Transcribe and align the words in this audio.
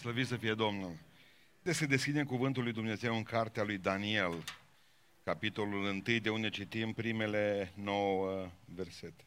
Slăvit 0.00 0.26
să 0.26 0.36
fie 0.36 0.54
Domnul! 0.54 0.96
De 1.62 1.72
să 1.72 1.86
deschidem 1.86 2.24
cuvântul 2.24 2.62
lui 2.62 2.72
Dumnezeu 2.72 3.16
în 3.16 3.22
cartea 3.22 3.62
lui 3.62 3.78
Daniel, 3.78 4.44
capitolul 5.24 5.84
1, 5.84 6.18
de 6.18 6.30
unde 6.30 6.50
citim 6.50 6.92
primele 6.92 7.72
nouă 7.74 8.50
versete. 8.64 9.24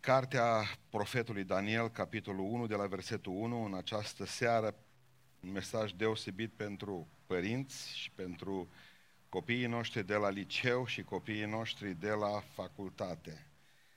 Cartea 0.00 0.62
profetului 0.88 1.44
Daniel, 1.44 1.88
capitolul 1.88 2.44
1, 2.44 2.66
de 2.66 2.74
la 2.74 2.86
versetul 2.86 3.32
1, 3.32 3.64
în 3.64 3.74
această 3.74 4.24
seară, 4.26 4.74
un 5.40 5.52
mesaj 5.52 5.92
deosebit 5.92 6.52
pentru 6.52 7.08
părinți 7.26 7.96
și 7.96 8.10
pentru 8.10 8.68
copiii 9.28 9.66
noștri 9.66 10.06
de 10.06 10.14
la 10.14 10.28
liceu 10.28 10.86
și 10.86 11.02
copiii 11.02 11.44
noștri 11.44 11.94
de 11.94 12.10
la 12.10 12.42
facultate. 12.54 13.49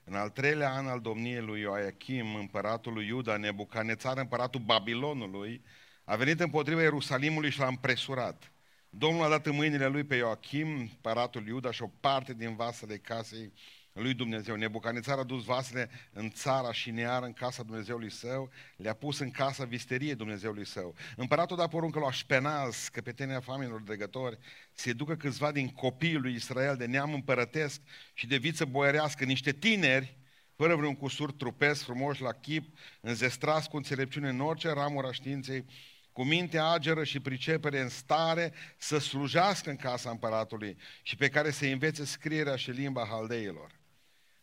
În 0.04 0.14
al 0.14 0.30
treilea 0.30 0.72
an 0.72 0.86
al 0.86 1.00
domniei 1.00 1.40
lui 1.40 1.60
Ioachim, 1.60 2.34
împăratul 2.34 2.92
lui 2.92 3.06
Iuda, 3.06 3.36
Nebucanețar, 3.36 4.18
împăratul 4.18 4.60
Babilonului, 4.60 5.64
a 6.04 6.16
venit 6.16 6.40
împotriva 6.40 6.80
Ierusalimului 6.82 7.50
și 7.50 7.58
l-a 7.58 7.66
împresurat. 7.66 8.52
Domnul 8.90 9.24
a 9.24 9.28
dat 9.28 9.46
în 9.46 9.54
mâinile 9.54 9.86
lui 9.86 10.04
pe 10.04 10.14
Ioachim, 10.14 10.68
împăratul 10.68 11.46
Iuda, 11.46 11.70
și 11.70 11.82
o 11.82 11.90
parte 12.00 12.34
din 12.34 12.56
vasele 12.56 12.98
casei 12.98 13.52
lui 13.94 14.14
Dumnezeu. 14.14 14.56
Nebucanițar 14.56 15.18
a 15.18 15.22
dus 15.22 15.44
vasele 15.44 15.90
în 16.12 16.30
țara 16.30 16.72
și 16.72 16.90
near 16.90 17.22
în 17.22 17.32
casa 17.32 17.62
Dumnezeului 17.62 18.10
său, 18.10 18.50
le-a 18.76 18.92
pus 18.92 19.18
în 19.18 19.30
casa 19.30 19.64
visteriei 19.64 20.14
Dumnezeului 20.14 20.66
său. 20.66 20.94
Împăratul 21.16 21.56
da 21.56 21.66
poruncă 21.66 21.98
lui 21.98 22.08
Așpenaz, 22.08 22.88
căpetenia 22.92 23.40
familiilor 23.40 23.80
dregători, 23.80 24.38
să 24.72 24.92
ducă 24.92 25.16
câțiva 25.16 25.52
din 25.52 25.68
copiii 25.68 26.14
lui 26.14 26.34
Israel 26.34 26.76
de 26.76 26.86
neam 26.86 27.12
împărătesc 27.12 27.80
și 28.14 28.26
de 28.26 28.36
viță 28.36 28.64
boierească, 28.64 29.24
niște 29.24 29.52
tineri, 29.52 30.18
fără 30.56 30.76
vreun 30.76 30.94
cusur 30.94 31.32
trupesc, 31.32 31.82
frumoși 31.82 32.22
la 32.22 32.32
chip, 32.32 32.78
înzestrați 33.00 33.68
cu 33.68 33.76
înțelepciune 33.76 34.28
în 34.28 34.40
orice 34.40 34.72
ramură 34.72 35.12
științei, 35.12 35.64
cu 36.12 36.24
minte 36.24 36.58
ageră 36.58 37.04
și 37.04 37.20
pricepere 37.20 37.80
în 37.80 37.88
stare 37.88 38.52
să 38.78 38.98
slujească 38.98 39.70
în 39.70 39.76
casa 39.76 40.10
împăratului 40.10 40.76
și 41.02 41.16
pe 41.16 41.28
care 41.28 41.50
să 41.50 41.64
învețe 41.64 42.04
scrierea 42.04 42.56
și 42.56 42.70
limba 42.70 43.06
haldeilor. 43.10 43.82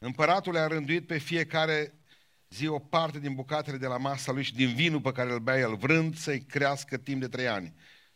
Împăratul 0.03 0.57
a 0.57 0.67
rânduit 0.67 1.07
pe 1.07 1.17
fiecare 1.17 1.93
zi 2.49 2.67
o 2.67 2.79
parte 2.79 3.19
din 3.19 3.33
bucatele 3.33 3.77
de 3.77 3.87
la 3.87 3.97
masa 3.97 4.31
lui 4.31 4.43
și 4.43 4.53
din 4.53 4.73
vinul 4.73 5.01
pe 5.01 5.11
care 5.11 5.31
îl 5.31 5.39
bea 5.39 5.57
el, 5.57 5.75
vrând 5.75 6.17
să-i 6.17 6.39
crească 6.39 6.97
timp 6.97 7.21
de 7.21 7.27
trei 7.27 7.47
ani. 7.47 7.73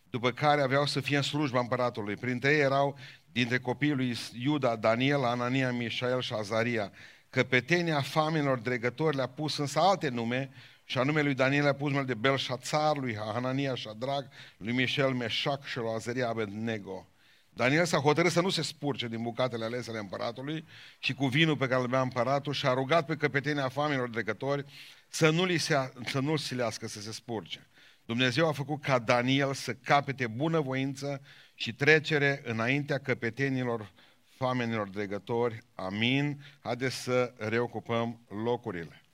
După 0.09 0.31
care 0.31 0.61
aveau 0.61 0.85
să 0.85 0.99
fie 0.99 1.15
în 1.17 1.21
slujba 1.21 1.59
împăratului. 1.59 2.15
Printre 2.15 2.53
ei 2.53 2.59
erau 2.59 2.97
dintre 3.31 3.59
copiii 3.59 3.93
lui 3.93 4.15
Iuda, 4.43 4.75
Daniel, 4.75 5.23
Anania, 5.23 5.71
Mișael 5.71 6.21
și 6.21 6.33
Azaria. 6.33 6.91
Căpetenia 7.29 8.01
familiilor 8.01 8.59
dregători 8.59 9.15
le-a 9.15 9.27
pus 9.27 9.57
însă 9.57 9.79
alte 9.79 10.09
nume, 10.09 10.49
și 10.83 10.97
anume 10.97 11.21
lui 11.21 11.33
Daniel 11.33 11.67
a 11.67 11.73
pus 11.73 11.87
numele 11.87 12.05
de 12.05 12.13
Belșațar, 12.13 12.97
lui 12.97 13.15
Hanania 13.15 13.75
și 13.75 13.87
Adrag, 13.87 14.27
lui 14.57 14.73
Mișel 14.73 15.13
Meșac 15.13 15.65
și 15.65 15.77
lui 15.77 15.93
Azaria 15.95 16.27
Abednego. 16.27 17.07
Daniel 17.55 17.85
s-a 17.85 17.97
hotărât 17.97 18.31
să 18.31 18.41
nu 18.41 18.49
se 18.49 18.61
spurce 18.61 19.07
din 19.07 19.21
bucatele 19.21 19.65
alese 19.65 19.89
ale 19.89 19.99
împăratului 19.99 20.65
și 20.99 21.13
cu 21.13 21.27
vinul 21.27 21.57
pe 21.57 21.67
care 21.67 21.81
îl 21.81 21.87
bea 21.87 22.01
împăratul 22.01 22.53
și 22.53 22.65
a 22.65 22.73
rugat 22.73 23.05
pe 23.05 23.15
căpetenia 23.15 23.69
familiilor 23.69 24.09
dregători 24.09 24.65
să 25.09 25.29
nu 25.29 25.45
li 25.45 25.57
se, 25.57 25.93
să 26.05 26.19
nu 26.19 26.35
silească 26.35 26.87
să 26.87 27.01
se 27.01 27.11
spurce. 27.11 27.67
Dumnezeu 28.05 28.47
a 28.47 28.51
făcut 28.51 28.81
ca 28.81 28.99
Daniel 28.99 29.53
să 29.53 29.73
capete 29.73 30.27
bunăvoință 30.27 31.21
și 31.53 31.73
trecere 31.73 32.41
înaintea 32.45 32.97
căpetenilor 32.97 33.91
famenilor 34.29 34.89
dregători. 34.89 35.63
Amin. 35.75 36.45
Haideți 36.61 36.95
să 36.95 37.33
reocupăm 37.37 38.21
locurile. 38.43 39.04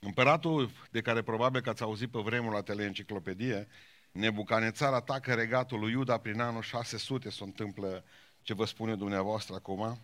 Împăratul 0.00 0.70
de 0.90 1.00
care 1.00 1.22
probabil 1.22 1.60
că 1.60 1.70
ați 1.70 1.82
auzit 1.82 2.10
pe 2.10 2.18
vremul 2.18 2.52
la 2.52 2.62
teleenciclopedie, 2.62 3.68
Nebucanețar 4.12 4.92
atacă 4.92 5.34
regatul 5.34 5.78
lui 5.78 5.90
Iuda 5.90 6.18
prin 6.18 6.40
anul 6.40 6.62
600, 6.62 7.30
se 7.30 7.44
întâmplă 7.44 8.04
ce 8.42 8.54
vă 8.54 8.64
spune 8.64 8.96
dumneavoastră 8.96 9.54
acum, 9.54 9.98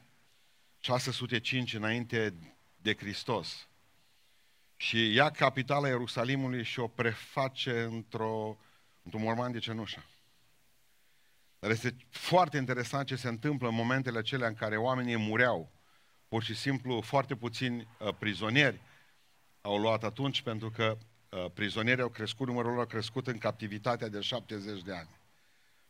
605 0.81 1.75
înainte 1.75 2.35
de 2.77 2.95
Hristos. 2.95 3.69
Și 4.77 5.13
ia 5.15 5.31
capitala 5.31 5.89
Ierusalimului 5.89 6.63
și 6.63 6.81
o 6.81 6.87
preface 6.87 7.83
într-o, 7.83 8.59
într-un 9.03 9.23
morman 9.23 9.53
de 9.53 9.59
cenușă. 9.59 10.05
Dar 11.59 11.71
este 11.71 11.97
foarte 12.11 12.57
interesant 12.57 13.07
ce 13.07 13.17
se 13.17 13.29
întâmplă 13.29 13.69
în 13.69 13.75
momentele 13.75 14.19
acelea 14.19 14.49
în 14.49 14.55
care 14.55 14.77
oamenii 14.77 15.17
mureau. 15.17 15.73
Pur 16.29 16.43
și 16.43 16.55
simplu, 16.55 17.01
foarte 17.01 17.37
puțini 17.37 17.89
uh, 17.99 18.15
prizonieri 18.19 18.81
au 19.67 19.79
luat 19.79 20.05
atunci 20.05 20.43
pentru 20.43 20.71
că 20.71 20.97
uh, 21.31 21.51
prizonierii 21.55 22.03
au 22.03 22.09
crescut, 22.09 22.47
numărul 22.47 22.73
lor 22.73 22.83
a 22.83 22.87
crescut 22.87 23.27
în 23.27 23.39
captivitatea 23.39 24.09
de 24.09 24.21
70 24.21 24.83
de 24.83 24.93
ani. 24.93 25.21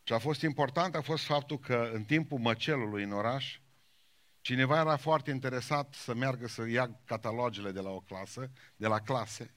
Ce 0.02 0.14
a 0.14 0.18
fost 0.18 0.42
important 0.42 0.94
a 0.94 1.00
fost 1.00 1.24
faptul 1.24 1.58
că 1.58 1.90
în 1.92 2.04
timpul 2.04 2.38
măcelului 2.38 3.02
în 3.02 3.12
oraș, 3.12 3.58
cineva 4.40 4.80
era 4.80 4.96
foarte 4.96 5.30
interesat 5.30 5.94
să 5.94 6.14
meargă 6.14 6.46
să 6.46 6.68
ia 6.68 7.00
catalogele 7.04 7.70
de 7.70 7.80
la 7.80 7.90
o 7.90 8.00
clasă, 8.00 8.50
de 8.76 8.86
la 8.86 9.00
clase, 9.00 9.54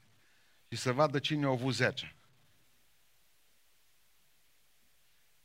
și 0.70 0.78
să 0.78 0.92
vadă 0.92 1.20
cine 1.20 1.46
au 1.46 1.52
avut 1.52 1.74
10. 1.74 2.16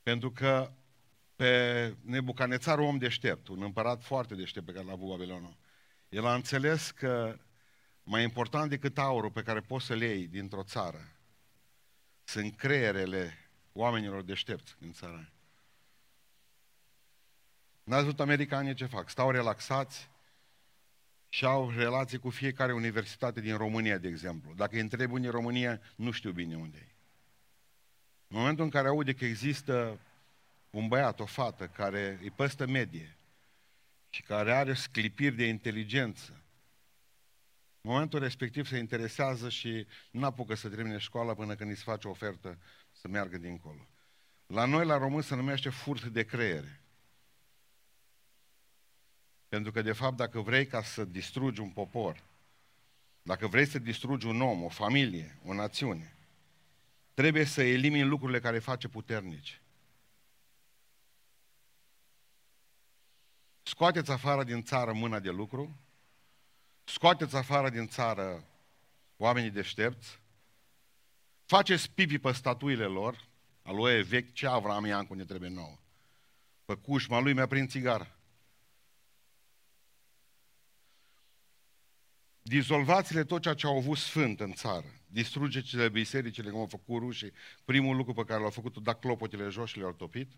Pentru 0.03 0.31
că 0.31 0.73
pe 1.37 1.95
Nebucanețar, 2.01 2.79
om 2.79 2.99
deștept, 2.99 3.49
un 3.49 3.63
împărat 3.63 4.03
foarte 4.03 4.35
deștept 4.35 4.67
pe 4.67 4.73
care 4.73 4.85
l-a 4.85 4.93
avut 4.93 5.09
Babilonul, 5.09 5.57
el 6.09 6.27
a 6.27 6.35
înțeles 6.35 6.91
că 6.91 7.39
mai 8.05 8.23
important 8.23 8.71
decât 8.71 8.99
aurul 8.99 9.31
pe 9.31 9.43
care 9.43 9.61
poți 9.61 9.87
să-l 9.87 10.03
iei 10.03 10.27
dintr-o 10.27 10.63
țară, 10.63 11.13
sunt 12.25 12.57
creierele 12.57 13.39
oamenilor 13.73 14.23
deștepți 14.23 14.77
în 14.81 14.93
țara 14.93 15.29
N-ați 17.85 18.03
văzut 18.03 18.21
americanii 18.21 18.75
ce 18.75 18.87
fac? 18.87 19.09
Stau 19.09 19.31
relaxați 19.31 20.09
și 21.29 21.45
au 21.45 21.71
relații 21.71 22.19
cu 22.19 22.31
fiecare 22.31 22.73
universitate 22.73 23.41
din 23.41 23.57
România, 23.57 23.99
de 23.99 24.09
exemplu. 24.09 24.53
Dacă 24.55 24.75
îi 24.75 24.81
întreb 24.81 25.13
unde 25.13 25.27
în 25.27 25.33
România, 25.33 25.81
nu 25.97 26.11
știu 26.11 26.33
bine 26.33 26.57
unde 26.57 26.79
e. 26.79 26.95
În 28.29 28.39
momentul 28.39 28.65
în 28.65 28.71
care 28.71 28.89
aude 28.89 29.13
că 29.13 29.25
există 29.25 30.01
un 30.71 30.89
băiat, 30.89 31.21
o 31.21 31.25
fată, 31.25 31.67
care 31.67 32.19
îi 32.23 32.31
păstă 32.31 32.67
medie 32.67 33.17
și 34.11 34.23
care 34.23 34.55
are 34.55 34.75
sclipiri 34.75 35.37
de 35.37 35.47
inteligență, 35.47 36.44
în 37.85 37.91
momentul 37.91 38.19
respectiv 38.19 38.67
se 38.67 38.79
interesează 38.79 39.49
și 39.49 39.87
nu 40.11 40.25
apucă 40.25 40.55
să 40.55 40.69
termine 40.69 40.99
școala 40.99 41.35
până 41.35 41.55
când 41.55 41.71
îi 41.71 41.77
se 41.77 41.83
face 41.83 42.09
o 42.09 42.11
ofertă 42.11 42.59
să 42.93 43.09
meargă 43.09 43.39
dincolo. 43.39 43.89
La 44.47 44.65
noi, 44.65 44.87
la 44.87 44.97
român, 44.97 45.23
se 45.23 45.35
numește 45.35 45.69
furt 45.69 46.05
de 46.05 46.25
creiere. 46.25 46.81
Pentru 49.49 49.73
că, 49.73 49.83
de 49.83 49.93
fapt, 49.93 50.17
dacă 50.17 50.41
vrei 50.41 50.67
ca 50.67 50.83
să 50.83 51.05
distrugi 51.05 51.61
un 51.61 51.71
popor, 51.71 52.25
dacă 53.23 53.47
vrei 53.47 53.67
să 53.67 53.79
distrugi 53.79 54.27
un 54.27 54.41
om, 54.41 54.63
o 54.63 54.69
familie, 54.69 55.39
o 55.45 55.55
națiune, 55.55 56.17
trebuie 57.15 57.45
să 57.45 57.63
elimini 57.63 58.09
lucrurile 58.09 58.41
care 58.41 58.59
face 58.59 58.89
puternici. 58.89 59.63
Scoateți 63.63 64.11
afară 64.11 64.45
din 64.45 64.63
țară 64.63 64.93
mâna 64.93 65.21
de 65.21 65.31
lucru, 65.31 65.84
scoateți 66.85 67.37
afară 67.37 67.71
din 67.71 67.87
țară 67.87 68.45
oamenii 69.17 69.51
deștepți, 69.51 70.21
faceți 71.45 71.91
pipi 71.91 72.19
pe 72.19 72.33
statuile 72.33 72.85
lor, 72.85 73.29
aloe 73.63 74.03
vechi, 74.03 74.33
ce 74.33 74.47
Avram 74.47 74.85
Iancu 74.85 75.15
ne 75.15 75.25
trebuie 75.25 75.51
nouă. 75.51 75.79
Pe 76.65 76.75
cușma 76.75 77.21
lui 77.21 77.33
mi-a 77.33 77.47
prins 77.47 77.71
țigară. 77.71 78.19
Dizolvați-le 82.43 83.25
tot 83.25 83.43
ceea 83.43 83.55
ce 83.55 83.67
au 83.67 83.77
avut 83.77 83.99
sfânt 83.99 84.41
în 84.41 84.53
țară. 84.53 84.87
Distrugeți-le 85.07 85.89
bisericile, 85.89 86.51
cum 86.51 86.61
au 86.61 86.67
făcut 86.67 86.99
rușii. 86.99 87.33
Primul 87.65 87.97
lucru 87.97 88.13
pe 88.13 88.25
care 88.25 88.41
l-au 88.41 88.51
făcut, 88.51 88.79
da 88.79 88.95
clopotele 88.95 89.49
jos 89.49 89.71
și 89.71 89.79
le-au 89.79 89.93
topit. 89.93 90.33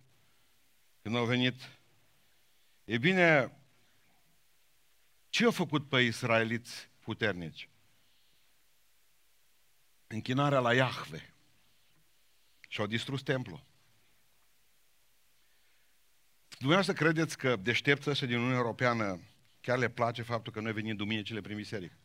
Când 1.03 1.17
au 1.17 1.25
venit. 1.25 1.55
E 2.85 2.99
bine, 2.99 3.57
ce 5.37 5.45
au 5.45 5.51
făcut 5.51 5.89
pe 5.89 6.01
israeliți 6.01 6.91
puternici? 6.99 7.69
Închinarea 10.07 10.59
la 10.59 10.75
Iahve. 10.75 11.35
Și 12.69 12.81
au 12.81 12.87
distrus 12.87 13.23
templul. 13.23 13.65
Dumneavoastră 16.49 17.05
credeți 17.05 17.39
că 17.39 17.57
deștepți 17.57 18.11
ăștia 18.11 18.27
din 18.27 18.37
Uniunea 18.37 18.59
Europeană 18.59 19.21
chiar 19.61 19.79
le 19.79 19.91
place 19.91 20.23
faptul 20.23 20.53
că 20.53 20.61
noi 20.61 20.73
venim 20.73 20.97
duminicile 20.97 21.41
prin 21.41 21.57
biserică? 21.57 21.99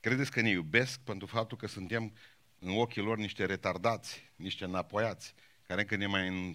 Credeți 0.00 0.30
că 0.30 0.40
ne 0.40 0.48
iubesc 0.48 1.00
pentru 1.00 1.26
faptul 1.26 1.56
că 1.56 1.66
suntem 1.66 2.16
în 2.58 2.78
ochii 2.78 3.02
lor 3.02 3.16
niște 3.16 3.44
retardați, 3.44 4.32
niște 4.36 4.64
înapoiați, 4.64 5.34
care 5.62 5.80
încă 5.80 5.96
ne 5.96 6.06
mai 6.06 6.28
în, 6.28 6.54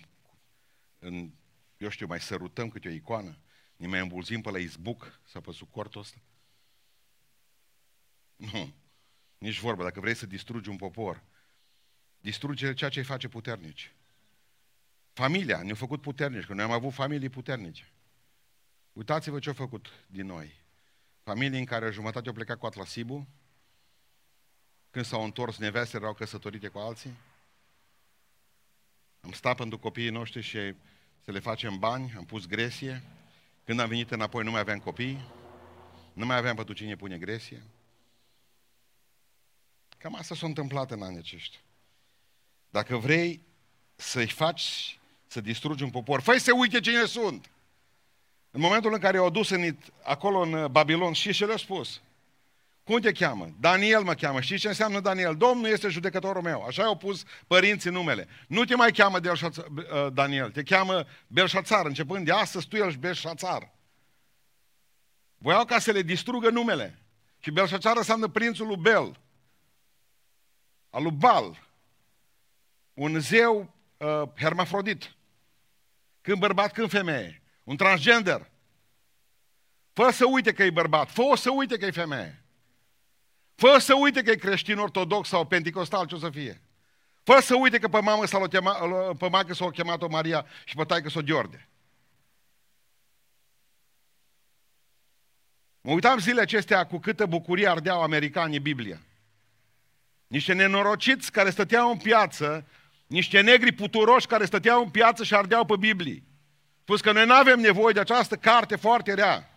în 1.00 1.32
eu 1.78 1.90
știu, 1.90 2.08
mai 2.08 2.22
sărutăm 2.22 2.70
câte 2.70 2.88
o 2.88 2.92
icoană? 2.92 3.38
Ne 3.78 3.88
mai 3.88 4.00
îmbulzim 4.00 4.42
pe 4.42 4.50
la 4.50 4.58
izbuc 4.58 5.20
să 5.24 5.42
pe 5.42 5.52
sucortul 5.52 6.02
ăsta? 6.02 6.18
Nu. 8.36 8.74
Nici 9.38 9.60
vorba. 9.60 9.84
Dacă 9.84 10.00
vrei 10.00 10.16
să 10.16 10.26
distrugi 10.26 10.70
un 10.70 10.76
popor, 10.76 11.24
distruge 12.20 12.74
ceea 12.74 12.90
ce 12.90 13.00
îi 13.00 13.06
face 13.06 13.28
puternici. 13.28 13.94
Familia 15.14 15.62
ne-a 15.64 15.76
făcut 15.76 16.02
puternici, 16.02 16.46
că 16.46 16.54
noi 16.54 16.64
am 16.64 16.72
avut 16.72 16.94
familii 16.94 17.30
puternice. 17.30 17.92
Uitați-vă 18.94 19.40
ce 19.40 19.50
a 19.50 19.54
făcut 19.54 19.88
din 20.08 20.26
noi. 20.26 20.54
Familii 21.24 21.60
în 21.60 21.66
care 21.66 21.92
jumătate 21.92 22.28
au 22.28 22.34
plecat 22.34 22.58
cu 22.58 22.66
Atlasibu, 22.66 23.28
când 24.90 25.06
s-au 25.06 25.24
întors 25.24 25.58
neveste 25.58 25.98
erau 25.98 26.14
căsătorite 26.14 26.68
cu 26.68 26.78
alții. 26.78 27.18
Am 29.22 29.32
stat 29.32 29.56
pentru 29.56 29.80
copiii 29.80 30.10
noștri 30.10 30.42
și 30.42 30.76
să 31.24 31.32
le 31.32 31.40
facem 31.40 31.80
bani, 31.80 32.14
am 32.18 32.26
pus 32.26 32.46
gresie. 32.46 33.04
Când 33.68 33.80
am 33.80 33.88
venit 33.88 34.12
înapoi 34.12 34.44
nu 34.44 34.52
mai 34.52 34.60
aveam 34.60 34.80
copii, 34.80 35.26
nu 36.14 36.26
mai 36.26 36.38
aveam 36.38 36.56
pentru 36.56 36.74
cine 36.74 36.96
pune 36.96 37.18
gresie. 37.18 37.64
Cam 39.98 40.16
asta 40.16 40.36
s-a 40.36 40.46
întâmplat 40.46 40.92
în 40.92 41.02
anii 41.02 41.18
aceștia. 41.18 41.60
Dacă 42.70 42.98
vrei 42.98 43.42
să-i 43.96 44.28
faci 44.28 45.00
să 45.26 45.42
distrugi 45.42 45.84
un 45.84 45.90
popor, 45.90 46.22
fă 46.22 46.38
să 46.38 46.54
uite 46.54 46.80
cine 46.80 47.06
sunt. 47.06 47.52
În 48.52 48.62
momentul 48.62 48.94
în 48.94 49.00
care 49.00 49.18
i-au 49.18 49.30
dus 49.30 49.50
în, 49.50 49.78
acolo 50.04 50.40
în 50.40 50.72
Babilon, 50.72 51.14
și 51.14 51.34
ce 51.34 51.46
le-a 51.46 51.58
spus? 51.58 52.02
Cum 52.88 53.00
te 53.00 53.12
cheamă? 53.12 53.50
Daniel 53.60 54.04
mă 54.04 54.14
cheamă. 54.14 54.42
Știi 54.42 54.58
ce 54.58 54.68
înseamnă 54.68 55.00
Daniel? 55.00 55.36
Domnul 55.38 55.70
este 55.70 55.88
judecătorul 55.88 56.42
meu. 56.42 56.64
Așa 56.64 56.84
au 56.84 56.98
pus 56.98 57.24
părinții 57.48 57.90
numele. 57.90 58.28
Nu 58.48 58.66
te 58.66 58.76
mai 58.76 58.92
cheamă 58.92 59.20
uh, 59.24 60.08
Daniel, 60.14 60.52
te 60.52 60.64
cheamă 60.64 61.06
Belșațar. 61.28 61.86
Începând 61.86 62.26
de 62.26 62.32
astăzi, 62.32 62.68
tu 62.68 62.76
ești 62.76 63.00
Belșațar. 63.00 63.74
Voiau 65.38 65.66
ca 65.66 65.80
să 65.80 65.92
le 65.92 66.02
distrugă 66.02 66.50
numele. 66.50 67.00
Și 67.40 67.52
Belșațar 67.52 67.98
înseamnă 67.98 68.28
prințul 68.28 68.68
lui 68.68 68.78
Bel. 68.78 69.20
Al 70.90 71.04
lui 71.04 71.12
Bal. 71.12 71.70
Un 72.94 73.20
zeu 73.20 73.74
uh, 73.98 74.24
hermafrodit. 74.36 75.16
Când 76.22 76.38
bărbat, 76.38 76.72
când 76.72 76.90
femeie. 76.90 77.42
Un 77.64 77.76
transgender. 77.76 78.50
Fă 79.94 80.10
să 80.12 80.26
uite 80.26 80.54
că 80.54 80.64
e 80.64 80.70
bărbat. 80.70 81.12
Fă 81.12 81.34
să 81.36 81.52
uite 81.52 81.78
că 81.78 81.86
e 81.86 81.92
femeie. 81.92 82.42
Fă 83.58 83.78
să 83.80 83.94
uite 83.96 84.22
că 84.22 84.32
e 84.32 84.36
creștin 84.36 84.78
ortodox 84.78 85.28
sau 85.28 85.46
penticostal, 85.46 86.06
ce 86.06 86.16
o 86.16 86.18
să 86.18 86.30
fie. 86.30 86.62
Fă 87.24 87.40
să 87.42 87.56
uite 87.56 87.80
că 87.80 87.88
pe 87.88 88.00
mamă 88.00 88.26
s-a 88.26 88.48
chemat, 88.48 88.78
pe 89.18 89.30
maică 89.30 89.54
s-a 89.54 89.70
chemat-o 89.70 90.08
Maria 90.08 90.46
și 90.66 90.76
pe 90.76 90.84
taică 90.84 91.10
s-o 91.10 91.22
Gheorghe. 91.22 91.68
Mă 95.82 95.92
uitam 95.92 96.20
zilele 96.20 96.42
acestea 96.42 96.86
cu 96.86 96.98
câtă 96.98 97.26
bucurie 97.26 97.70
ardeau 97.70 98.02
americanii 98.02 98.60
Biblia. 98.60 99.02
Niște 100.28 100.54
nenorociți 100.54 101.32
care 101.32 101.50
stăteau 101.50 101.92
în 101.92 101.98
piață, 101.98 102.68
niște 103.08 103.42
negri 103.42 103.72
puturoși 103.72 104.28
care 104.28 104.46
stăteau 104.46 104.84
în 104.84 104.90
piață 104.90 105.24
și 105.24 105.36
ardeau 105.36 105.66
pe 105.66 105.76
Biblie. 105.80 106.24
Spus 106.82 107.02
că 107.02 107.12
noi 107.12 107.26
nu 107.26 107.34
avem 107.34 107.60
nevoie 107.60 107.94
de 107.94 108.00
această 108.00 108.36
carte 108.36 108.76
foarte 108.76 109.14
rea. 109.14 109.50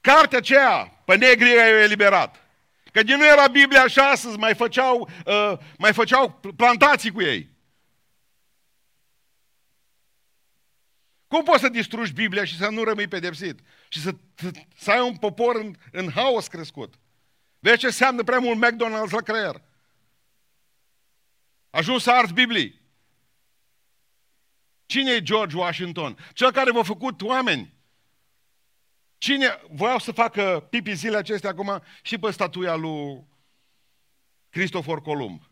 Cartea 0.00 0.38
aceea, 0.38 1.02
pe 1.04 1.16
negri 1.16 1.50
e 1.50 1.82
eliberat. 1.82 2.49
Că 2.92 3.02
din 3.02 3.16
nu 3.16 3.26
era 3.26 3.46
Biblia 3.46 3.82
așa 3.82 4.10
astăzi, 4.10 4.36
mai 4.36 4.54
făceau, 4.54 5.10
uh, 5.26 5.52
mai 5.78 5.92
făceau 5.92 6.40
plantații 6.56 7.12
cu 7.12 7.22
ei. 7.22 7.48
Cum 11.26 11.42
poți 11.42 11.60
să 11.60 11.68
distrugi 11.68 12.12
Biblia 12.12 12.44
și 12.44 12.56
să 12.56 12.68
nu 12.68 12.82
rămâi 12.82 13.08
pedepsit? 13.08 13.60
Și 13.88 14.00
să, 14.00 14.14
să 14.76 14.90
ai 14.90 15.00
un 15.00 15.16
popor 15.16 15.56
în, 15.56 15.74
în 15.92 16.10
haos 16.10 16.46
crescut? 16.46 16.94
Vezi 17.58 17.78
ce 17.78 17.86
înseamnă 17.86 18.22
prea 18.22 18.38
mult 18.38 18.66
McDonald's 18.66 19.10
la 19.10 19.20
creier? 19.20 19.62
Ajuns 21.70 22.02
să 22.02 22.10
arzi 22.10 22.32
Biblii. 22.32 22.80
Cine 24.86 25.10
e 25.10 25.22
George 25.22 25.56
Washington? 25.56 26.18
Cel 26.32 26.52
care 26.52 26.72
v-a 26.72 26.82
făcut 26.82 27.22
oameni. 27.22 27.74
Cine 29.20 29.60
voiau 29.70 29.98
să 29.98 30.12
facă 30.12 30.66
pipi 30.70 30.94
zile 30.94 31.16
acestea 31.16 31.50
acum 31.50 31.82
și 32.02 32.18
pe 32.18 32.30
statuia 32.30 32.74
lui 32.74 33.26
Cristofor 34.50 35.02
Columb. 35.02 35.42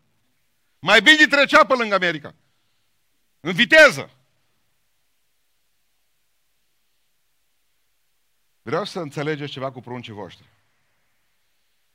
Mai 0.79 1.01
bine 1.01 1.25
trecea 1.25 1.65
pe 1.65 1.73
lângă 1.73 1.95
America. 1.95 2.35
În 3.39 3.53
viteză. 3.53 4.09
Vreau 8.61 8.85
să 8.85 8.99
înțelegeți 8.99 9.51
ceva 9.51 9.71
cu 9.71 9.79
pruncii 9.79 10.13
voștri. 10.13 10.49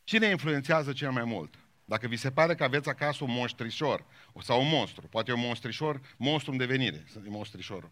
Cine 0.05 0.27
influențează 0.27 0.93
cel 0.93 1.11
mai 1.11 1.25
mult? 1.25 1.55
Dacă 1.85 2.06
vi 2.06 2.17
se 2.17 2.31
pare 2.31 2.55
că 2.55 2.65
aveți 2.65 2.88
acasă 2.88 3.25
un 3.25 3.31
monstrișor 3.31 4.05
sau 4.43 4.61
un 4.61 4.69
monstru, 4.69 5.06
poate 5.09 5.31
e 5.31 5.35
un 5.35 5.41
monstrișor, 5.41 6.00
monstru 6.17 6.50
în 6.50 6.56
devenire, 6.56 7.05
e 7.27 7.29
monstrișorul. 7.29 7.91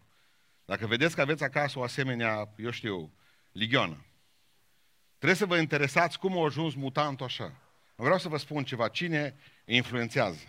Dacă 0.65 0.87
vedeți 0.87 1.15
că 1.15 1.21
aveți 1.21 1.43
acasă 1.43 1.79
o 1.79 1.83
asemenea, 1.83 2.53
eu 2.57 2.69
știu, 2.69 3.13
ligioană, 3.53 4.05
trebuie 5.17 5.37
să 5.37 5.45
vă 5.45 5.57
interesați 5.57 6.19
cum 6.19 6.37
a 6.37 6.45
ajuns 6.45 6.73
mutantul 6.73 7.25
așa. 7.25 7.53
Vreau 7.95 8.17
să 8.17 8.27
vă 8.27 8.37
spun 8.37 8.63
ceva, 8.63 8.87
cine 8.87 9.35
influențează. 9.65 10.39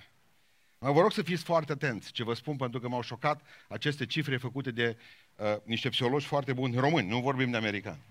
Vă 0.78 1.00
rog 1.00 1.12
să 1.12 1.22
fiți 1.22 1.42
foarte 1.42 1.72
atenți 1.72 2.12
ce 2.12 2.24
vă 2.24 2.34
spun, 2.34 2.56
pentru 2.56 2.80
că 2.80 2.88
m-au 2.88 3.02
șocat 3.02 3.42
aceste 3.68 4.06
cifre 4.06 4.36
făcute 4.36 4.70
de 4.70 4.96
uh, 5.36 5.56
niște 5.62 5.88
psihologi 5.88 6.26
foarte 6.26 6.52
buni 6.52 6.76
români, 6.76 7.08
nu 7.08 7.20
vorbim 7.20 7.50
de 7.50 7.56
americani. 7.56 8.02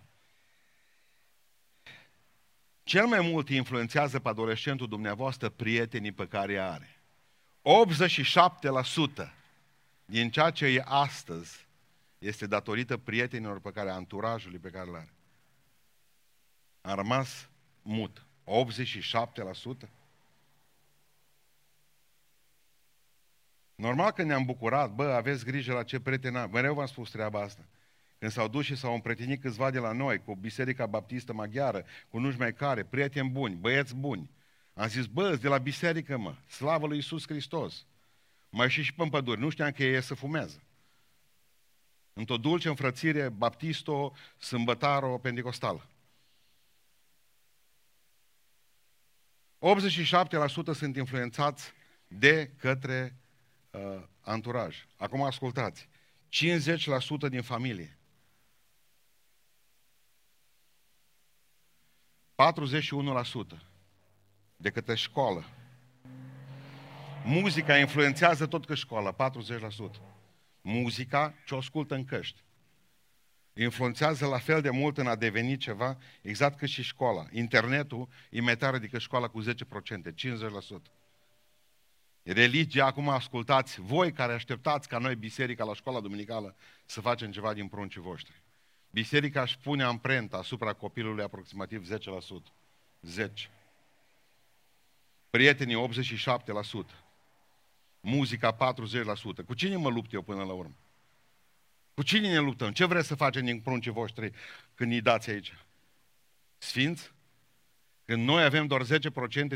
Cel 2.84 3.06
mai 3.06 3.22
mult 3.22 3.50
influențează 3.50 4.20
pe 4.20 4.30
adolescentul 4.30 4.88
dumneavoastră 4.88 5.50
prietenii 5.50 6.12
pe 6.12 6.28
care 6.28 6.58
are. 6.58 7.02
87% 9.24 9.34
din 10.06 10.32
ceea 10.32 10.50
ce 10.50 10.66
e 10.66 10.84
astăzi 10.86 11.66
este 12.24 12.48
datorită 12.48 12.98
prietenilor 12.98 13.60
pe 13.60 13.72
care, 13.72 13.90
anturajului 13.90 14.60
pe 14.60 14.70
care 14.70 14.90
le 14.90 14.98
are. 14.98 15.14
A 16.82 16.94
rămas 16.94 17.50
mut. 17.82 18.26
87%? 19.86 19.90
Normal 23.76 24.12
că 24.12 24.24
ne-am 24.24 24.46
bucurat, 24.46 24.92
bă, 24.92 25.04
aveți 25.04 25.46
grijă 25.46 25.74
la 25.74 25.84
ce 25.84 26.00
prieten 26.00 26.36
am. 26.36 26.50
Mereu 26.52 26.74
v-am 26.74 26.86
spus 26.86 27.10
treaba 27.10 27.42
asta. 27.42 27.66
Când 28.20 28.32
s-au 28.32 28.48
dus 28.48 28.66
și 28.66 28.76
s-au 28.76 28.94
împretinit 28.94 29.42
câțiva 29.42 29.72
de 29.72 29.80
la 29.80 29.92
noi, 29.92 30.24
cu 30.24 30.36
Biserica 30.36 30.86
Baptistă 30.86 31.34
Maghiară, 31.34 31.86
cu 32.10 32.20
nu 32.20 32.34
mai 32.38 32.54
care, 32.54 32.84
prieteni 32.84 33.30
buni, 33.30 33.56
băieți 33.56 33.96
buni. 33.96 34.30
Am 34.74 34.88
zis, 34.88 35.06
bă, 35.06 35.36
de 35.36 35.48
la 35.48 35.58
biserică, 35.58 36.18
mă, 36.18 36.36
slavă 36.48 36.88
lui 36.88 36.96
Iisus 36.96 37.28
Hristos. 37.28 37.86
Mai 38.50 38.70
și 38.70 38.84
și 38.84 38.94
pe 38.94 39.08
păduri, 39.10 39.40
nu 39.40 39.50
știam 39.50 39.72
că 39.72 39.84
ei 39.84 40.02
să 40.02 40.14
fumează. 40.14 40.62
Într-o 42.14 42.38
dulce 42.38 42.70
înfrățire 42.70 43.30
baptisto, 43.30 44.14
sâmbătaro, 44.38 45.18
pentecostală. 45.18 45.88
87% 49.60 50.74
sunt 50.74 50.96
influențați 50.96 51.72
de 52.08 52.52
către 52.58 53.16
uh, 53.72 54.04
anturaj. 54.22 54.86
Acum 54.98 55.22
ascultați. 55.22 55.90
50% 57.28 57.30
din 57.30 57.42
familie. 57.42 57.98
41% 62.36 63.58
de 64.56 64.70
către 64.70 64.96
școală. 64.96 65.46
Muzica 67.26 67.78
influențează 67.78 68.46
tot 68.46 68.66
că 68.66 68.76
școala, 68.76 69.16
40%. 69.16 70.13
Muzica 70.66 71.34
ce 71.46 71.54
o 71.54 71.58
ascultă 71.58 71.96
în 71.96 72.06
căști. 72.06 72.44
Influențează 73.54 74.26
la 74.26 74.38
fel 74.38 74.62
de 74.62 74.70
mult 74.70 74.98
în 74.98 75.08
a 75.08 75.16
deveni 75.16 75.58
ceva, 75.58 75.98
exact 76.22 76.58
cât 76.58 76.70
și 76.70 76.84
școala. 76.84 77.26
Internetul 77.32 78.08
e 78.30 78.42
mai 78.42 78.58
tare 78.58 78.78
decât 78.78 79.02
școala 79.02 79.28
cu 79.28 79.44
10%, 79.44 79.46
50%. 79.46 79.54
Religia, 82.24 82.86
acum 82.86 83.10
ascultați, 83.10 83.82
voi 83.82 84.12
care 84.12 84.34
așteptați 84.34 84.88
ca 84.88 84.98
noi, 84.98 85.16
biserica, 85.16 85.64
la 85.64 85.74
școala 85.74 86.00
duminicală, 86.00 86.56
să 86.86 87.02
facem 87.02 87.32
ceva 87.32 87.54
din 87.54 87.68
pruncii 87.68 88.02
voștri. 88.02 88.42
Biserica 88.90 89.42
își 89.42 89.58
pune 89.58 89.84
amprenta 89.84 90.38
asupra 90.38 90.74
copilului 90.74 91.24
aproximativ 91.24 91.88
10%. 91.94 91.98
10. 93.02 93.50
Prietenii 95.30 95.76
87%. 95.76 97.03
Muzica 98.06 98.56
40%. 98.56 99.46
Cu 99.46 99.54
cine 99.54 99.76
mă 99.76 99.90
lupt 99.90 100.14
eu 100.14 100.22
până 100.22 100.44
la 100.44 100.54
urmă? 100.54 100.76
Cu 101.94 102.04
cine 102.04 102.30
ne 102.30 102.40
luptăm? 102.40 102.72
Ce 102.72 102.86
vreți 102.86 103.08
să 103.08 103.16
facem 103.16 103.46
din 103.46 103.62
pruncii 103.62 103.92
voștri 103.92 104.32
când 104.76 104.92
îi 104.92 105.02
dați 105.02 105.30
aici? 105.30 105.54
Sfinți? 106.58 107.12
Când 108.06 108.24
noi 108.24 108.44
avem 108.44 108.68
doar 108.68 108.86
10% 108.86 108.88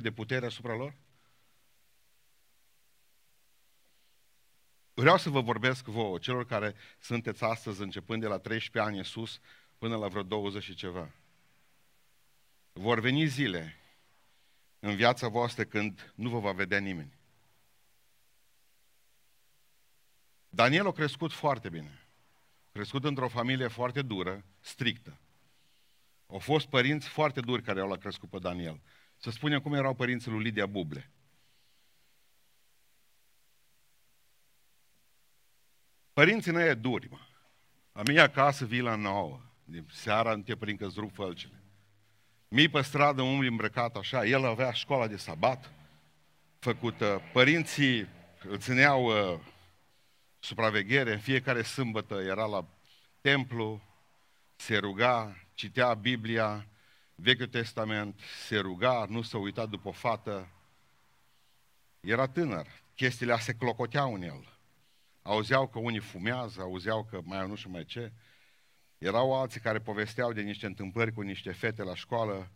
de 0.02 0.12
putere 0.12 0.46
asupra 0.46 0.76
lor? 0.76 0.94
Vreau 4.94 5.18
să 5.18 5.30
vă 5.30 5.42
vorbesc 5.42 5.86
vouă, 5.86 6.18
celor 6.18 6.46
care 6.46 6.76
sunteți 7.00 7.44
astăzi, 7.44 7.82
începând 7.82 8.22
de 8.22 8.28
la 8.28 8.38
13 8.38 8.92
ani 8.92 8.98
în 8.98 9.04
sus, 9.04 9.40
până 9.78 9.98
la 9.98 10.08
vreo 10.08 10.24
20 10.24 10.64
și 10.64 10.76
ceva. 10.76 11.10
Vor 12.74 13.00
veni 13.00 13.26
zile 13.26 13.76
în 14.80 14.96
viața 14.96 15.28
voastră 15.28 15.64
când 15.64 16.14
nu 16.16 16.30
vă 16.30 16.40
va 16.40 16.52
vedea 16.52 16.80
nimeni. 16.80 17.17
Daniel 20.58 20.88
a 20.88 20.92
crescut 20.92 21.32
foarte 21.32 21.70
bine. 21.70 22.08
A 22.66 22.70
crescut 22.72 23.04
într-o 23.04 23.28
familie 23.28 23.68
foarte 23.68 24.02
dură, 24.02 24.46
strictă. 24.60 25.20
Au 26.28 26.40
fost 26.40 26.68
părinți 26.68 27.08
foarte 27.08 27.40
duri 27.40 27.62
care 27.62 27.80
au 27.80 27.88
l-a 27.88 27.98
crescut 27.98 28.30
pe 28.30 28.40
Daniel. 28.40 28.82
Să 29.18 29.30
spunem 29.30 29.60
cum 29.60 29.74
erau 29.74 29.94
părinții 29.94 30.32
lui 30.32 30.44
Lidia 30.44 30.66
Buble. 30.66 31.12
Părinții 36.14 36.52
nu 36.52 36.62
e 36.62 36.74
duri, 36.74 37.10
mă. 37.10 37.20
La 37.92 38.02
mine 38.08 38.20
acasă 38.20 38.66
vii 38.66 38.82
la 38.82 38.96
nouă. 38.96 39.42
Din 39.64 39.88
seara 39.92 40.36
nu 40.36 40.42
te 40.42 40.56
prind 40.56 40.80
că 40.80 40.88
rup 40.96 41.14
fălcile. 41.14 41.64
Mii 42.48 42.70
pe 42.70 42.82
stradă, 42.82 43.22
umbli 43.22 43.48
îmbrăcat 43.48 43.96
așa. 43.96 44.26
El 44.26 44.46
avea 44.46 44.72
școala 44.72 45.08
de 45.08 45.18
sabat 45.18 45.72
făcută. 46.60 47.22
Părinții 47.34 48.08
îl 48.44 48.58
țineau 48.58 49.06
uh, 49.06 49.40
supraveghere. 50.48 51.12
În 51.12 51.20
fiecare 51.20 51.62
sâmbătă 51.62 52.16
era 52.16 52.46
la 52.46 52.68
templu, 53.22 53.82
se 54.56 54.78
ruga, 54.78 55.48
citea 55.54 55.94
Biblia, 55.94 56.68
Vechiul 57.16 57.48
Testament, 57.48 58.20
se 58.46 58.58
ruga, 58.58 59.06
nu 59.10 59.22
se 59.22 59.38
uita 59.38 59.66
după 59.66 59.88
o 59.88 59.92
fată. 59.92 60.50
Era 62.00 62.28
tânăr. 62.28 62.68
Chestiile 62.96 63.34
astea 63.34 63.54
se 63.54 63.60
clocoteau 63.60 64.14
în 64.14 64.22
el. 64.22 64.58
Auzeau 65.22 65.68
că 65.68 65.80
unii 65.80 66.00
fumează, 66.00 66.62
auzeau 66.62 67.04
că 67.04 67.20
mai 67.24 67.48
nu 67.48 67.56
știu 67.56 67.70
mai 67.70 67.86
ce. 67.86 68.12
Erau 68.98 69.42
alții 69.42 69.60
care 69.60 69.80
povesteau 69.80 70.34
de 70.34 70.42
niște 70.42 70.66
întâmplări 70.66 71.14
cu 71.14 71.22
niște 71.22 71.52
fete 71.52 71.84
la 71.84 71.96
școală 71.96 72.52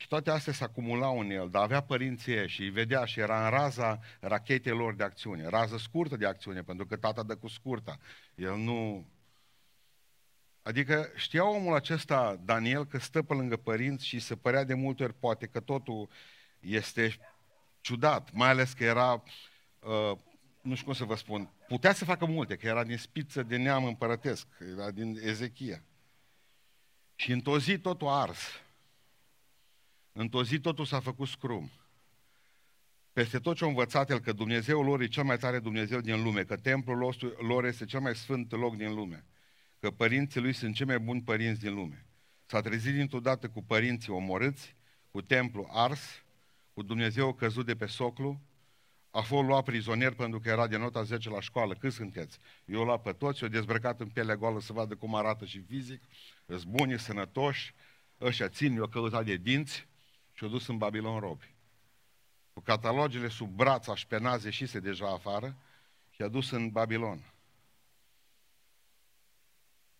și 0.00 0.08
toate 0.08 0.30
astea 0.30 0.52
se 0.52 0.64
acumulau 0.64 1.18
în 1.18 1.30
el, 1.30 1.50
dar 1.50 1.62
avea 1.62 1.80
părinții 1.80 2.48
și 2.48 2.62
îi 2.62 2.70
vedea 2.70 3.04
și 3.04 3.20
era 3.20 3.44
în 3.44 3.50
raza 3.50 3.98
rachetelor 4.20 4.94
de 4.94 5.02
acțiune, 5.02 5.48
rază 5.48 5.76
scurtă 5.76 6.16
de 6.16 6.26
acțiune, 6.26 6.62
pentru 6.62 6.86
că 6.86 6.96
tata 6.96 7.22
dă 7.22 7.36
cu 7.36 7.48
scurta. 7.48 7.98
El 8.34 8.56
nu... 8.56 9.06
Adică 10.62 11.12
știa 11.14 11.48
omul 11.48 11.74
acesta, 11.74 12.40
Daniel, 12.44 12.86
că 12.86 12.98
stă 12.98 13.22
pe 13.22 13.34
lângă 13.34 13.56
părinți 13.56 14.06
și 14.06 14.18
se 14.18 14.36
părea 14.36 14.64
de 14.64 14.74
multe 14.74 15.02
ori 15.02 15.14
poate 15.14 15.46
că 15.46 15.60
totul 15.60 16.08
este 16.60 17.18
ciudat, 17.80 18.32
mai 18.32 18.48
ales 18.48 18.72
că 18.72 18.84
era, 18.84 19.12
uh, 19.78 20.18
nu 20.62 20.74
știu 20.74 20.84
cum 20.84 20.94
să 20.94 21.04
vă 21.04 21.14
spun, 21.14 21.52
putea 21.68 21.92
să 21.92 22.04
facă 22.04 22.26
multe, 22.26 22.56
că 22.56 22.66
era 22.66 22.84
din 22.84 22.98
spiță 22.98 23.42
de 23.42 23.56
neam 23.56 23.84
împărătesc, 23.84 24.46
era 24.72 24.90
din 24.90 25.18
Ezechia. 25.22 25.82
Și 27.14 27.32
într-o 27.32 27.58
zi 27.58 27.78
totul 27.78 28.08
a 28.08 28.20
ars. 28.20 28.40
Într-o 30.12 30.44
zi 30.44 30.60
totul 30.60 30.84
s-a 30.84 31.00
făcut 31.00 31.28
scrum. 31.28 31.70
Peste 33.12 33.38
tot 33.38 33.56
ce 33.56 33.64
a 33.64 33.66
învățat 33.66 34.10
el 34.10 34.20
că 34.20 34.32
Dumnezeul 34.32 34.84
lor 34.84 35.00
e 35.00 35.06
cel 35.06 35.24
mai 35.24 35.38
tare 35.38 35.58
Dumnezeu 35.58 36.00
din 36.00 36.22
lume, 36.22 36.42
că 36.42 36.56
templul 36.56 37.14
lor 37.38 37.64
este 37.64 37.84
cel 37.84 38.00
mai 38.00 38.16
sfânt 38.16 38.52
loc 38.52 38.76
din 38.76 38.94
lume, 38.94 39.24
că 39.78 39.90
părinții 39.90 40.40
lui 40.40 40.52
sunt 40.52 40.74
cei 40.74 40.86
mai 40.86 40.98
buni 40.98 41.22
părinți 41.22 41.60
din 41.60 41.74
lume. 41.74 42.06
S-a 42.46 42.60
trezit 42.60 42.94
dintr-o 42.94 43.20
dată 43.20 43.48
cu 43.48 43.62
părinții 43.62 44.12
omorâți, 44.12 44.76
cu 45.10 45.22
templu 45.22 45.68
ars, 45.72 46.24
cu 46.72 46.82
Dumnezeu 46.82 47.32
căzut 47.32 47.66
de 47.66 47.74
pe 47.76 47.86
soclu, 47.86 48.40
a 49.10 49.20
fost 49.20 49.46
luat 49.46 49.64
prizonier 49.64 50.14
pentru 50.14 50.40
că 50.40 50.48
era 50.48 50.66
de 50.66 50.76
nota 50.76 51.02
10 51.02 51.30
la 51.30 51.40
școală. 51.40 51.74
Cât 51.74 51.92
sunteți? 51.92 52.38
Eu 52.64 52.84
luat 52.84 53.02
pe 53.02 53.12
toți, 53.12 53.42
eu 53.42 53.48
dezbrăcat 53.48 54.00
în 54.00 54.08
pielea 54.08 54.36
goală 54.36 54.60
să 54.60 54.72
vadă 54.72 54.94
cum 54.94 55.14
arată 55.14 55.44
și 55.44 55.60
fizic, 55.60 56.02
îți 56.46 56.66
buni, 56.66 56.98
sănătoși, 56.98 57.74
ăștia 58.20 58.48
țin, 58.48 58.76
eu 58.76 58.86
căutat 58.86 59.24
de 59.24 59.36
dinți, 59.36 59.88
și-o 60.40 60.48
dus 60.48 60.66
în 60.66 60.78
Babilon 60.78 61.18
robi. 61.18 61.54
Cu 62.52 62.60
catalogele 62.60 63.28
sub 63.28 63.48
braț, 63.48 63.86
așpenaze 63.86 64.50
și 64.50 64.66
se 64.66 64.80
deja 64.80 65.12
afară 65.12 65.56
și 66.10 66.22
a 66.22 66.28
dus 66.28 66.50
în 66.50 66.70
Babilon. 66.70 67.32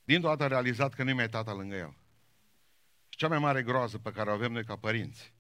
Dintr-o 0.05 0.29
dată 0.29 0.45
a 0.45 0.47
realizat 0.47 0.95
că 0.95 1.03
nu 1.03 1.15
mai 1.15 1.25
e 1.25 1.29
tata 1.29 1.53
lângă 1.53 1.77
el. 1.77 1.95
Și 3.09 3.19
cea 3.19 3.29
mai 3.29 3.39
mare 3.39 3.63
groază 3.63 3.99
pe 3.99 4.13
care 4.13 4.31
o 4.31 4.33
avem 4.33 4.53
noi 4.53 4.65
ca 4.65 4.77
părinți, 4.77 5.33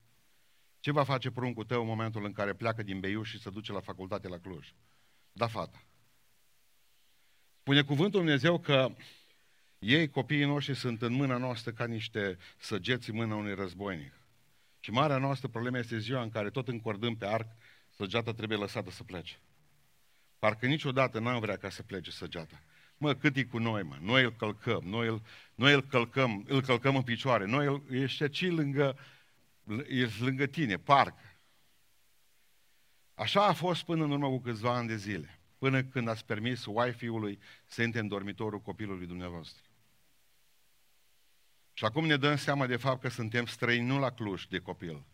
ce 0.80 0.90
va 0.90 1.04
face 1.04 1.30
pruncul 1.30 1.64
tău 1.64 1.80
în 1.80 1.87
momentul 1.87 2.25
în 2.25 2.33
care 2.33 2.54
pleacă 2.54 2.83
din 2.83 3.00
Beiuș 3.00 3.30
și 3.30 3.40
se 3.40 3.50
duce 3.50 3.73
la 3.73 3.80
facultate 3.80 4.28
la 4.28 4.38
Cluj? 4.38 4.73
Da, 5.33 5.47
fata. 5.47 5.85
Spune 7.61 7.83
cuvântul 7.83 8.21
Dumnezeu 8.21 8.59
că 8.59 8.95
ei, 9.78 10.09
copiii 10.09 10.45
noștri, 10.45 10.75
sunt 10.75 11.02
în 11.02 11.12
mâna 11.12 11.37
noastră 11.37 11.73
ca 11.73 11.87
niște 11.87 12.38
săgeți 12.59 13.11
în 13.11 13.16
mâna 13.16 13.35
unui 13.35 13.54
războinic. 13.54 14.19
Și 14.80 14.90
marea 14.90 15.18
noastră 15.18 15.49
problemă 15.49 15.78
este 15.78 15.99
ziua 15.99 16.22
în 16.22 16.30
care 16.30 16.50
tot 16.50 16.68
încordând 16.68 17.16
pe 17.16 17.26
arc, 17.26 17.49
săgeata 17.88 18.32
trebuie 18.32 18.58
lăsată 18.58 18.90
să 18.90 19.04
plece. 19.04 19.40
Parcă 20.38 20.66
niciodată 20.66 21.18
n-am 21.18 21.40
vrea 21.40 21.56
ca 21.56 21.68
să 21.68 21.82
plece 21.82 22.10
săgeata. 22.10 22.62
Mă, 22.96 23.14
cât 23.14 23.37
e 23.37 23.44
cu 23.44 23.58
noi, 23.58 23.82
mă? 23.82 23.96
Noi 24.00 24.22
îl 24.22 24.32
călcăm, 24.32 24.82
noi 24.84 25.06
îl, 25.06 25.22
noi 25.54 25.72
îl 25.72 25.82
călcăm, 25.82 26.44
îl 26.49 26.62
călcăm 26.62 26.96
în 26.96 27.02
picioare, 27.02 27.46
noi 27.46 27.66
îl, 27.66 27.82
ești 27.90 28.22
aici 28.22 28.50
lângă, 28.50 28.99
ești 29.87 30.22
lângă 30.22 30.46
tine, 30.46 30.76
parcă. 30.76 31.40
Așa 33.14 33.46
a 33.46 33.52
fost 33.52 33.84
până 33.84 34.04
în 34.04 34.10
urmă 34.10 34.28
cu 34.28 34.40
câțiva 34.40 34.76
ani 34.76 34.88
de 34.88 34.96
zile, 34.96 35.40
până 35.58 35.82
când 35.82 36.08
ați 36.08 36.25
permis 36.25 36.64
wifi-ului 36.66 37.38
să 37.66 37.82
intre 37.82 38.00
în 38.00 38.08
dormitorul 38.08 38.60
copilului 38.60 39.06
dumneavoastră. 39.06 39.69
Și 41.80 41.87
acum 41.87 42.06
ne 42.06 42.16
dăm 42.16 42.37
seama 42.37 42.66
de 42.66 42.76
fapt 42.76 43.00
că 43.00 43.08
suntem 43.08 43.46
străini 43.46 43.87
nu 43.87 43.99
la 43.99 44.12
Cluj 44.12 44.46
de 44.46 44.58
copil. 44.58 45.04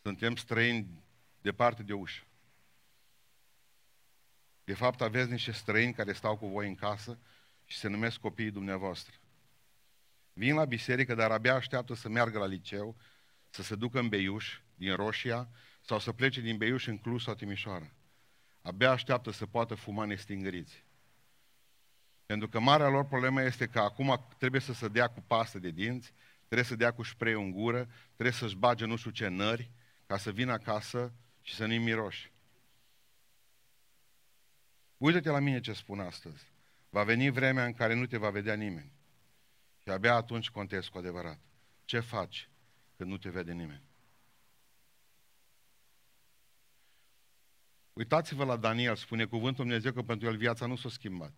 Suntem 0.00 0.36
străini 0.36 1.04
departe 1.40 1.82
de 1.82 1.92
ușă. 1.92 2.22
De 4.64 4.74
fapt 4.74 5.00
aveți 5.00 5.30
niște 5.30 5.52
străini 5.52 5.92
care 5.92 6.12
stau 6.12 6.36
cu 6.36 6.46
voi 6.46 6.68
în 6.68 6.74
casă 6.74 7.18
și 7.64 7.78
se 7.78 7.88
numesc 7.88 8.18
copiii 8.18 8.50
dumneavoastră. 8.50 9.14
Vin 10.32 10.54
la 10.54 10.64
biserică, 10.64 11.14
dar 11.14 11.30
abia 11.30 11.54
așteaptă 11.54 11.94
să 11.94 12.08
meargă 12.08 12.38
la 12.38 12.46
liceu, 12.46 12.96
să 13.50 13.62
se 13.62 13.74
ducă 13.74 13.98
în 13.98 14.08
Beiuș, 14.08 14.60
din 14.74 14.94
Roșia, 14.94 15.48
sau 15.80 15.98
să 15.98 16.12
plece 16.12 16.40
din 16.40 16.56
Beiuș 16.56 16.86
în 16.86 16.98
Cluj 16.98 17.22
sau 17.22 17.34
Timișoara. 17.34 17.92
Abia 18.62 18.90
așteaptă 18.90 19.30
să 19.30 19.46
poată 19.46 19.74
fuma 19.74 20.04
nestingăriți. 20.04 20.84
Pentru 22.26 22.48
că 22.48 22.60
marea 22.60 22.88
lor 22.88 23.04
problemă 23.04 23.42
este 23.42 23.66
că 23.66 23.78
acum 23.78 24.26
trebuie 24.38 24.60
să 24.60 24.72
se 24.72 24.88
dea 24.88 25.08
cu 25.08 25.20
pastă 25.26 25.58
de 25.58 25.70
dinți, 25.70 26.12
trebuie 26.46 26.64
să 26.64 26.76
dea 26.76 26.92
cu 26.92 27.02
spray 27.02 27.32
în 27.32 27.50
gură, 27.50 27.88
trebuie 28.14 28.34
să-și 28.34 28.56
bage 28.56 28.84
nu 28.84 28.96
știu 28.96 29.10
ce 29.10 29.28
nări, 29.28 29.70
ca 30.06 30.16
să 30.16 30.30
vină 30.30 30.52
acasă 30.52 31.12
și 31.42 31.54
să 31.54 31.66
nu-i 31.66 31.78
miroși. 31.78 32.32
Uită-te 34.96 35.30
la 35.30 35.38
mine 35.38 35.60
ce 35.60 35.72
spun 35.72 36.00
astăzi. 36.00 36.52
Va 36.88 37.02
veni 37.04 37.30
vremea 37.30 37.64
în 37.64 37.72
care 37.72 37.94
nu 37.94 38.06
te 38.06 38.16
va 38.16 38.30
vedea 38.30 38.54
nimeni. 38.54 38.92
Și 39.82 39.88
abia 39.88 40.14
atunci 40.14 40.50
contezi 40.50 40.90
cu 40.90 40.98
adevărat. 40.98 41.38
Ce 41.84 42.00
faci 42.00 42.48
când 42.96 43.10
nu 43.10 43.16
te 43.16 43.30
vede 43.30 43.52
nimeni? 43.52 43.82
Uitați-vă 47.92 48.44
la 48.44 48.56
Daniel, 48.56 48.96
spune 48.96 49.24
cuvântul 49.24 49.64
Dumnezeu 49.64 49.92
că 49.92 50.02
pentru 50.02 50.28
el 50.28 50.36
viața 50.36 50.66
nu 50.66 50.76
s-a 50.76 50.88
schimbat. 50.88 51.32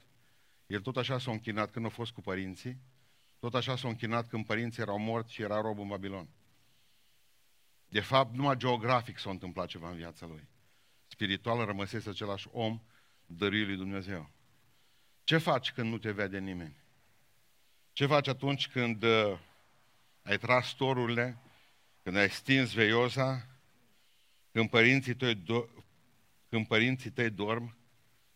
El 0.66 0.80
tot 0.80 0.96
așa 0.96 1.18
s-a 1.18 1.30
închinat 1.30 1.70
când 1.70 1.86
a 1.86 1.88
fost 1.88 2.12
cu 2.12 2.20
părinții, 2.20 2.80
tot 3.38 3.54
așa 3.54 3.76
s-a 3.76 3.88
închinat 3.88 4.28
când 4.28 4.46
părinții 4.46 4.82
erau 4.82 4.98
morți 4.98 5.32
și 5.32 5.42
era 5.42 5.60
rob 5.60 5.78
în 5.78 5.88
Babilon. 5.88 6.28
De 7.88 8.00
fapt, 8.00 8.34
numai 8.34 8.56
geografic 8.56 9.18
s-a 9.18 9.30
întâmplat 9.30 9.66
ceva 9.66 9.88
în 9.88 9.96
viața 9.96 10.26
lui. 10.26 10.48
Spiritual 11.06 11.64
rămăsese 11.64 12.08
același 12.08 12.48
om 12.50 12.82
dăruit 13.26 13.66
lui 13.66 13.76
Dumnezeu. 13.76 14.30
Ce 15.24 15.38
faci 15.38 15.72
când 15.72 15.90
nu 15.90 15.98
te 15.98 16.10
vede 16.10 16.38
nimeni? 16.38 16.76
Ce 17.92 18.06
faci 18.06 18.28
atunci 18.28 18.68
când 18.68 19.02
uh, 19.02 19.38
ai 20.22 20.38
tras 20.38 20.74
torurile, 20.74 21.38
când 22.02 22.16
ai 22.16 22.30
stins 22.30 22.72
veioza, 22.72 23.48
când 24.52 24.70
părinții 24.70 25.14
tăi, 25.14 25.34
do- 25.34 25.84
când 26.48 26.66
părinții 26.66 27.10
tăi 27.10 27.30
dorm? 27.30 27.76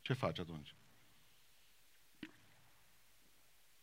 Ce 0.00 0.12
faci 0.12 0.38
atunci? 0.38 0.74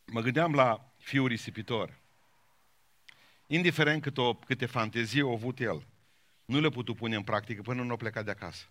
Mă 0.05 0.21
gândeam 0.21 0.53
la 0.53 0.93
fiul 0.97 1.27
risipitor. 1.27 1.97
Indiferent 3.47 4.01
cât 4.01 4.17
o, 4.17 4.33
câte 4.33 4.65
fantezii 4.65 5.21
au 5.21 5.33
avut 5.33 5.59
el, 5.59 5.88
nu 6.45 6.59
le 6.59 6.69
putut 6.69 6.95
pune 6.95 7.15
în 7.15 7.24
practică 7.24 7.62
până 7.62 7.83
nu 7.83 7.93
a 7.93 7.95
plecat 7.95 8.25
de 8.25 8.31
acasă. 8.31 8.65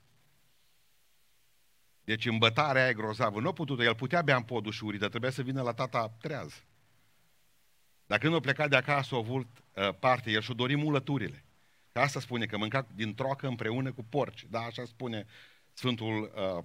Deci 2.04 2.26
îmbătarea 2.26 2.82
aia 2.82 2.90
e 2.90 2.94
grozavă. 2.94 3.40
Nu 3.40 3.48
a 3.48 3.52
putut, 3.52 3.80
el 3.80 3.94
putea 3.94 4.22
bea 4.22 4.36
în 4.36 4.42
podul 4.42 4.72
șurii, 4.72 4.98
dar 4.98 5.08
trebuia 5.08 5.30
să 5.30 5.42
vină 5.42 5.62
la 5.62 5.72
tata 5.72 6.08
treaz. 6.08 6.64
Dar 8.06 8.18
când 8.18 8.34
a 8.34 8.40
plecat 8.40 8.70
de 8.70 8.76
acasă, 8.76 9.14
a 9.14 9.18
avut 9.18 9.46
uh, 9.74 9.94
parte, 9.98 10.30
el 10.30 10.40
și-a 10.40 10.54
dorit 10.54 10.76
mulăturile. 10.76 11.44
Că 11.92 12.00
asta 12.00 12.20
spune, 12.20 12.46
că 12.46 12.56
mânca 12.56 12.86
din 12.94 13.14
troacă 13.14 13.46
împreună 13.46 13.92
cu 13.92 14.02
porci. 14.02 14.46
Da, 14.50 14.60
așa 14.60 14.84
spune 14.84 15.26
Sfântul 15.72 16.32
uh, 16.34 16.64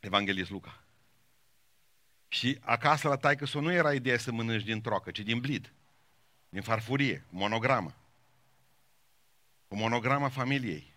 Evanghelist 0.00 0.50
Luca. 0.50 0.84
Și 2.28 2.58
acasă 2.60 3.08
la 3.08 3.16
taică 3.16 3.60
nu 3.60 3.72
era 3.72 3.94
ideea 3.94 4.18
să 4.18 4.32
mănânci 4.32 4.64
din 4.64 4.80
trocă, 4.80 5.10
ci 5.10 5.20
din 5.20 5.40
blid, 5.40 5.72
din 6.48 6.62
farfurie, 6.62 7.24
monogramă. 7.30 7.94
O 9.68 9.76
monogramă 9.76 10.28
familiei. 10.28 10.92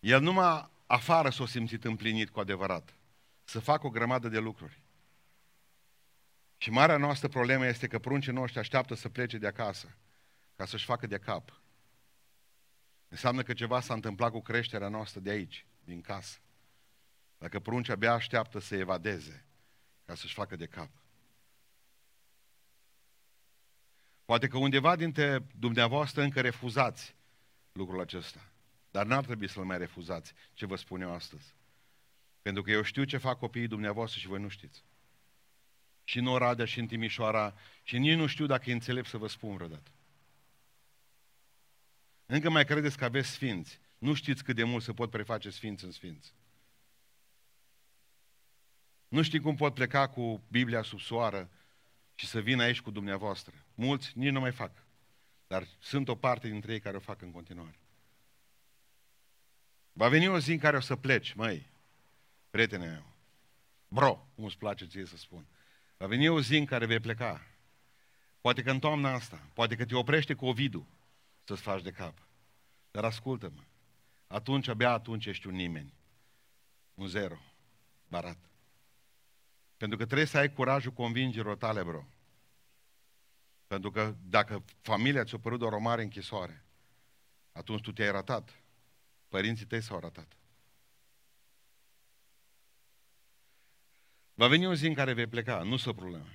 El 0.00 0.20
numai 0.20 0.68
afară 0.86 1.30
s-a 1.30 1.46
simțit 1.46 1.84
împlinit 1.84 2.30
cu 2.30 2.40
adevărat. 2.40 2.94
Să 3.44 3.60
facă 3.60 3.86
o 3.86 3.90
grămadă 3.90 4.28
de 4.28 4.38
lucruri. 4.38 4.78
Și 6.56 6.70
marea 6.70 6.96
noastră 6.96 7.28
problemă 7.28 7.66
este 7.66 7.86
că 7.86 7.98
pruncii 7.98 8.32
noștri 8.32 8.58
așteaptă 8.58 8.94
să 8.94 9.08
plece 9.08 9.38
de 9.38 9.46
acasă 9.46 9.96
ca 10.56 10.66
să-și 10.66 10.84
facă 10.84 11.06
de 11.06 11.18
cap. 11.18 11.60
Înseamnă 13.08 13.42
că 13.42 13.52
ceva 13.52 13.80
s-a 13.80 13.94
întâmplat 13.94 14.30
cu 14.30 14.40
creșterea 14.40 14.88
noastră 14.88 15.20
de 15.20 15.30
aici, 15.30 15.66
din 15.84 16.00
casă. 16.00 16.38
Dacă 17.44 17.60
prunci 17.60 17.88
abia 17.88 18.12
așteaptă 18.12 18.58
să 18.58 18.76
evadeze 18.76 19.44
ca 20.04 20.14
să-și 20.14 20.34
facă 20.34 20.56
de 20.56 20.66
cap. 20.66 20.90
Poate 24.24 24.48
că 24.48 24.58
undeva 24.58 24.96
dintre 24.96 25.46
dumneavoastră 25.58 26.22
încă 26.22 26.40
refuzați 26.40 27.14
lucrul 27.72 28.00
acesta. 28.00 28.52
Dar 28.90 29.06
n-ar 29.06 29.24
trebui 29.24 29.48
să-l 29.48 29.64
mai 29.64 29.78
refuzați, 29.78 30.32
ce 30.52 30.66
vă 30.66 30.76
spun 30.76 31.00
eu 31.00 31.12
astăzi. 31.12 31.54
Pentru 32.42 32.62
că 32.62 32.70
eu 32.70 32.82
știu 32.82 33.04
ce 33.04 33.16
fac 33.16 33.38
copiii 33.38 33.66
dumneavoastră 33.66 34.20
și 34.20 34.26
voi 34.26 34.40
nu 34.40 34.48
știți. 34.48 34.84
Și 36.04 36.18
în 36.18 36.26
Oradea 36.26 36.64
și 36.64 36.78
în 36.78 36.86
Timișoara 36.86 37.54
și 37.82 37.98
nici 37.98 38.16
nu 38.16 38.26
știu 38.26 38.46
dacă 38.46 38.70
e 38.70 38.72
înțelept 38.72 39.08
să 39.08 39.16
vă 39.16 39.28
spun 39.28 39.54
vreodată. 39.54 39.90
Încă 42.26 42.50
mai 42.50 42.64
credeți 42.64 42.96
că 42.96 43.04
aveți 43.04 43.28
sfinți. 43.28 43.80
Nu 43.98 44.14
știți 44.14 44.44
cât 44.44 44.56
de 44.56 44.64
mult 44.64 44.82
se 44.82 44.92
pot 44.92 45.10
preface 45.10 45.50
sfinți 45.50 45.84
în 45.84 45.90
sfinți. 45.90 46.34
Nu 49.14 49.22
știi 49.22 49.40
cum 49.40 49.54
pot 49.54 49.74
pleca 49.74 50.08
cu 50.08 50.42
Biblia 50.48 50.82
sub 50.82 51.00
soară 51.00 51.50
și 52.14 52.26
să 52.26 52.40
vin 52.40 52.60
aici 52.60 52.80
cu 52.80 52.90
dumneavoastră. 52.90 53.54
Mulți 53.74 54.18
nici 54.18 54.30
nu 54.30 54.40
mai 54.40 54.52
fac. 54.52 54.86
Dar 55.46 55.66
sunt 55.80 56.08
o 56.08 56.14
parte 56.14 56.48
dintre 56.48 56.72
ei 56.72 56.80
care 56.80 56.96
o 56.96 57.00
fac 57.00 57.22
în 57.22 57.30
continuare. 57.30 57.78
Va 59.92 60.08
veni 60.08 60.28
o 60.28 60.38
zi 60.38 60.52
în 60.52 60.58
care 60.58 60.76
o 60.76 60.80
să 60.80 60.96
pleci, 60.96 61.32
măi, 61.32 61.70
prietene 62.50 62.86
meu. 62.86 63.06
Bro, 63.88 64.28
cum 64.34 64.44
îți 64.44 64.58
place 64.58 64.86
ție 64.86 65.04
să 65.04 65.16
spun. 65.16 65.46
Va 65.96 66.06
veni 66.06 66.28
o 66.28 66.40
zi 66.40 66.56
în 66.56 66.64
care 66.64 66.86
vei 66.86 67.00
pleca. 67.00 67.46
Poate 68.40 68.62
că 68.62 68.70
în 68.70 68.78
toamna 68.78 69.12
asta, 69.12 69.50
poate 69.52 69.76
că 69.76 69.84
te 69.84 69.94
oprește 69.94 70.34
COVID-ul 70.34 70.86
să-ți 71.44 71.62
faci 71.62 71.82
de 71.82 71.90
cap. 71.90 72.26
Dar 72.90 73.04
ascultă-mă, 73.04 73.62
atunci, 74.26 74.68
abia 74.68 74.90
atunci 74.90 75.26
ești 75.26 75.46
un 75.46 75.54
nimeni. 75.54 75.94
Un 76.94 77.06
zero. 77.06 77.38
Barat. 78.08 78.38
Pentru 79.84 80.02
că 80.02 80.08
trebuie 80.08 80.26
să 80.26 80.38
ai 80.38 80.52
curajul 80.52 80.92
convingerilor 80.92 81.56
tale, 81.56 81.82
bro. 81.82 82.06
Pentru 83.66 83.90
că 83.90 84.14
dacă 84.22 84.64
familia 84.80 85.24
ți-a 85.24 85.38
părut 85.38 85.62
o 85.62 85.78
mare 85.78 86.02
închisoare, 86.02 86.64
atunci 87.52 87.80
tu 87.80 87.92
te-ai 87.92 88.10
ratat. 88.10 88.62
Părinții 89.28 89.66
tăi 89.66 89.80
s-au 89.80 90.00
ratat. 90.00 90.36
Va 94.34 94.48
veni 94.48 94.66
o 94.66 94.74
zi 94.74 94.86
în 94.86 94.94
care 94.94 95.12
vei 95.12 95.26
pleca, 95.26 95.62
nu 95.62 95.76
să 95.76 95.92
problemă. 95.92 96.28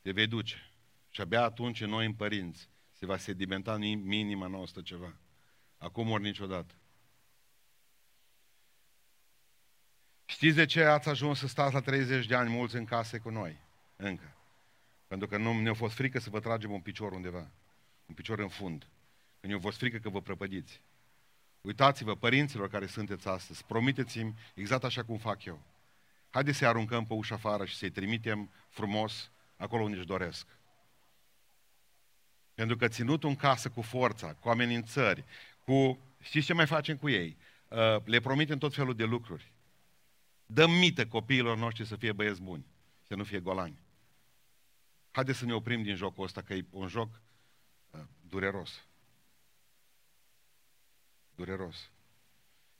Te 0.00 0.12
vei 0.12 0.26
duce. 0.26 0.72
Și 1.10 1.20
abia 1.20 1.42
atunci 1.42 1.84
noi 1.84 2.06
în 2.06 2.14
părinți 2.14 2.68
se 2.92 3.06
va 3.06 3.16
sedimenta 3.16 3.74
în 3.74 4.04
minima 4.04 4.46
noastră 4.46 4.82
ceva. 4.82 5.16
Acum 5.76 6.10
ori 6.10 6.22
niciodată. 6.22 6.74
Știți 10.32 10.56
de 10.56 10.64
ce 10.64 10.84
ați 10.84 11.08
ajuns 11.08 11.38
să 11.38 11.46
stați 11.46 11.74
la 11.74 11.80
30 11.80 12.26
de 12.26 12.34
ani 12.34 12.50
mulți 12.50 12.76
în 12.76 12.84
case 12.84 13.18
cu 13.18 13.30
noi? 13.30 13.56
Încă. 13.96 14.36
Pentru 15.06 15.28
că 15.28 15.36
nu 15.36 15.60
ne-a 15.60 15.74
fost 15.74 15.94
frică 15.94 16.18
să 16.18 16.30
vă 16.30 16.40
tragem 16.40 16.70
un 16.70 16.80
picior 16.80 17.12
undeva. 17.12 17.50
Un 18.06 18.14
picior 18.14 18.38
în 18.38 18.48
fund. 18.48 18.86
Că 19.40 19.46
ne-a 19.46 19.58
fost 19.58 19.78
frică 19.78 19.98
că 19.98 20.08
vă 20.08 20.20
prăpădiți. 20.20 20.80
Uitați-vă, 21.60 22.16
părinților 22.16 22.68
care 22.68 22.86
sunteți 22.86 23.28
astăzi, 23.28 23.64
promiteți-mi 23.64 24.34
exact 24.54 24.84
așa 24.84 25.04
cum 25.04 25.18
fac 25.18 25.44
eu. 25.44 25.62
Haideți 26.30 26.58
să-i 26.58 26.66
aruncăm 26.66 27.06
pe 27.06 27.12
ușa 27.12 27.34
afară 27.34 27.64
și 27.64 27.76
să-i 27.76 27.90
trimitem 27.90 28.50
frumos 28.68 29.30
acolo 29.56 29.82
unde 29.82 29.96
își 29.96 30.06
doresc. 30.06 30.46
Pentru 32.54 32.76
că 32.76 32.88
ținut 32.88 33.24
în 33.24 33.36
casă 33.36 33.68
cu 33.68 33.82
forța, 33.82 34.34
cu 34.34 34.48
amenințări, 34.48 35.24
cu... 35.64 35.98
Știți 36.20 36.46
ce 36.46 36.54
mai 36.54 36.66
facem 36.66 36.96
cu 36.96 37.08
ei? 37.08 37.36
Uh, 37.68 37.96
le 38.04 38.20
promitem 38.20 38.58
tot 38.58 38.74
felul 38.74 38.94
de 38.94 39.04
lucruri. 39.04 39.52
Dăm 40.52 40.70
mită 40.70 41.06
copiilor 41.06 41.56
noștri 41.56 41.86
să 41.86 41.96
fie 41.96 42.12
băieți 42.12 42.42
buni, 42.42 42.66
să 43.06 43.14
nu 43.14 43.24
fie 43.24 43.40
golani. 43.40 43.78
Haideți 45.10 45.38
să 45.38 45.44
ne 45.44 45.54
oprim 45.54 45.82
din 45.82 45.94
jocul 45.94 46.24
ăsta, 46.24 46.42
că 46.42 46.54
e 46.54 46.66
un 46.70 46.88
joc 46.88 47.20
uh, 47.90 48.00
dureros. 48.20 48.86
Dureros. 51.34 51.90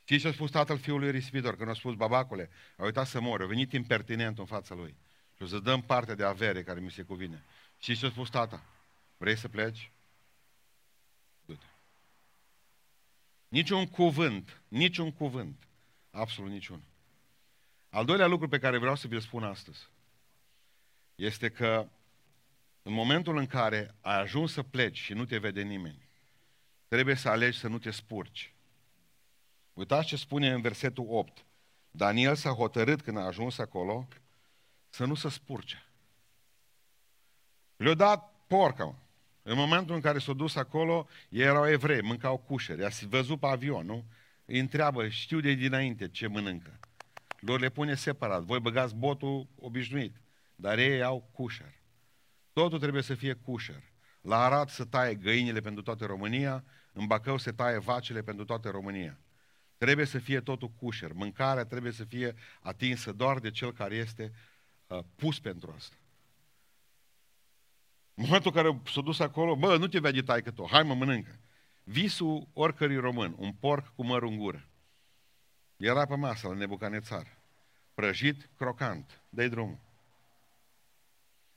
Știți 0.03 0.23
ce 0.23 0.29
a 0.29 0.33
spus 0.33 0.51
tatăl 0.51 0.79
fiului 0.79 1.11
risipitor? 1.11 1.57
Când 1.57 1.69
a 1.69 1.75
spus, 1.75 1.95
babacule, 1.95 2.51
a 2.77 2.85
uitat 2.85 3.07
să 3.07 3.21
mori, 3.21 3.43
a 3.43 3.47
venit 3.47 3.73
impertinent 3.73 4.39
în 4.39 4.47
fața 4.47 4.75
lui. 4.75 4.97
Și 5.37 5.43
o 5.43 5.47
să 5.47 5.59
dăm 5.59 5.83
parte 5.83 6.15
de 6.15 6.25
avere 6.25 6.63
care 6.63 6.81
mi 6.81 6.91
se 6.91 7.03
cuvine. 7.03 7.45
Știți 7.79 7.99
ce 7.99 8.07
a 8.07 8.11
spus 8.11 8.31
tata? 8.31 8.65
Vrei 9.17 9.37
să 9.37 9.49
pleci? 9.49 9.91
Du-te. 11.45 11.67
Niciun 13.49 13.87
cuvânt, 13.87 14.63
niciun 14.69 15.13
cuvânt, 15.13 15.69
absolut 16.11 16.51
niciun. 16.51 16.83
Al 17.93 18.05
doilea 18.05 18.27
lucru 18.27 18.49
pe 18.49 18.59
care 18.59 18.79
vreau 18.79 18.95
să 18.95 19.07
vi-l 19.07 19.21
spun 19.21 19.43
astăzi 19.45 19.89
este 21.15 21.49
că 21.51 21.89
în 22.83 22.93
momentul 22.93 23.37
în 23.37 23.47
care 23.47 23.95
ai 24.01 24.21
ajuns 24.21 24.53
să 24.53 24.63
pleci 24.63 24.99
și 24.99 25.13
nu 25.13 25.25
te 25.25 25.39
vede 25.39 25.63
nimeni, 25.63 26.09
trebuie 26.89 27.15
să 27.15 27.29
alegi 27.29 27.59
să 27.59 27.69
nu 27.69 27.79
te 27.79 27.91
spurci. 27.91 28.55
Uitați 29.73 30.07
ce 30.07 30.17
spune 30.17 30.53
în 30.53 30.61
versetul 30.61 31.07
8. 31.09 31.45
Daniel 31.91 32.35
s-a 32.35 32.51
hotărât 32.51 33.03
când 33.03 33.17
a 33.17 33.27
ajuns 33.27 33.59
acolo 33.59 34.09
să 34.89 35.05
nu 35.05 35.15
se 35.15 35.29
spurce. 35.29 35.87
Le-a 37.77 37.95
dat 37.95 38.45
porca. 38.47 38.99
În 39.43 39.57
momentul 39.57 39.95
în 39.95 40.01
care 40.01 40.19
s-a 40.19 40.33
dus 40.33 40.57
acolo, 40.57 41.09
ei 41.29 41.43
erau 41.43 41.69
evrei, 41.69 42.03
mâncau 42.03 42.39
cușeri. 42.39 42.85
A 42.85 42.89
văzut 43.09 43.41
pe 43.41 43.47
avion, 43.47 43.87
nu? 43.87 44.05
Îi 44.45 44.59
întreabă, 44.59 45.09
știu 45.09 45.41
de 45.41 45.53
dinainte 45.53 46.09
ce 46.09 46.27
mănâncă. 46.27 46.81
Lor 47.43 47.61
le 47.61 47.69
pune 47.69 47.95
separat. 47.95 48.43
Voi 48.43 48.61
băgați 48.61 48.95
botul 48.95 49.49
obișnuit, 49.57 50.17
dar 50.55 50.79
ei 50.79 51.03
au 51.03 51.31
cușer. 51.33 51.75
Totul 52.53 52.79
trebuie 52.79 53.03
să 53.03 53.15
fie 53.15 53.33
cușer. 53.35 53.83
La 54.21 54.45
Arad 54.45 54.69
să 54.69 54.85
taie 54.85 55.15
găinile 55.15 55.61
pentru 55.61 55.83
toată 55.83 56.05
România, 56.05 56.65
în 56.93 57.07
Bacău 57.07 57.37
se 57.37 57.53
taie 57.53 57.79
vacile 57.79 58.23
pentru 58.23 58.45
toată 58.45 58.71
România. 58.71 59.21
Trebuie 59.77 60.07
să 60.07 60.19
fie 60.19 60.41
totul 60.41 60.69
cușer. 60.69 61.13
Mâncarea 61.13 61.65
trebuie 61.65 61.93
să 61.93 62.05
fie 62.05 62.35
atinsă 62.61 63.13
doar 63.13 63.39
de 63.39 63.51
cel 63.51 63.73
care 63.73 63.95
este 63.95 64.33
uh, 64.87 64.99
pus 65.17 65.41
pentru 65.41 65.73
asta. 65.77 65.97
În 68.15 68.25
momentul 68.25 68.53
în 68.55 68.63
care 68.63 68.81
s-a 68.93 69.01
dus 69.01 69.19
acolo, 69.19 69.57
bă, 69.57 69.77
nu 69.77 69.87
te 69.87 69.99
vede 69.99 70.23
taică 70.23 70.51
tu, 70.51 70.67
hai 70.71 70.83
mă 70.83 70.95
mănâncă. 70.95 71.41
Visul 71.85 72.49
oricărui 72.53 72.97
român, 72.97 73.35
un 73.39 73.53
porc 73.53 73.95
cu 73.95 74.05
măr 74.05 74.23
în 74.23 74.37
gură. 74.37 74.67
Era 75.83 76.07
pe 76.07 76.15
masă 76.15 76.49
la 76.49 76.55
Nebucanețar. 76.55 77.39
Prăjit, 77.95 78.49
crocant. 78.57 79.23
Dă-i 79.29 79.49
drumul. 79.49 79.79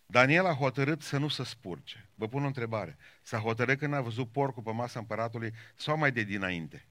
Daniel 0.05 0.45
a 0.45 0.53
hotărât 0.53 1.01
să 1.01 1.17
nu 1.17 1.27
se 1.27 1.43
spurce. 1.43 2.09
Vă 2.15 2.27
pun 2.27 2.43
o 2.43 2.45
întrebare. 2.45 2.97
S-a 3.21 3.39
hotărât 3.39 3.77
când 3.77 3.93
a 3.93 4.01
văzut 4.01 4.31
porcul 4.31 4.63
pe 4.63 4.71
masa 4.71 4.99
împăratului 4.99 5.53
sau 5.75 5.97
mai 5.97 6.11
de 6.11 6.23
dinainte? 6.23 6.85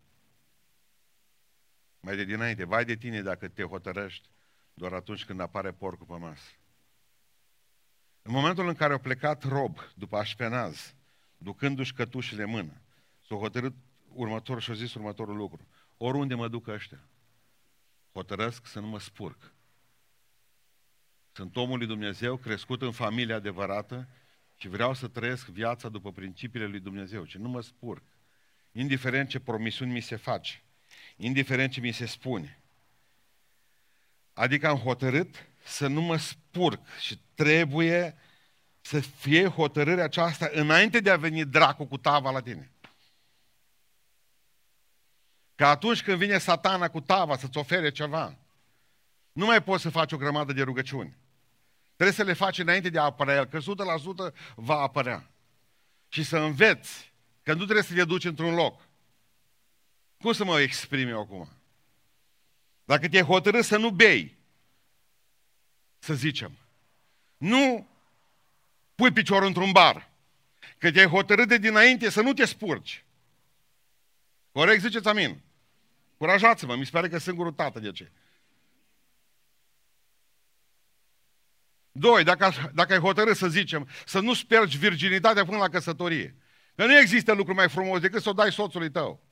Mai 2.00 2.16
de 2.16 2.24
dinainte. 2.24 2.64
Vai 2.64 2.84
de 2.84 2.96
tine 2.96 3.22
dacă 3.22 3.48
te 3.48 3.62
hotărăști 3.62 4.28
doar 4.74 4.92
atunci 4.92 5.24
când 5.24 5.40
apare 5.40 5.72
porcul 5.72 6.06
pe 6.06 6.16
masă. 6.16 6.50
În 8.22 8.32
momentul 8.32 8.68
în 8.68 8.74
care 8.74 8.92
a 8.92 8.98
plecat 8.98 9.42
rob 9.42 9.78
după 9.94 10.16
Așpenaz, 10.16 10.94
ducându-și 11.36 11.92
cătușile 11.92 12.42
în 12.42 12.50
mână, 12.50 12.80
s-a 13.28 13.34
hotărât 13.34 13.74
următor 14.08 14.62
și 14.62 14.70
a 14.70 14.74
zis 14.74 14.94
următorul 14.94 15.36
lucru. 15.36 15.66
Oriunde 15.96 16.34
mă 16.34 16.48
duc 16.48 16.66
ăștia, 16.66 17.00
hotărăsc 18.14 18.66
să 18.66 18.80
nu 18.80 18.86
mă 18.86 19.00
spurc. 19.00 19.52
Sunt 21.32 21.56
omul 21.56 21.78
lui 21.78 21.86
Dumnezeu, 21.86 22.36
crescut 22.36 22.82
în 22.82 22.92
familie 22.92 23.34
adevărată 23.34 24.08
și 24.56 24.68
vreau 24.68 24.94
să 24.94 25.08
trăiesc 25.08 25.46
viața 25.46 25.88
după 25.88 26.12
principiile 26.12 26.66
lui 26.66 26.80
Dumnezeu, 26.80 27.24
și 27.24 27.38
nu 27.38 27.48
mă 27.48 27.60
spurc. 27.60 28.02
Indiferent 28.72 29.28
ce 29.28 29.40
promisiuni 29.40 29.92
mi 29.92 30.00
se 30.00 30.16
face, 30.16 30.62
indiferent 31.16 31.72
ce 31.72 31.80
mi 31.80 31.92
se 31.92 32.06
spune. 32.06 32.62
Adică 34.32 34.68
am 34.68 34.76
hotărât 34.76 35.46
să 35.64 35.86
nu 35.86 36.00
mă 36.00 36.16
spurc 36.16 36.80
și 37.00 37.18
trebuie 37.34 38.18
să 38.80 39.00
fie 39.00 39.46
hotărârea 39.46 40.04
aceasta 40.04 40.48
înainte 40.52 41.00
de 41.00 41.10
a 41.10 41.16
veni 41.16 41.44
dracu 41.44 41.84
cu 41.84 41.96
tava 41.96 42.30
la 42.30 42.40
tine. 42.40 42.73
Că 45.54 45.66
atunci 45.66 46.02
când 46.02 46.18
vine 46.18 46.38
satana 46.38 46.88
cu 46.88 47.00
tava 47.00 47.36
să-ți 47.36 47.58
ofere 47.58 47.90
ceva, 47.90 48.38
Nu 49.32 49.46
mai 49.46 49.62
poți 49.62 49.82
să 49.82 49.90
faci 49.90 50.12
o 50.12 50.16
grămadă 50.16 50.52
de 50.52 50.62
rugăciuni. 50.62 51.16
Trebuie 51.94 52.16
să 52.16 52.22
le 52.22 52.32
faci 52.32 52.58
înainte 52.58 52.88
de 52.88 52.98
a 52.98 53.02
apărea 53.02 53.34
el, 53.34 53.46
că 53.46 53.58
100% 53.58 54.34
va 54.54 54.78
apărea. 54.78 55.30
Și 56.08 56.22
să 56.22 56.38
înveți 56.38 57.12
că 57.42 57.52
nu 57.52 57.62
trebuie 57.62 57.82
să 57.84 57.94
te 57.94 58.04
duci 58.04 58.24
într-un 58.24 58.54
loc. 58.54 58.80
Cum 60.20 60.32
să 60.32 60.44
mă 60.44 60.60
exprim 60.60 61.08
eu 61.08 61.20
acum? 61.20 61.48
Dacă 62.84 63.08
te-ai 63.08 63.22
hotărât 63.22 63.64
să 63.64 63.76
nu 63.76 63.90
bei, 63.90 64.36
să 65.98 66.14
zicem, 66.14 66.58
nu 67.36 67.88
pui 68.94 69.12
piciorul 69.12 69.46
într-un 69.46 69.72
bar, 69.72 70.10
că 70.78 70.90
te-ai 70.90 71.06
hotărât 71.06 71.48
de 71.48 71.58
dinainte 71.58 72.10
să 72.10 72.20
nu 72.20 72.32
te 72.32 72.44
spurci. 72.44 73.04
Corect 74.52 74.80
ziceți 74.80 75.08
amin? 75.08 75.43
Curajați-vă, 76.24 76.76
mi 76.76 76.84
se 76.84 76.90
pare 76.90 77.08
că 77.08 77.18
singurul 77.18 77.52
tată 77.52 77.80
de 77.80 77.90
ce. 77.90 78.12
Doi, 81.92 82.24
dacă, 82.24 82.70
dacă 82.74 82.92
ai 82.92 82.98
hotărât 82.98 83.36
să 83.36 83.48
zicem, 83.48 83.88
să 84.06 84.20
nu 84.20 84.34
spergi 84.34 84.78
virginitatea 84.78 85.44
până 85.44 85.56
la 85.56 85.68
căsătorie. 85.68 86.36
Că 86.74 86.86
nu 86.86 86.98
există 86.98 87.32
lucru 87.32 87.54
mai 87.54 87.68
frumos 87.68 88.00
decât 88.00 88.22
să 88.22 88.28
o 88.28 88.32
dai 88.32 88.52
soțului 88.52 88.90
tău. 88.90 89.26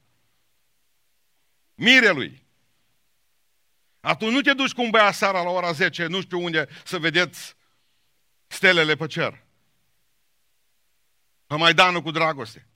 Mirelui. 1.74 2.46
Atunci 4.00 4.32
nu 4.32 4.40
te 4.40 4.52
duci 4.52 4.72
cu 4.72 4.82
un 4.82 4.90
băiat 4.90 5.14
seara 5.14 5.42
la 5.42 5.50
ora 5.50 5.72
10, 5.72 6.06
nu 6.06 6.20
știu 6.20 6.42
unde, 6.42 6.68
să 6.84 6.98
vedeți 6.98 7.56
stelele 8.46 8.94
pe 8.94 9.06
cer. 9.06 9.44
Pe 11.46 11.56
Maidanul 11.56 12.02
cu 12.02 12.10
dragoste. 12.10 12.71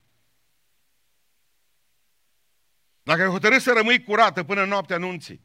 Dacă 3.07 3.23
ai 3.23 3.29
hotărât 3.29 3.61
să 3.61 3.73
rămâi 3.73 4.03
curată 4.03 4.45
până 4.45 4.63
în 4.63 4.69
noaptea 4.69 4.97
anunții, 4.97 5.41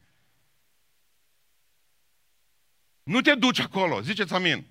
nu 3.02 3.20
te 3.20 3.34
duci 3.34 3.58
acolo, 3.58 4.00
ziceți 4.00 4.32
amin. 4.34 4.66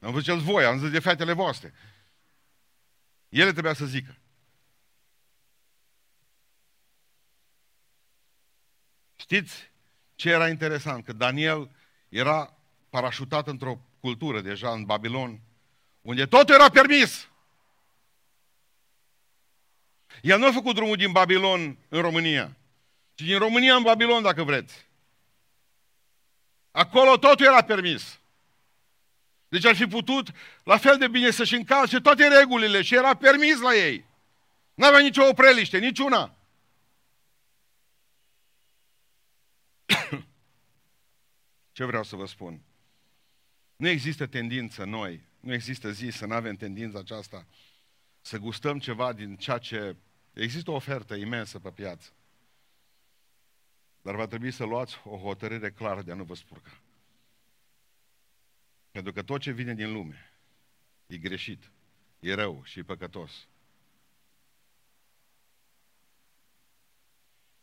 Am 0.00 0.12
văzut 0.12 0.38
voi, 0.38 0.64
am 0.64 0.78
zis 0.78 0.90
de 0.90 0.98
fetele 0.98 1.32
voastre. 1.32 1.74
Ele 3.28 3.52
trebuia 3.52 3.72
să 3.72 3.84
zică. 3.84 4.18
Știți 9.16 9.70
ce 10.14 10.30
era 10.30 10.48
interesant? 10.48 11.04
Că 11.04 11.12
Daniel 11.12 11.70
era 12.08 12.56
parașutat 12.90 13.48
într-o 13.48 13.80
cultură 14.00 14.40
deja 14.40 14.72
în 14.72 14.84
Babilon, 14.84 15.40
unde 16.00 16.26
tot 16.26 16.48
era 16.48 16.70
permis. 16.70 17.28
El 20.22 20.38
nu 20.38 20.46
a 20.46 20.52
făcut 20.52 20.74
drumul 20.74 20.96
din 20.96 21.12
Babilon 21.12 21.78
în 21.88 22.00
România, 22.00 22.56
ci 23.14 23.22
din 23.22 23.38
România 23.38 23.74
în 23.74 23.82
Babilon, 23.82 24.22
dacă 24.22 24.42
vreți. 24.42 24.86
Acolo 26.70 27.16
totul 27.16 27.46
era 27.46 27.62
permis. 27.62 28.20
Deci 29.48 29.64
ar 29.64 29.74
fi 29.74 29.86
putut 29.86 30.30
la 30.64 30.76
fel 30.76 30.98
de 30.98 31.08
bine 31.08 31.30
să-și 31.30 31.54
încalce 31.54 32.00
toate 32.00 32.28
regulile 32.28 32.82
și 32.82 32.94
era 32.94 33.16
permis 33.16 33.60
la 33.60 33.74
ei. 33.74 34.04
N-avea 34.74 35.00
nicio 35.00 35.22
opreliște, 35.28 35.78
niciuna. 35.78 36.36
Ce 41.72 41.84
vreau 41.84 42.02
să 42.02 42.16
vă 42.16 42.26
spun? 42.26 42.60
Nu 43.76 43.88
există 43.88 44.26
tendință 44.26 44.84
noi, 44.84 45.20
nu 45.40 45.52
există 45.52 45.90
zi 45.90 46.08
să 46.08 46.26
nu 46.26 46.34
avem 46.34 46.56
tendința 46.56 46.98
aceasta 46.98 47.46
să 48.20 48.38
gustăm 48.38 48.78
ceva 48.78 49.12
din 49.12 49.36
ceea 49.36 49.58
ce... 49.58 49.96
Există 50.32 50.70
o 50.70 50.74
ofertă 50.74 51.14
imensă 51.14 51.58
pe 51.58 51.70
piață. 51.70 52.12
Dar 54.02 54.14
va 54.14 54.26
trebui 54.26 54.50
să 54.50 54.64
luați 54.64 55.00
o 55.04 55.16
hotărâre 55.16 55.70
clară 55.70 56.02
de 56.02 56.12
a 56.12 56.14
nu 56.14 56.24
vă 56.24 56.34
spurca. 56.34 56.80
Pentru 58.90 59.12
că 59.12 59.22
tot 59.22 59.40
ce 59.40 59.50
vine 59.50 59.74
din 59.74 59.92
lume 59.92 60.32
e 61.06 61.16
greșit, 61.16 61.70
e 62.20 62.34
rău 62.34 62.64
și 62.64 62.78
e 62.78 62.82
păcătos. 62.82 63.48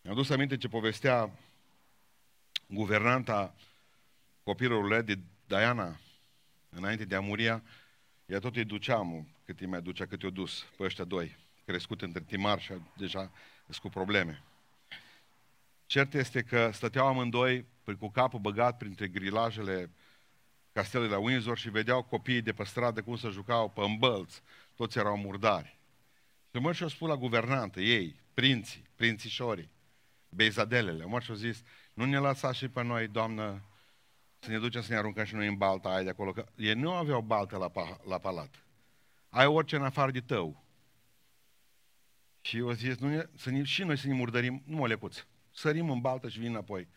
Mi-am 0.02 0.16
dus 0.16 0.30
aminte 0.30 0.58
ce 0.58 0.68
povestea 0.68 1.40
guvernanta 2.68 3.56
copilului 4.44 5.04
de 5.04 5.20
Diana, 5.48 6.00
înainte 6.70 7.06
de 7.06 7.16
a 7.16 7.20
muria, 7.20 7.64
ea 8.26 8.40
tot 8.40 8.56
îi 8.56 8.66
duceam 8.66 9.28
cât 9.46 9.60
îi 9.60 9.68
mai 9.68 9.82
ducea, 9.82 10.06
cât 10.06 10.22
i-o 10.22 10.30
dus 10.30 10.66
pe 10.78 10.84
ăștia 10.84 11.04
doi, 11.04 11.38
crescut 11.70 12.02
între 12.02 12.22
timar 12.22 12.62
și 12.62 12.74
deja 12.98 13.32
cu 13.82 13.90
probleme. 13.90 14.44
Cert 15.86 16.14
este 16.14 16.42
că 16.42 16.70
stăteau 16.74 17.08
amândoi 17.08 17.66
cu 18.00 18.10
capul 18.10 18.40
băgat 18.40 18.78
printre 18.78 19.08
grilajele 19.08 19.92
castelului 20.72 21.12
la 21.12 21.20
Windsor 21.20 21.58
și 21.58 21.70
vedeau 21.70 22.04
copiii 22.04 22.42
de 22.42 22.54
pe 22.54 22.64
stradă 22.64 23.02
cum 23.02 23.16
se 23.16 23.30
jucau 23.30 23.70
pe 23.70 23.82
îmbălți. 23.82 24.42
Toți 24.76 24.98
erau 24.98 25.18
murdari. 25.18 25.80
Și 26.54 26.60
mă 26.62 26.72
și-o 26.72 26.88
spus 26.88 27.08
la 27.08 27.16
guvernantă, 27.16 27.80
ei, 27.80 28.22
prinții, 28.34 28.84
prințișorii, 28.96 29.70
beizadelele, 30.30 31.06
mă 31.06 31.20
și-o 31.20 31.34
zis, 31.34 31.64
nu 31.94 32.06
ne 32.06 32.18
lăsa 32.18 32.52
și 32.52 32.68
pe 32.68 32.84
noi, 32.84 33.08
doamnă, 33.08 33.62
să 34.40 34.52
ne 34.52 34.60
ducem 34.60 34.82
să 34.82 34.92
ne 34.92 34.98
aruncăm 34.98 35.24
și 35.24 35.36
noi 35.36 35.48
în 35.48 35.58
balta 35.58 35.90
aia 35.90 36.04
de 36.04 36.10
acolo, 36.10 36.32
că 36.32 36.46
ei 36.56 36.74
nu 36.74 36.94
aveau 36.94 37.22
baltă 37.22 37.58
la, 37.58 37.72
la 38.08 38.18
palat. 38.18 38.64
Ai 39.30 39.46
orice 39.46 39.76
în 39.76 39.84
afară 39.84 40.12
de 40.12 40.22
tău. 40.22 40.68
Și 42.42 42.58
eu 42.58 42.72
zis, 42.72 42.98
nu 42.98 43.08
ne, 43.08 43.30
să 43.36 43.50
ne, 43.50 43.64
și 43.64 43.84
noi 43.84 43.98
să 43.98 44.08
ne 44.08 44.14
murdărim, 44.14 44.64
nu 44.66 44.76
mă 44.76 44.88
lecuți 44.88 45.28
sărim 45.52 45.90
în 45.90 46.02
baltă 46.02 46.30
și 46.30 46.40
vin 46.40 46.50
înapoi. 46.50 46.88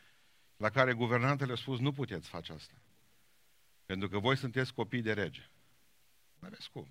La 0.57 0.71
care 0.71 0.93
guvernantele 0.93 1.53
a 1.53 1.57
spus, 1.57 1.79
nu 1.79 1.93
puteți 1.93 2.29
face 2.29 2.53
asta. 2.53 2.75
Pentru 3.87 4.09
că 4.09 4.19
voi 4.19 4.37
sunteți 4.37 4.75
copii 4.75 5.03
de 5.03 5.13
rege. 5.13 5.51
Nu 6.39 6.47
aveți 6.47 6.71
cum. 6.71 6.89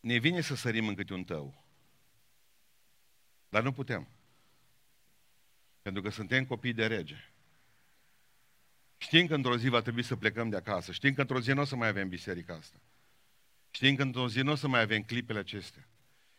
Ne 0.00 0.18
vine 0.18 0.40
să 0.40 0.54
sărim 0.54 0.88
în 0.88 0.94
câte 0.94 1.14
un 1.14 1.24
tău. 1.24 1.64
Dar 3.48 3.62
nu 3.62 3.72
putem. 3.72 4.08
Pentru 5.82 6.02
că 6.02 6.08
suntem 6.08 6.44
copii 6.44 6.72
de 6.72 6.86
rege. 6.86 7.32
Știm 8.96 9.26
că 9.26 9.34
într-o 9.34 9.56
zi 9.56 9.68
va 9.68 9.80
trebui 9.80 10.02
să 10.02 10.16
plecăm 10.16 10.48
de 10.48 10.56
acasă. 10.56 10.92
Știm 10.92 11.14
că 11.14 11.20
într-o 11.20 11.40
zi 11.40 11.52
nu 11.52 11.60
o 11.60 11.64
să 11.64 11.76
mai 11.76 11.88
avem 11.88 12.08
biserica 12.08 12.54
asta. 12.54 12.80
Știm 13.70 13.94
că 13.96 14.02
într-o 14.02 14.28
zi 14.28 14.40
nu 14.40 14.50
o 14.50 14.54
să 14.54 14.68
mai 14.68 14.80
avem 14.80 15.02
clipele 15.02 15.38
acestea. 15.38 15.88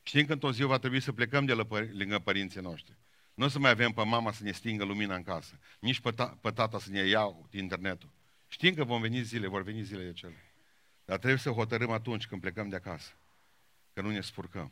Știm 0.08 0.26
că 0.26 0.34
într-o 0.34 0.52
zi 0.52 0.64
va 0.64 0.78
trebui 0.78 1.00
să 1.00 1.12
plecăm 1.12 1.46
de 1.46 1.54
lângă 1.92 2.20
părinții 2.20 2.62
noștri. 2.62 2.98
Nu 3.34 3.46
o 3.46 3.48
să 3.48 3.60
mai 3.60 3.70
avem 3.70 3.92
pe 3.92 4.04
mama 4.04 4.32
să 4.32 4.44
ne 4.44 4.52
stingă 4.52 4.84
lumina 4.84 5.16
în 5.16 5.24
casă, 5.24 5.60
nici 5.80 6.00
pe, 6.00 6.12
ta, 6.12 6.38
pe 6.42 6.52
tata 6.52 6.80
să 6.80 6.90
ne 6.90 7.00
iau 7.00 7.48
din 7.50 7.62
internetul. 7.62 8.10
Știm 8.48 8.74
că 8.74 8.84
vom 8.84 9.02
veni 9.02 9.22
zile, 9.22 9.48
vor 9.48 9.64
veni 9.64 9.84
zile 9.84 10.04
de 10.04 10.14
cele. 10.14 10.54
Dar 11.06 11.18
trebuie 11.18 11.40
să 11.40 11.50
hotărâm 11.50 11.92
atunci 11.92 12.28
când 12.28 12.42
plecăm 12.42 12.70
de 12.70 12.76
acasă, 12.76 13.12
că 13.94 14.02
nu 14.02 14.10
ne 14.10 14.22
spurcăm. 14.22 14.72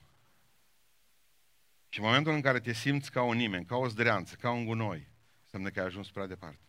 Și 1.90 2.00
în 2.00 2.06
momentul 2.06 2.34
în 2.34 2.42
care 2.42 2.60
te 2.60 2.74
simți 2.74 3.12
ca 3.12 3.22
un 3.22 3.38
nimeni, 3.38 3.66
ca 3.66 3.76
o 3.76 3.88
zdreanță, 3.88 4.36
ca 4.36 4.52
un 4.52 4.66
gunoi, 4.66 5.08
înseamnă 5.44 5.70
că 5.70 5.80
ai 5.80 5.86
ajuns 5.86 6.12
prea 6.12 6.28
departe. 6.28 6.62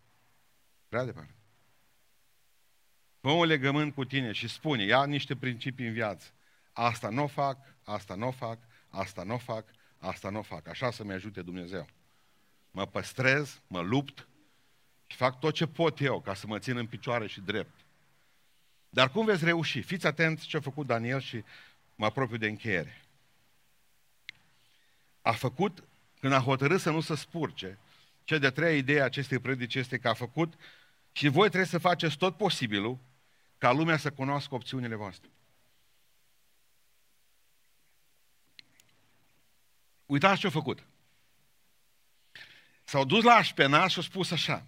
Prea 0.88 1.04
departe. 1.04 1.34
Fă 3.20 3.30
un 3.30 3.46
legământ 3.46 3.94
cu 3.94 4.04
tine 4.04 4.32
și 4.32 4.48
spune, 4.48 4.84
ia 4.84 5.04
niște 5.04 5.36
principii 5.36 5.86
în 5.86 5.92
viață. 5.92 6.32
Asta 6.76 7.08
nu 7.08 7.22
o 7.22 7.26
fac, 7.26 7.58
asta 7.84 8.14
nu 8.14 8.26
o 8.26 8.30
fac, 8.30 8.58
asta 8.88 9.22
nu 9.22 9.34
o 9.34 9.38
fac, 9.38 9.64
asta 9.98 10.30
nu 10.30 10.38
o 10.38 10.42
fac. 10.42 10.68
Așa 10.68 10.90
să-mi 10.90 11.12
ajute 11.12 11.42
Dumnezeu. 11.42 11.86
Mă 12.70 12.86
păstrez, 12.86 13.60
mă 13.66 13.80
lupt 13.80 14.28
și 15.06 15.16
fac 15.16 15.40
tot 15.40 15.54
ce 15.54 15.66
pot 15.66 16.00
eu 16.00 16.20
ca 16.20 16.34
să 16.34 16.46
mă 16.46 16.58
țin 16.58 16.76
în 16.76 16.86
picioare 16.86 17.26
și 17.26 17.40
drept. 17.40 17.80
Dar 18.88 19.10
cum 19.10 19.24
veți 19.24 19.44
reuși? 19.44 19.80
Fiți 19.80 20.06
atenți 20.06 20.46
ce 20.46 20.56
a 20.56 20.60
făcut 20.60 20.86
Daniel 20.86 21.20
și 21.20 21.44
mă 21.94 22.04
apropiu 22.04 22.36
de 22.36 22.46
încheiere. 22.46 23.02
A 25.22 25.32
făcut, 25.32 25.84
când 26.20 26.32
a 26.32 26.40
hotărât 26.40 26.80
să 26.80 26.90
nu 26.90 27.00
se 27.00 27.14
spurce, 27.14 27.78
cea 28.24 28.38
de-a 28.38 28.50
treia 28.50 28.76
idee 28.76 29.00
a 29.00 29.04
acestei 29.04 29.38
predici 29.38 29.74
este 29.74 29.98
că 29.98 30.08
a 30.08 30.14
făcut 30.14 30.54
și 31.12 31.28
voi 31.28 31.46
trebuie 31.46 31.68
să 31.68 31.78
faceți 31.78 32.16
tot 32.16 32.36
posibilul 32.36 32.98
ca 33.58 33.72
lumea 33.72 33.96
să 33.96 34.10
cunoască 34.10 34.54
opțiunile 34.54 34.94
voastre. 34.94 35.30
Uitați 40.14 40.40
ce 40.40 40.46
a 40.46 40.50
făcut. 40.50 40.86
S-au 42.84 43.04
dus 43.04 43.24
la 43.24 43.32
așpenat 43.32 43.90
și 43.90 43.96
au 43.96 44.02
spus 44.02 44.30
așa. 44.30 44.66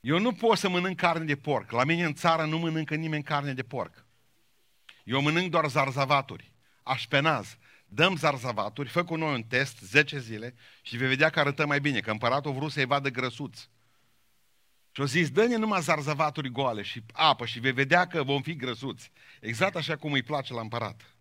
Eu 0.00 0.18
nu 0.18 0.32
pot 0.32 0.58
să 0.58 0.68
mănânc 0.68 0.96
carne 0.96 1.24
de 1.24 1.36
porc. 1.36 1.70
La 1.70 1.84
mine 1.84 2.04
în 2.04 2.14
țară 2.14 2.44
nu 2.44 2.58
mănâncă 2.58 2.94
nimeni 2.94 3.22
carne 3.22 3.52
de 3.52 3.62
porc. 3.62 4.04
Eu 5.04 5.20
mănânc 5.20 5.50
doar 5.50 5.68
zarzavaturi. 5.68 6.52
Așpenaz. 6.82 7.56
Dăm 7.86 8.16
zarzavaturi, 8.16 8.88
fă 8.88 9.04
cu 9.04 9.16
noi 9.16 9.34
un 9.34 9.42
test 9.42 9.78
10 9.78 10.18
zile 10.18 10.54
și 10.82 10.96
vei 10.96 11.08
vedea 11.08 11.30
că 11.30 11.40
arătăm 11.40 11.68
mai 11.68 11.80
bine, 11.80 12.00
că 12.00 12.10
împăratul 12.10 12.52
vrut 12.52 12.72
să-i 12.72 12.84
vadă 12.84 13.08
grăsuți. 13.08 13.70
Și 14.90 15.00
au 15.00 15.06
zis, 15.06 15.30
dă-ne 15.30 15.56
numai 15.56 15.80
zarzavaturi 15.80 16.50
goale 16.50 16.82
și 16.82 17.02
apă 17.12 17.46
și 17.46 17.60
vei 17.60 17.72
vedea 17.72 18.06
că 18.06 18.22
vom 18.22 18.42
fi 18.42 18.56
grăsuți. 18.56 19.10
Exact 19.40 19.76
așa 19.76 19.96
cum 19.96 20.12
îi 20.12 20.22
place 20.22 20.52
la 20.52 20.60
împărat. 20.60 21.15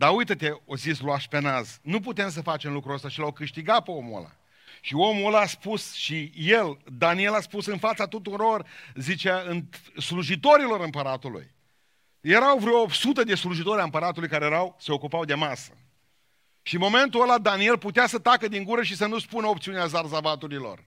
Dar 0.00 0.14
uite-te, 0.14 0.52
o 0.64 0.76
zis 0.76 1.00
lui 1.00 1.12
Așpenaz, 1.12 1.78
nu 1.82 2.00
putem 2.00 2.30
să 2.30 2.42
facem 2.42 2.72
lucrul 2.72 2.94
ăsta 2.94 3.08
și 3.08 3.18
l-au 3.18 3.32
câștigat 3.32 3.84
pe 3.84 3.90
omul 3.90 4.18
ăla. 4.18 4.30
Și 4.80 4.94
omul 4.94 5.26
ăla 5.26 5.40
a 5.40 5.46
spus, 5.46 5.94
și 5.94 6.32
el, 6.34 6.78
Daniel 6.84 7.34
a 7.34 7.40
spus 7.40 7.66
în 7.66 7.78
fața 7.78 8.06
tuturor, 8.06 8.66
zicea, 8.94 9.42
în 9.46 9.64
slujitorilor 10.00 10.80
împăratului. 10.80 11.50
Erau 12.20 12.58
vreo 12.58 12.80
100 12.80 13.24
de 13.24 13.34
slujitori 13.34 13.80
a 13.80 13.84
împăratului 13.84 14.28
care 14.28 14.44
erau, 14.44 14.76
se 14.78 14.92
ocupau 14.92 15.24
de 15.24 15.34
masă. 15.34 15.72
Și 16.62 16.74
în 16.74 16.80
momentul 16.80 17.22
ăla 17.22 17.38
Daniel 17.38 17.78
putea 17.78 18.06
să 18.06 18.18
tacă 18.18 18.48
din 18.48 18.64
gură 18.64 18.82
și 18.82 18.96
să 18.96 19.06
nu 19.06 19.18
spună 19.18 19.46
opțiunea 19.46 19.86
zarzavaturilor. 19.86 20.84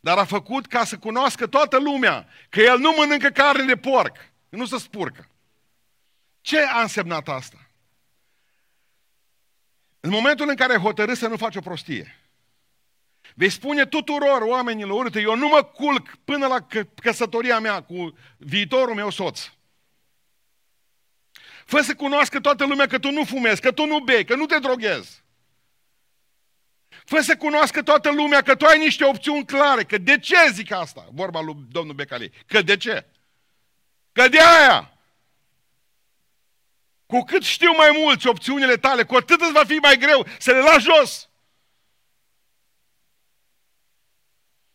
Dar 0.00 0.18
a 0.18 0.24
făcut 0.24 0.66
ca 0.66 0.84
să 0.84 0.98
cunoască 0.98 1.46
toată 1.46 1.78
lumea 1.78 2.26
că 2.48 2.60
el 2.60 2.78
nu 2.78 2.94
mănâncă 2.96 3.28
carne 3.28 3.64
de 3.64 3.76
porc, 3.76 4.16
nu 4.48 4.66
se 4.66 4.78
spurcă. 4.78 5.28
Ce 6.40 6.60
a 6.60 6.80
însemnat 6.80 7.28
asta? 7.28 7.63
În 10.04 10.10
momentul 10.10 10.48
în 10.48 10.54
care 10.54 10.76
hotărâți 10.76 11.18
să 11.18 11.26
nu 11.26 11.36
faci 11.36 11.56
o 11.56 11.60
prostie, 11.60 12.20
vei 13.34 13.48
spune 13.48 13.86
tuturor 13.86 14.40
oamenilor, 14.40 15.04
uite, 15.04 15.20
eu 15.20 15.36
nu 15.36 15.48
mă 15.48 15.62
culc 15.62 16.16
până 16.24 16.46
la 16.46 16.66
căsătoria 17.02 17.58
mea 17.58 17.82
cu 17.82 18.18
viitorul 18.36 18.94
meu 18.94 19.10
soț. 19.10 19.50
Fă 21.64 21.80
să 21.80 21.94
cunoască 21.94 22.40
toată 22.40 22.66
lumea 22.66 22.86
că 22.86 22.98
tu 22.98 23.10
nu 23.10 23.24
fumezi, 23.24 23.60
că 23.60 23.72
tu 23.72 23.86
nu 23.86 23.98
bei, 23.98 24.24
că 24.24 24.34
nu 24.34 24.46
te 24.46 24.58
droghezi. 24.58 25.22
Fă 27.04 27.20
să 27.20 27.36
cunoască 27.36 27.82
toată 27.82 28.10
lumea 28.10 28.42
că 28.42 28.54
tu 28.54 28.64
ai 28.64 28.78
niște 28.78 29.04
opțiuni 29.04 29.44
clare. 29.44 29.84
Că 29.84 29.98
de 29.98 30.18
ce 30.18 30.50
zic 30.52 30.72
asta? 30.72 31.08
Vorba 31.12 31.40
lui 31.40 31.56
domnul 31.70 31.94
Becali. 31.94 32.32
Că 32.46 32.62
de 32.62 32.76
ce? 32.76 33.06
Că 34.12 34.28
de 34.28 34.38
aia. 34.40 34.93
Cu 37.06 37.20
cât 37.22 37.42
știu 37.42 37.72
mai 37.76 37.90
mulți 37.92 38.26
opțiunile 38.26 38.76
tale, 38.76 39.04
cu 39.04 39.14
atât 39.14 39.40
îți 39.40 39.52
va 39.52 39.64
fi 39.64 39.74
mai 39.74 39.96
greu 39.96 40.26
să 40.38 40.52
le 40.52 40.58
lași 40.58 40.84
jos. 40.84 41.28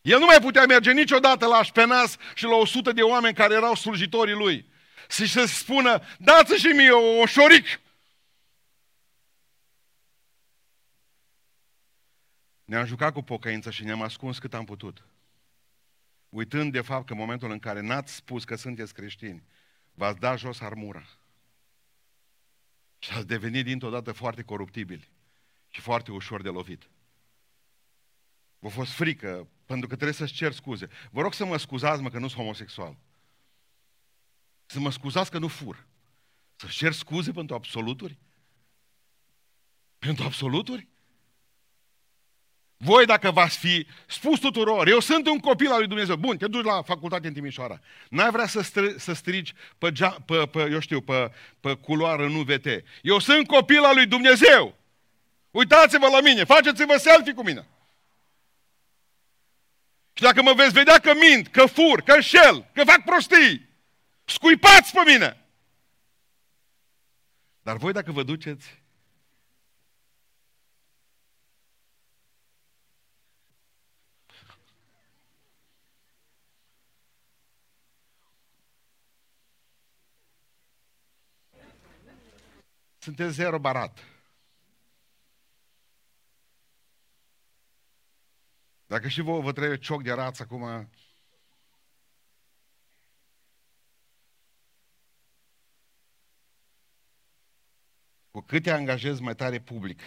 El 0.02 0.20
nu 0.20 0.26
mai 0.26 0.40
putea 0.42 0.66
merge 0.66 0.92
niciodată 0.92 1.46
la 1.46 1.56
Așpenas 1.56 2.18
și 2.34 2.44
la 2.44 2.56
100 2.56 2.92
de 2.92 3.02
oameni 3.02 3.36
care 3.36 3.54
erau 3.54 3.76
slujitorii 3.76 4.34
lui. 4.34 4.70
Și 5.10 5.28
să 5.28 5.46
spună, 5.46 6.02
dați 6.18 6.54
și 6.54 6.68
mie 6.68 6.92
o, 6.92 7.20
o 7.20 7.26
șoric. 7.26 7.80
Ne-am 12.66 12.86
jucat 12.86 13.14
cu 13.14 13.22
pocăința 13.22 13.70
și 13.70 13.84
ne-am 13.84 14.02
ascuns 14.02 14.40
cât 14.40 14.54
am 14.54 14.66
putut. 14.66 15.06
Uitând 16.30 16.72
de 16.72 16.82
fapt 16.82 17.06
că 17.06 17.14
în 17.14 17.20
momentul 17.20 17.52
în 17.52 17.60
care 17.60 17.80
n-ați 17.82 18.16
spus 18.16 18.44
că 18.44 18.56
sunteți 18.56 18.94
creștini, 18.94 19.44
v-ați 19.94 20.20
dat 20.20 20.38
jos 20.38 20.62
armura. 20.62 21.19
Și 23.00 23.12
ați 23.12 23.28
devenit 23.28 23.66
dintr-o 23.66 23.90
dată 23.90 24.12
foarte 24.12 24.42
coruptibili 24.42 25.12
și 25.70 25.82
foarte 25.82 26.12
ușor 26.12 26.42
de 26.42 26.50
lovit. 26.50 26.90
V-a 28.60 28.70
fost 28.70 28.92
frică, 28.92 29.48
pentru 29.66 29.88
că 29.88 29.96
trebuie 29.96 30.14
să-ți 30.16 30.34
cer 30.34 30.52
scuze. 30.52 30.88
Vă 31.12 31.22
rog 31.22 31.34
să 31.34 31.46
mă 31.46 31.58
scuzați, 31.58 32.02
mă, 32.02 32.10
că 32.10 32.20
nu 32.20 32.28
sunt 32.28 32.40
homosexual. 32.40 32.98
Să 34.66 34.80
mă 34.80 34.92
scuzați 34.92 35.32
că 35.32 35.38
nu 35.38 35.48
fur. 35.48 35.88
Să-și 36.56 36.78
cer 36.78 36.92
scuze 36.92 37.32
pentru 37.32 37.56
absoluturi? 37.56 38.18
Pentru 40.00 40.24
absoluturi? 40.24 40.89
Voi 42.84 43.06
dacă 43.06 43.32
v-ați 43.32 43.58
fi 43.58 43.88
spus 44.08 44.40
tuturor, 44.40 44.88
eu 44.88 45.00
sunt 45.00 45.28
un 45.28 45.40
copil 45.40 45.72
al 45.72 45.78
lui 45.78 45.88
Dumnezeu, 45.88 46.16
bun, 46.16 46.38
te 46.38 46.48
duci 46.48 46.64
la 46.64 46.82
facultate 46.82 47.28
în 47.28 47.34
Timișoara, 47.34 47.80
n-ai 48.10 48.32
vrea 48.32 48.48
să, 48.48 48.62
str- 48.62 48.96
să 48.98 49.14
strici 49.14 49.54
pe, 49.78 49.92
gea- 49.92 50.26
pe, 50.26 50.48
pe, 50.52 50.70
eu 50.72 50.80
știu, 50.80 51.02
pe, 51.02 51.32
pe 51.60 51.74
culoară 51.76 52.24
în 52.24 52.36
UVT. 52.36 52.66
Eu 53.02 53.20
sunt 53.20 53.48
copil 53.48 53.84
al 53.84 53.96
lui 53.96 54.06
Dumnezeu. 54.06 54.76
Uitați-vă 55.52 56.08
la 56.08 56.22
mine, 56.22 56.44
faceți-vă 56.44 56.98
selfie 56.98 57.34
cu 57.34 57.44
mine. 57.44 57.68
Și 60.14 60.24
dacă 60.24 60.42
mă 60.42 60.54
veți 60.54 60.74
vedea 60.74 61.00
că 61.00 61.12
mint, 61.14 61.48
că 61.48 61.66
fur, 61.66 62.02
că 62.02 62.12
înșel, 62.12 62.66
că 62.74 62.84
fac 62.84 63.04
prostii, 63.04 63.70
scuipați 64.26 64.92
pe 64.92 65.12
mine. 65.12 65.46
Dar 67.62 67.78
voi 67.78 67.94
dacă 67.94 68.12
vă 68.12 68.24
duceți 68.24 68.82
sunteți 83.00 83.34
zero 83.34 83.60
barat. 83.60 84.00
Dacă 88.86 89.08
și 89.08 89.22
vouă 89.22 89.42
vă 89.42 89.52
trebuie 89.52 89.78
cioc 89.78 90.04
de 90.04 90.12
rață 90.12 90.44
acum, 90.44 90.90
cu 98.32 98.42
cât 98.42 98.64
te 98.64 98.72
angajezi 98.72 99.22
mai 99.22 99.36
tare 99.36 99.62
public, 99.62 100.02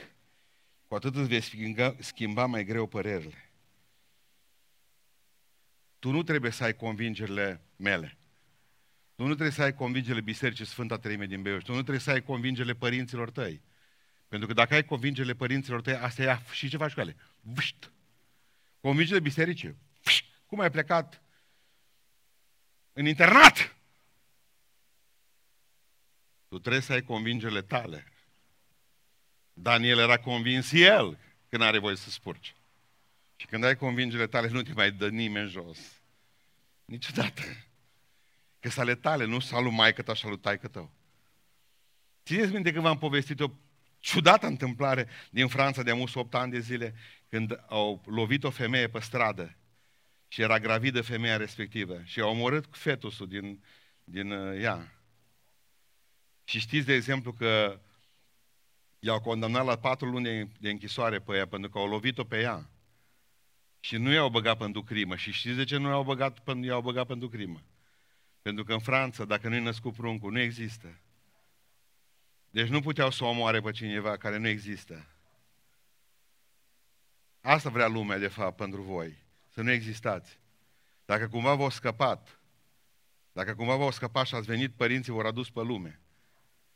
cu 0.86 0.94
atât 0.94 1.14
îți 1.14 1.28
vei 1.28 1.40
schimba, 1.40 1.94
schimba 1.98 2.46
mai 2.46 2.64
greu 2.64 2.86
părerile. 2.86 3.50
Tu 5.98 6.10
nu 6.10 6.22
trebuie 6.22 6.50
să 6.50 6.64
ai 6.64 6.76
convingerile 6.76 7.60
mele. 7.76 8.21
Tu 9.14 9.22
nu 9.22 9.32
trebuie 9.34 9.50
să 9.50 9.62
ai 9.62 9.74
convingere 9.74 10.20
Bisericii 10.20 10.64
Sfânta 10.64 10.98
Treime 10.98 11.26
din 11.26 11.42
Beiuș. 11.42 11.62
Tu 11.62 11.70
nu 11.72 11.80
trebuie 11.80 11.98
să 11.98 12.10
ai 12.10 12.22
convingere 12.22 12.74
părinților 12.74 13.30
tăi. 13.30 13.62
Pentru 14.28 14.48
că 14.48 14.54
dacă 14.54 14.74
ai 14.74 14.84
convingere 14.84 15.34
părinților 15.34 15.80
tăi, 15.80 15.94
asta 15.94 16.22
e 16.22 16.38
și 16.52 16.68
ce 16.68 16.76
faci 16.76 16.92
cu 16.92 17.00
ele? 17.00 17.16
Vșt! 17.40 17.92
Convingere 18.80 19.20
bisericii. 19.20 19.76
Vșt! 20.02 20.24
Cum 20.46 20.60
ai 20.60 20.70
plecat 20.70 21.22
în 22.92 23.06
internat? 23.06 23.76
Tu 26.48 26.58
trebuie 26.58 26.82
să 26.82 26.92
ai 26.92 27.02
convingerile 27.02 27.62
tale. 27.62 28.12
Daniel 29.52 29.98
era 29.98 30.18
convins 30.18 30.72
el 30.72 31.18
că 31.48 31.56
nu 31.56 31.64
are 31.64 31.78
voie 31.78 31.96
să 31.96 32.10
spurci. 32.10 32.54
Și 33.36 33.46
când 33.46 33.64
ai 33.64 33.76
convingerile 33.76 34.26
tale, 34.26 34.48
nu 34.48 34.62
te 34.62 34.72
mai 34.72 34.92
dă 34.92 35.08
nimeni 35.08 35.50
jos. 35.50 35.78
Niciodată 36.84 37.42
că 38.62 38.68
să 38.68 38.80
ale 38.80 38.94
tale, 38.94 39.24
nu 39.24 39.38
să 39.38 39.58
lui 39.60 39.70
maică 39.70 40.02
ta 40.02 40.14
și 40.14 40.26
lui 40.26 40.38
taică 40.38 40.68
tău. 40.68 40.90
Țineți 42.24 42.52
minte 42.52 42.72
că 42.72 42.80
v-am 42.80 42.98
povestit 42.98 43.40
o 43.40 43.50
ciudată 43.98 44.46
întâmplare 44.46 45.08
din 45.30 45.46
Franța 45.46 45.82
de 45.82 45.90
amus 45.90 46.14
8 46.14 46.34
ani 46.34 46.52
de 46.52 46.58
zile, 46.58 46.94
când 47.28 47.64
au 47.68 48.02
lovit 48.06 48.44
o 48.44 48.50
femeie 48.50 48.88
pe 48.88 49.00
stradă 49.00 49.56
și 50.28 50.40
era 50.40 50.58
gravidă 50.58 51.02
femeia 51.02 51.36
respectivă 51.36 52.00
și 52.04 52.20
au 52.20 52.30
omorât 52.30 52.66
fetusul 52.70 53.28
din, 53.28 53.64
din 54.04 54.30
uh, 54.30 54.60
ea. 54.60 55.02
Și 56.44 56.58
știți, 56.58 56.86
de 56.86 56.94
exemplu, 56.94 57.32
că 57.32 57.80
i-au 58.98 59.20
condamnat 59.20 59.64
la 59.64 59.76
patru 59.76 60.06
luni 60.06 60.52
de 60.58 60.70
închisoare 60.70 61.20
pe 61.20 61.36
ea, 61.36 61.46
pentru 61.46 61.70
că 61.70 61.78
au 61.78 61.88
lovit-o 61.88 62.24
pe 62.24 62.40
ea. 62.40 62.70
Și 63.80 63.96
nu 63.96 64.12
i-au 64.12 64.30
băgat 64.30 64.58
pentru 64.58 64.82
crimă. 64.82 65.16
Și 65.16 65.32
știți 65.32 65.56
de 65.56 65.64
ce 65.64 65.76
nu 65.76 65.88
i-au 65.88 66.04
băgat, 66.04 66.42
i-au 66.62 66.80
băgat 66.80 67.06
pentru 67.06 67.28
crimă? 67.28 67.62
Pentru 68.42 68.64
că 68.64 68.72
în 68.72 68.78
Franța, 68.78 69.24
dacă 69.24 69.48
nu-i 69.48 69.62
născut 69.62 69.94
pruncul, 69.94 70.32
nu 70.32 70.40
există. 70.40 70.98
Deci 72.50 72.68
nu 72.68 72.80
puteau 72.80 73.10
să 73.10 73.24
o 73.24 73.28
omoare 73.28 73.60
pe 73.60 73.70
cineva 73.70 74.16
care 74.16 74.36
nu 74.36 74.48
există. 74.48 75.06
Asta 77.40 77.70
vrea 77.70 77.86
lumea, 77.86 78.18
de 78.18 78.28
fapt, 78.28 78.56
pentru 78.56 78.82
voi. 78.82 79.16
Să 79.48 79.62
nu 79.62 79.70
existați. 79.70 80.38
Dacă 81.04 81.28
cumva 81.28 81.54
v-au 81.54 81.70
scăpat, 81.70 82.40
dacă 83.32 83.54
cumva 83.54 83.76
v-au 83.76 83.90
scăpat 83.90 84.26
și 84.26 84.34
ați 84.34 84.46
venit, 84.46 84.72
părinții 84.72 85.12
vor 85.12 85.26
adus 85.26 85.50
pe 85.50 85.60
lume. 85.60 86.00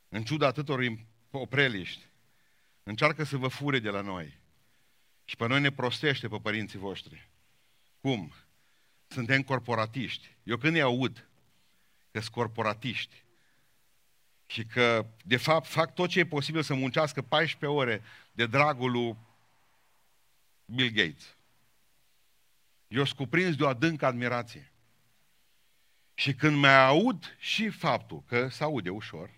În 0.09 0.25
ciuda 0.25 0.47
atâtor 0.47 0.81
opreliști, 1.31 2.07
încearcă 2.83 3.25
să 3.25 3.37
vă 3.37 3.49
fure 3.49 3.79
de 3.79 3.91
la 3.91 4.01
noi. 4.01 4.39
Și 5.25 5.37
pe 5.37 5.47
noi 5.47 5.61
ne 5.61 5.71
prostește 5.71 6.29
pe 6.29 6.39
părinții 6.39 6.79
voștri. 6.79 7.29
Cum? 8.01 8.33
Suntem 9.07 9.43
corporatiști. 9.43 10.37
Eu 10.43 10.57
când 10.57 10.75
îi 10.75 10.83
aud 10.83 11.29
că 12.17 12.23
sunt 12.23 12.35
corporatiști 12.35 13.25
și 14.47 14.65
că, 14.65 15.07
de 15.25 15.37
fapt, 15.37 15.67
fac 15.67 15.95
tot 15.95 16.09
ce 16.09 16.19
e 16.19 16.27
posibil 16.27 16.63
să 16.63 16.75
muncească 16.75 17.23
14 17.23 17.79
ore 17.79 18.03
de 18.33 18.47
dragul 18.47 18.91
lui 18.91 19.17
Bill 20.65 20.91
Gates. 20.91 21.37
Eu 22.89 23.05
sunt 23.05 23.17
cuprins 23.17 23.57
de 23.57 23.65
o 23.65 23.69
adâncă 23.69 24.07
admirație. 24.07 24.73
Și 26.15 26.35
când 26.35 26.57
mai 26.57 26.87
aud 26.87 27.37
și 27.39 27.69
faptul 27.69 28.23
că 28.27 28.49
se 28.49 28.63
aude 28.63 28.91
ușor, 28.91 29.31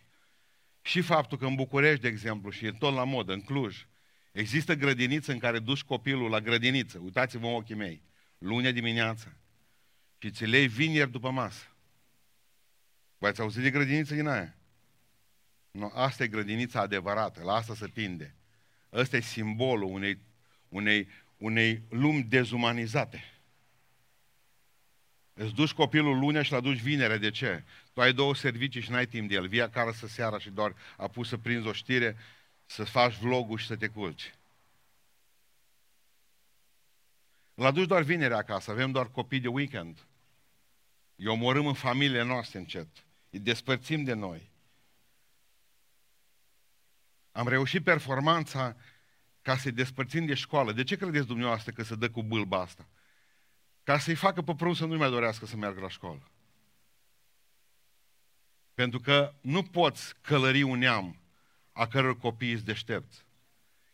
și 0.82 1.00
faptul 1.00 1.38
că 1.38 1.46
în 1.46 1.54
București, 1.54 2.00
de 2.00 2.08
exemplu, 2.08 2.50
și 2.50 2.66
e 2.66 2.72
tot 2.72 2.94
la 2.94 3.04
modă, 3.04 3.32
în 3.32 3.40
Cluj, 3.40 3.86
există 4.32 4.74
grădiniță 4.74 5.32
în 5.32 5.38
care 5.38 5.58
duci 5.58 5.82
copilul 5.82 6.30
la 6.30 6.40
grădiniță, 6.40 6.98
uitați-vă 6.98 7.46
în 7.46 7.54
ochii 7.54 7.74
mei, 7.74 8.02
lunea 8.38 8.72
dimineața, 8.72 9.36
și 10.18 10.30
ți 10.30 10.44
lei 10.44 10.66
vineri 10.66 11.10
după 11.10 11.30
masă. 11.30 11.77
V-ați 13.18 13.40
auzit 13.40 13.62
de 13.62 13.70
grădiniță 13.70 14.14
din 14.14 14.26
aia? 14.26 14.54
Nu, 15.70 15.92
asta 15.94 16.22
e 16.22 16.28
grădinița 16.28 16.80
adevărată, 16.80 17.42
la 17.42 17.52
asta 17.52 17.74
se 17.74 17.86
tinde. 17.86 18.34
Ăsta 18.92 19.16
e 19.16 19.20
simbolul 19.20 19.90
unei, 19.90 20.18
unei, 20.68 21.08
unei 21.36 21.82
lumi 21.88 22.22
dezumanizate. 22.22 23.38
Îți 25.34 25.54
duci 25.54 25.72
copilul 25.72 26.18
lunea 26.18 26.42
și 26.42 26.52
l 26.52 26.54
aduci 26.54 26.80
vinerea. 26.80 27.16
De 27.16 27.30
ce? 27.30 27.64
Tu 27.92 28.00
ai 28.00 28.12
două 28.12 28.34
servicii 28.34 28.80
și 28.80 28.90
n-ai 28.90 29.06
timp 29.06 29.28
de 29.28 29.34
el. 29.34 29.48
Vii 29.48 29.62
acasă 29.62 30.06
seara 30.06 30.38
și 30.38 30.50
doar 30.50 30.74
a 30.96 31.08
pus 31.08 31.28
să 31.28 31.36
prinzi 31.36 31.66
o 31.66 31.72
știre, 31.72 32.16
să 32.66 32.84
faci 32.84 33.14
vlogul 33.14 33.58
și 33.58 33.66
să 33.66 33.76
te 33.76 33.88
culci. 33.88 34.34
Îl 37.54 37.64
aduci 37.64 37.86
doar 37.86 38.02
vinerea 38.02 38.36
acasă, 38.36 38.70
avem 38.70 38.90
doar 38.90 39.10
copii 39.10 39.40
de 39.40 39.48
weekend. 39.48 40.06
Îi 41.16 41.26
omorâm 41.26 41.66
în 41.66 41.74
familiile 41.74 42.22
noastre 42.22 42.58
încet. 42.58 42.88
Îi 43.30 43.38
despărțim 43.38 44.04
de 44.04 44.12
noi. 44.12 44.50
Am 47.32 47.48
reușit 47.48 47.84
performanța 47.84 48.76
ca 49.42 49.56
să-i 49.56 49.72
despărțim 49.72 50.26
de 50.26 50.34
școală. 50.34 50.72
De 50.72 50.84
ce 50.84 50.96
credeți 50.96 51.26
dumneavoastră 51.26 51.72
că 51.72 51.82
se 51.82 51.94
dă 51.94 52.10
cu 52.10 52.22
bâlba 52.22 52.60
asta? 52.60 52.88
Ca 53.82 53.98
să-i 53.98 54.14
facă 54.14 54.42
pe 54.42 54.54
prun 54.54 54.74
să 54.74 54.84
nu 54.84 54.96
mai 54.96 55.10
dorească 55.10 55.46
să 55.46 55.56
meargă 55.56 55.80
la 55.80 55.88
școală. 55.88 56.30
Pentru 58.74 59.00
că 59.00 59.34
nu 59.40 59.62
poți 59.62 60.14
călări 60.20 60.62
un 60.62 60.78
neam 60.78 61.20
a 61.72 61.86
căror 61.86 62.18
copii 62.18 62.54
sunt 62.54 62.66
deștepți. 62.66 63.26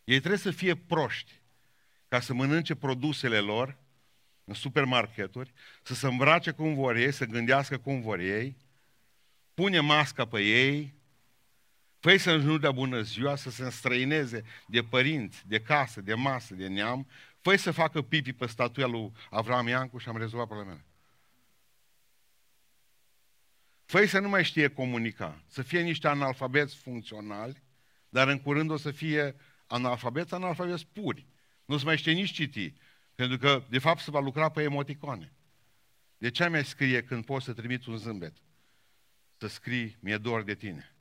Ei 0.04 0.18
trebuie 0.18 0.38
să 0.38 0.50
fie 0.50 0.76
proști 0.76 1.40
ca 2.08 2.20
să 2.20 2.34
mănânce 2.34 2.74
produsele 2.74 3.38
lor 3.40 3.76
în 4.44 4.54
supermarketuri, 4.54 5.52
să 5.82 5.94
se 5.94 6.06
îmbrace 6.06 6.50
cum 6.50 6.74
vor 6.74 6.96
ei, 6.96 7.12
să 7.12 7.24
gândească 7.24 7.78
cum 7.78 8.00
vor 8.00 8.18
ei, 8.18 8.56
pune 9.54 9.80
masca 9.80 10.24
pe 10.24 10.40
ei, 10.40 10.94
fă 11.98 12.16
să 12.16 12.36
nu 12.36 12.58
dea 12.58 12.72
bună 12.72 13.00
ziua, 13.00 13.36
să 13.36 13.50
se 13.50 13.62
înstrăineze 13.62 14.44
de 14.66 14.82
părinți, 14.82 15.48
de 15.48 15.60
casă, 15.60 16.00
de 16.00 16.14
masă, 16.14 16.54
de 16.54 16.66
neam, 16.66 17.06
fă 17.40 17.56
să 17.56 17.70
facă 17.70 18.02
pipi 18.02 18.32
pe 18.32 18.46
statuia 18.46 18.86
lui 18.86 19.12
Avram 19.30 19.66
Iancu 19.66 19.98
și 19.98 20.08
am 20.08 20.16
rezolvat 20.16 20.46
problemele. 20.46 20.84
fă 23.84 24.06
să 24.06 24.18
nu 24.18 24.28
mai 24.28 24.44
știe 24.44 24.68
comunica, 24.68 25.42
să 25.46 25.62
fie 25.62 25.80
niște 25.80 26.08
analfabeți 26.08 26.76
funcționali, 26.76 27.62
dar 28.08 28.28
în 28.28 28.40
curând 28.40 28.70
o 28.70 28.76
să 28.76 28.90
fie 28.90 29.36
analfabeți, 29.66 30.34
analfabeți 30.34 30.86
puri. 30.86 31.26
Nu 31.64 31.78
se 31.78 31.84
mai 31.84 31.96
știe 31.96 32.12
nici 32.12 32.32
citi. 32.32 32.74
Pentru 33.14 33.38
că, 33.38 33.64
de 33.68 33.78
fapt, 33.78 34.00
se 34.00 34.10
va 34.10 34.20
lucra 34.20 34.48
pe 34.48 34.62
emoticoane. 34.62 35.32
De 36.18 36.30
ce 36.30 36.46
mai 36.46 36.64
scrie 36.64 37.02
când 37.02 37.24
poți 37.24 37.44
să 37.44 37.52
trimiți 37.52 37.88
un 37.88 37.96
zâmbet? 37.96 38.36
Să 39.36 39.46
scrii, 39.46 39.96
mi-e 40.00 40.16
dor 40.16 40.42
de 40.42 40.54
tine. 40.54 40.94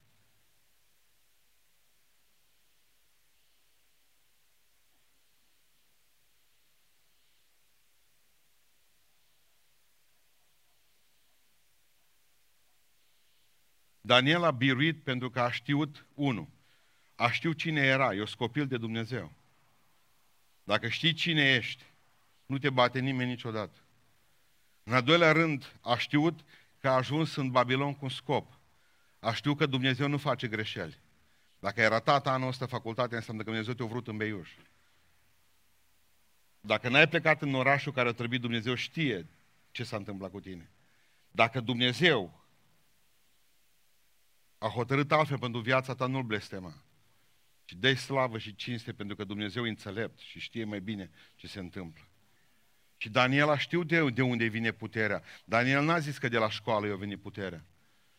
Daniel 14.05 14.43
a 14.43 14.51
biruit 14.51 15.03
pentru 15.03 15.29
că 15.29 15.39
a 15.39 15.51
știut, 15.51 16.05
unu, 16.13 16.49
a 17.15 17.31
știut 17.31 17.57
cine 17.57 17.81
era, 17.81 18.13
eu 18.13 18.25
copil 18.37 18.67
de 18.67 18.77
Dumnezeu. 18.77 19.31
Dacă 20.63 20.87
știi 20.87 21.13
cine 21.13 21.53
ești, 21.53 21.83
nu 22.45 22.57
te 22.57 22.69
bate 22.69 22.99
nimeni 22.99 23.29
niciodată. 23.29 23.79
În 24.83 24.93
al 24.93 25.03
doilea 25.03 25.31
rând, 25.31 25.75
a 25.81 25.97
știut 25.97 26.39
că 26.83 26.89
a 26.89 26.95
ajuns 26.95 27.35
în 27.35 27.51
Babilon 27.51 27.93
cu 27.93 27.99
un 28.01 28.09
scop. 28.09 28.59
A 29.19 29.33
știut 29.33 29.57
că 29.57 29.65
Dumnezeu 29.65 30.07
nu 30.07 30.17
face 30.17 30.47
greșeli. 30.47 30.99
Dacă 31.59 31.81
ai 31.81 31.87
ratat 31.87 32.27
anul 32.27 32.47
ăsta 32.47 32.65
facultatea, 32.65 33.17
înseamnă 33.17 33.43
că 33.43 33.49
Dumnezeu 33.49 33.73
te-a 33.73 33.85
vrut 33.85 34.07
în 34.07 34.17
beiuș. 34.17 34.55
Dacă 36.61 36.89
n-ai 36.89 37.07
plecat 37.07 37.41
în 37.41 37.53
orașul 37.53 37.91
care 37.91 38.09
a 38.09 38.11
trebuit, 38.11 38.41
Dumnezeu 38.41 38.75
știe 38.75 39.27
ce 39.71 39.83
s-a 39.83 39.97
întâmplat 39.97 40.31
cu 40.31 40.39
tine. 40.39 40.69
Dacă 41.31 41.59
Dumnezeu 41.59 42.43
a 44.57 44.67
hotărât 44.67 45.11
altfel 45.11 45.39
pentru 45.39 45.59
viața 45.59 45.95
ta, 45.95 46.05
nu-l 46.05 46.23
blestema. 46.23 46.73
Și 47.65 47.75
dai 47.75 47.95
slavă 47.95 48.37
și 48.37 48.55
cinste 48.55 48.93
pentru 48.93 49.15
că 49.15 49.23
Dumnezeu 49.23 49.65
e 49.65 49.69
înțelept 49.69 50.19
și 50.19 50.39
știe 50.39 50.63
mai 50.63 50.81
bine 50.81 51.11
ce 51.35 51.47
se 51.47 51.59
întâmplă. 51.59 52.07
Și 53.03 53.09
Daniel 53.09 53.49
a 53.49 53.57
știut 53.57 53.87
de, 53.87 54.09
de 54.09 54.21
unde 54.21 54.45
vine 54.45 54.71
puterea. 54.71 55.23
Daniel 55.45 55.83
n-a 55.83 55.99
zis 55.99 56.17
că 56.17 56.27
de 56.27 56.37
la 56.37 56.49
școală 56.49 56.87
i-a 56.87 56.95
venit 56.95 57.21
puterea. 57.21 57.65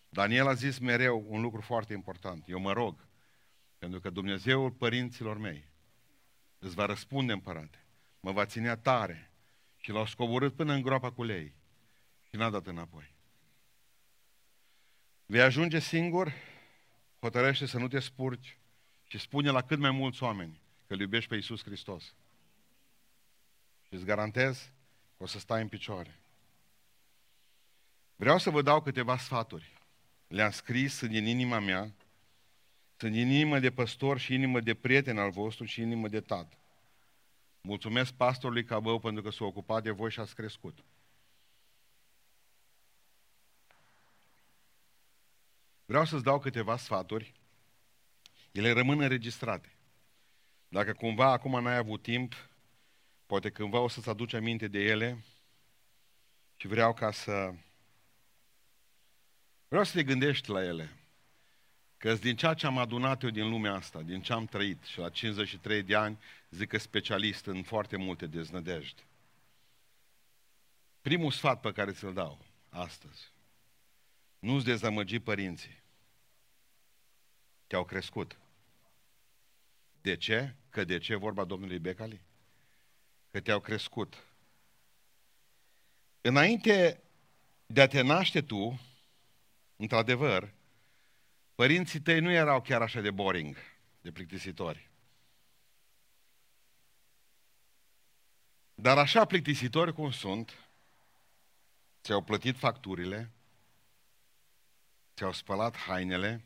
Daniel 0.08 0.46
a 0.46 0.54
zis 0.54 0.78
mereu 0.78 1.24
un 1.28 1.40
lucru 1.40 1.60
foarte 1.60 1.92
important. 1.92 2.48
Eu 2.48 2.58
mă 2.60 2.72
rog, 2.72 3.08
pentru 3.78 4.00
că 4.00 4.10
Dumnezeul 4.10 4.70
părinților 4.70 5.38
mei 5.38 5.68
îți 6.58 6.74
va 6.74 6.86
răspunde 6.86 7.32
împărate, 7.32 7.84
mă 8.20 8.32
va 8.32 8.46
ținea 8.46 8.76
tare 8.76 9.30
și 9.76 9.90
l-au 9.90 10.06
scoborât 10.06 10.54
până 10.54 10.72
în 10.72 10.82
groapa 10.82 11.10
cu 11.10 11.22
lei 11.22 11.54
și 12.28 12.36
n-a 12.36 12.50
dat 12.50 12.66
înapoi. 12.66 13.14
Vei 15.26 15.42
ajunge 15.42 15.78
singur, 15.78 16.32
hotărăște 17.20 17.66
să 17.66 17.78
nu 17.78 17.88
te 17.88 17.98
spurci 17.98 18.58
și 19.06 19.18
spune 19.18 19.50
la 19.50 19.62
cât 19.62 19.78
mai 19.78 19.90
mulți 19.90 20.22
oameni 20.22 20.60
că 20.86 20.94
îl 20.94 21.00
iubești 21.00 21.28
pe 21.28 21.34
Iisus 21.34 21.62
Hristos. 21.62 22.14
Și 23.94 24.00
îți 24.00 24.08
garantez 24.08 24.70
că 25.16 25.22
o 25.22 25.26
să 25.26 25.38
stai 25.38 25.62
în 25.62 25.68
picioare. 25.68 26.18
Vreau 28.16 28.38
să 28.38 28.50
vă 28.50 28.62
dau 28.62 28.82
câteva 28.82 29.16
sfaturi. 29.16 29.72
Le-am 30.26 30.50
scris, 30.50 30.94
sunt 30.94 31.10
din 31.10 31.26
inima 31.26 31.58
mea, 31.58 31.94
sunt 32.96 33.12
din 33.12 33.30
inimă 33.30 33.58
de 33.58 33.70
păstor 33.70 34.18
și 34.18 34.34
inimă 34.34 34.60
de 34.60 34.74
prieten 34.74 35.18
al 35.18 35.30
vostru 35.30 35.64
și 35.64 35.80
inimă 35.80 36.08
de 36.08 36.20
tată. 36.20 36.56
Mulțumesc 37.60 38.12
pastorului 38.12 38.64
Cabău 38.64 38.98
pentru 38.98 39.22
că 39.22 39.30
s-a 39.30 39.44
ocupat 39.44 39.82
de 39.82 39.90
voi 39.90 40.10
și 40.10 40.20
ați 40.20 40.34
crescut. 40.34 40.78
Vreau 45.84 46.04
să-ți 46.04 46.24
dau 46.24 46.38
câteva 46.38 46.76
sfaturi. 46.76 47.32
Ele 48.52 48.72
rămân 48.72 49.00
înregistrate. 49.00 49.72
Dacă 50.68 50.92
cumva 50.92 51.30
acum 51.30 51.62
n-ai 51.62 51.76
avut 51.76 52.02
timp, 52.02 52.34
poate 53.26 53.50
cândva 53.50 53.78
o 53.78 53.88
să-ți 53.88 54.08
aduci 54.08 54.32
aminte 54.32 54.68
de 54.68 54.78
ele 54.78 55.24
și 56.56 56.66
vreau 56.66 56.94
ca 56.94 57.10
să... 57.10 57.54
Vreau 59.68 59.84
să 59.84 59.92
te 59.92 60.02
gândești 60.02 60.50
la 60.50 60.64
ele. 60.64 60.96
Că 61.96 62.14
din 62.14 62.36
ceea 62.36 62.54
ce 62.54 62.66
am 62.66 62.78
adunat 62.78 63.22
eu 63.22 63.30
din 63.30 63.48
lumea 63.48 63.74
asta, 63.74 64.02
din 64.02 64.22
ce 64.22 64.32
am 64.32 64.46
trăit 64.46 64.82
și 64.82 64.98
la 64.98 65.10
53 65.10 65.82
de 65.82 65.94
ani, 65.94 66.18
zic 66.50 66.68
că 66.68 66.78
specialist 66.78 67.46
în 67.46 67.62
foarte 67.62 67.96
multe 67.96 68.26
deznădejde. 68.26 69.02
Primul 71.00 71.30
sfat 71.30 71.60
pe 71.60 71.72
care 71.72 71.92
ți-l 71.92 72.12
dau 72.12 72.44
astăzi. 72.68 73.32
Nu-ți 74.38 74.64
dezamăgi 74.64 75.18
părinții. 75.18 75.82
Te-au 77.66 77.84
crescut. 77.84 78.38
De 80.00 80.16
ce? 80.16 80.54
Că 80.68 80.84
de 80.84 80.98
ce 80.98 81.14
vorba 81.14 81.44
Domnului 81.44 81.78
Becali? 81.78 82.20
Că 83.34 83.40
te-au 83.40 83.60
crescut. 83.60 84.26
Înainte 86.20 87.02
de 87.66 87.80
a 87.80 87.86
te 87.86 88.00
naște 88.00 88.42
tu, 88.42 88.80
într-adevăr, 89.76 90.52
părinții 91.54 92.00
tăi 92.00 92.20
nu 92.20 92.30
erau 92.30 92.62
chiar 92.62 92.82
așa 92.82 93.00
de 93.00 93.10
boring, 93.10 93.56
de 94.00 94.12
plictisitori. 94.12 94.90
Dar 98.74 98.98
așa 98.98 99.24
plictisitori 99.24 99.94
cum 99.94 100.10
sunt, 100.10 100.68
ți-au 102.02 102.22
plătit 102.22 102.56
facturile, 102.56 103.30
ți-au 105.14 105.32
spălat 105.32 105.76
hainele, 105.76 106.44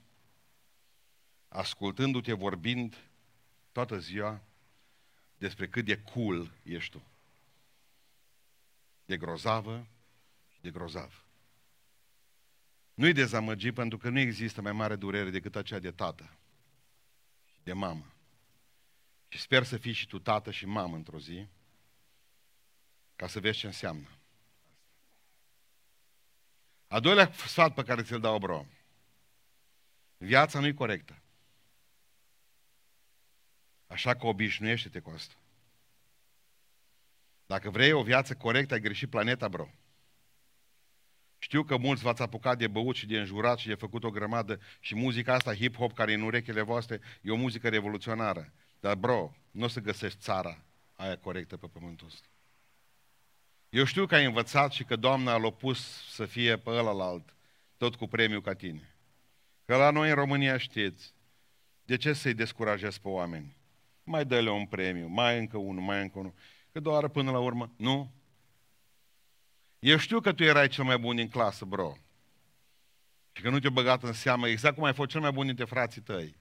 ascultându-te 1.48 2.33
vorbind 2.33 2.96
toată 3.72 3.98
ziua 3.98 4.42
despre 5.38 5.68
cât 5.68 5.85
de 5.85 6.03
cool 6.03 6.53
ești 6.62 6.90
tu. 6.90 7.03
De 9.04 9.17
grozavă 9.17 9.87
și 10.48 10.60
de 10.60 10.71
grozav. 10.71 11.25
Nu-i 12.94 13.13
dezamăgi 13.13 13.73
pentru 13.73 13.98
că 13.98 14.08
nu 14.08 14.19
există 14.19 14.60
mai 14.60 14.73
mare 14.73 14.96
durere 14.96 15.31
decât 15.31 15.56
aceea 15.56 15.81
de 15.81 15.90
tată 15.90 16.38
și 17.44 17.60
de 17.63 17.73
mamă. 17.73 18.13
Și 19.29 19.38
sper 19.38 19.65
să 19.65 19.77
fii 19.77 19.92
și 19.92 20.06
tu 20.06 20.19
tată 20.19 20.50
și 20.50 20.67
mamă 20.67 20.96
într-o 20.96 21.19
zi, 21.19 21.46
ca 23.17 23.27
să 23.27 23.40
vezi 23.40 23.58
ce 23.58 23.67
înseamnă. 23.67 24.08
A 26.88 27.00
doilea 27.00 27.33
sfat 27.33 27.75
pe 27.75 27.83
care 27.83 28.02
ți-l 28.02 28.21
dau, 28.21 28.38
bro. 28.38 28.67
Viața 30.17 30.60
nu-i 30.60 30.75
corectă. 30.75 31.17
Așa 33.89 34.15
că 34.15 34.27
obișnuiește-te 34.27 35.01
cu 35.01 35.11
asta. 35.11 35.35
Dacă 37.47 37.71
vrei 37.71 37.93
o 37.93 38.03
viață 38.03 38.35
corectă, 38.35 38.75
ai 38.75 38.81
greșit 38.81 39.11
planeta, 39.11 39.49
bro. 39.49 39.69
Știu 41.39 41.63
că 41.63 41.77
mulți 41.77 42.03
v-ați 42.03 42.23
apucat 42.23 42.59
de 42.59 42.67
băut 42.67 42.97
și 42.97 43.07
de 43.07 43.19
înjurat 43.19 43.59
și 43.59 43.67
de 43.67 43.75
făcut 43.75 44.05
o 44.05 44.11
grămadă 44.11 44.61
și 44.81 44.95
muzica 44.95 45.35
asta 45.35 45.55
hip-hop 45.55 45.95
care 45.95 46.13
e 46.13 46.15
în 46.15 46.23
urechile 46.23 46.63
voastre 46.63 47.01
e 47.23 47.31
o 47.31 47.37
muzică 47.37 47.69
revoluționară. 47.69 48.53
Dar, 48.81 48.95
bro, 48.95 49.35
nu 49.51 49.65
o 49.65 49.69
să 49.69 49.81
găsești 49.81 50.19
țara 50.19 50.65
aia 50.93 51.19
corectă 51.19 51.57
pe 51.57 51.67
pământul 51.67 52.07
ăsta. 52.07 52.29
Eu 53.69 53.85
știu 53.85 54.07
că 54.07 54.15
ai 54.15 54.25
învățat 54.25 54.73
și 54.73 54.85
că 54.85 54.97
Doamna 54.97 55.37
l-a 55.37 55.51
pus 55.51 56.05
să 56.11 56.27
fie 56.27 56.57
pe 56.57 56.71
ălalt, 56.71 57.35
tot 57.77 57.97
cu 57.97 58.07
premiu 58.07 58.41
ca 58.41 58.55
tine. 58.55 58.95
Că 59.65 59.77
la 59.77 59.91
noi 59.91 60.09
în 60.09 60.15
România 60.15 60.59
știți, 60.59 61.15
de 61.85 61.97
ce 61.97 62.13
să-i 62.13 62.35
descurajezi 62.35 63.01
pe 63.01 63.09
oameni? 63.09 63.58
Mai 64.09 64.25
dă-le 64.25 64.50
un 64.50 64.67
premiu, 64.67 65.06
mai 65.06 65.38
încă 65.38 65.56
unul, 65.56 65.83
mai 65.83 66.02
încă 66.02 66.19
unul. 66.19 66.35
Că 66.73 66.81
doar 66.81 67.09
până 67.09 67.31
la 67.31 67.38
urmă, 67.38 67.73
nu. 67.77 68.13
Eu 69.79 69.96
știu 69.96 70.21
că 70.21 70.33
tu 70.33 70.42
erai 70.42 70.69
cel 70.69 70.85
mai 70.85 70.98
bun 70.98 71.17
din 71.17 71.29
clasă, 71.29 71.65
bro. 71.65 71.96
Și 73.33 73.42
că 73.42 73.50
nu 73.50 73.59
te-ai 73.59 73.73
băgat 73.73 74.02
în 74.02 74.13
seamă, 74.13 74.48
exact 74.48 74.75
cum 74.75 74.85
ai 74.85 74.94
fost 74.94 75.11
cel 75.11 75.21
mai 75.21 75.33
bun 75.33 75.46
dintre 75.46 75.65
frații 75.65 76.00
tăi. 76.00 76.37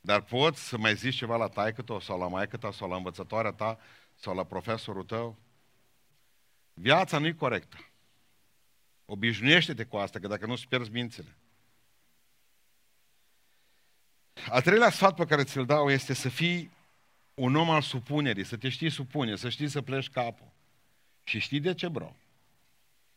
Dar 0.00 0.22
poți 0.22 0.68
să 0.68 0.78
mai 0.78 0.94
zici 0.94 1.14
ceva 1.14 1.36
la 1.36 1.48
taică 1.48 1.82
tău, 1.82 2.00
sau 2.00 2.18
la 2.18 2.28
maică 2.28 2.56
ta, 2.56 2.70
sau 2.72 2.88
la 2.88 2.96
învățătoarea 2.96 3.52
ta, 3.52 3.78
sau 4.14 4.34
la 4.34 4.44
profesorul 4.44 5.04
tău? 5.04 5.38
Viața 6.74 7.18
nu 7.18 7.26
e 7.26 7.32
corectă. 7.32 7.76
Obișnuiește-te 9.04 9.84
cu 9.84 9.96
asta, 9.96 10.18
că 10.18 10.26
dacă 10.26 10.46
nu 10.46 10.52
îți 10.52 10.68
pierzi 10.68 10.90
mințile. 10.90 11.36
Al 14.48 14.62
treilea 14.62 14.90
sfat 14.90 15.14
pe 15.14 15.24
care 15.24 15.44
ți-l 15.44 15.66
dau 15.66 15.90
este 15.90 16.14
să 16.14 16.28
fii 16.28 16.70
un 17.34 17.56
om 17.56 17.70
al 17.70 17.82
supunerii, 17.82 18.44
să 18.44 18.56
te 18.56 18.68
știi 18.68 18.90
supune, 18.90 19.36
să 19.36 19.48
știi 19.48 19.68
să 19.68 19.82
pleci 19.82 20.10
capul. 20.10 20.52
Și 21.24 21.38
știi 21.38 21.60
de 21.60 21.74
ce, 21.74 21.88
bro? 21.88 22.16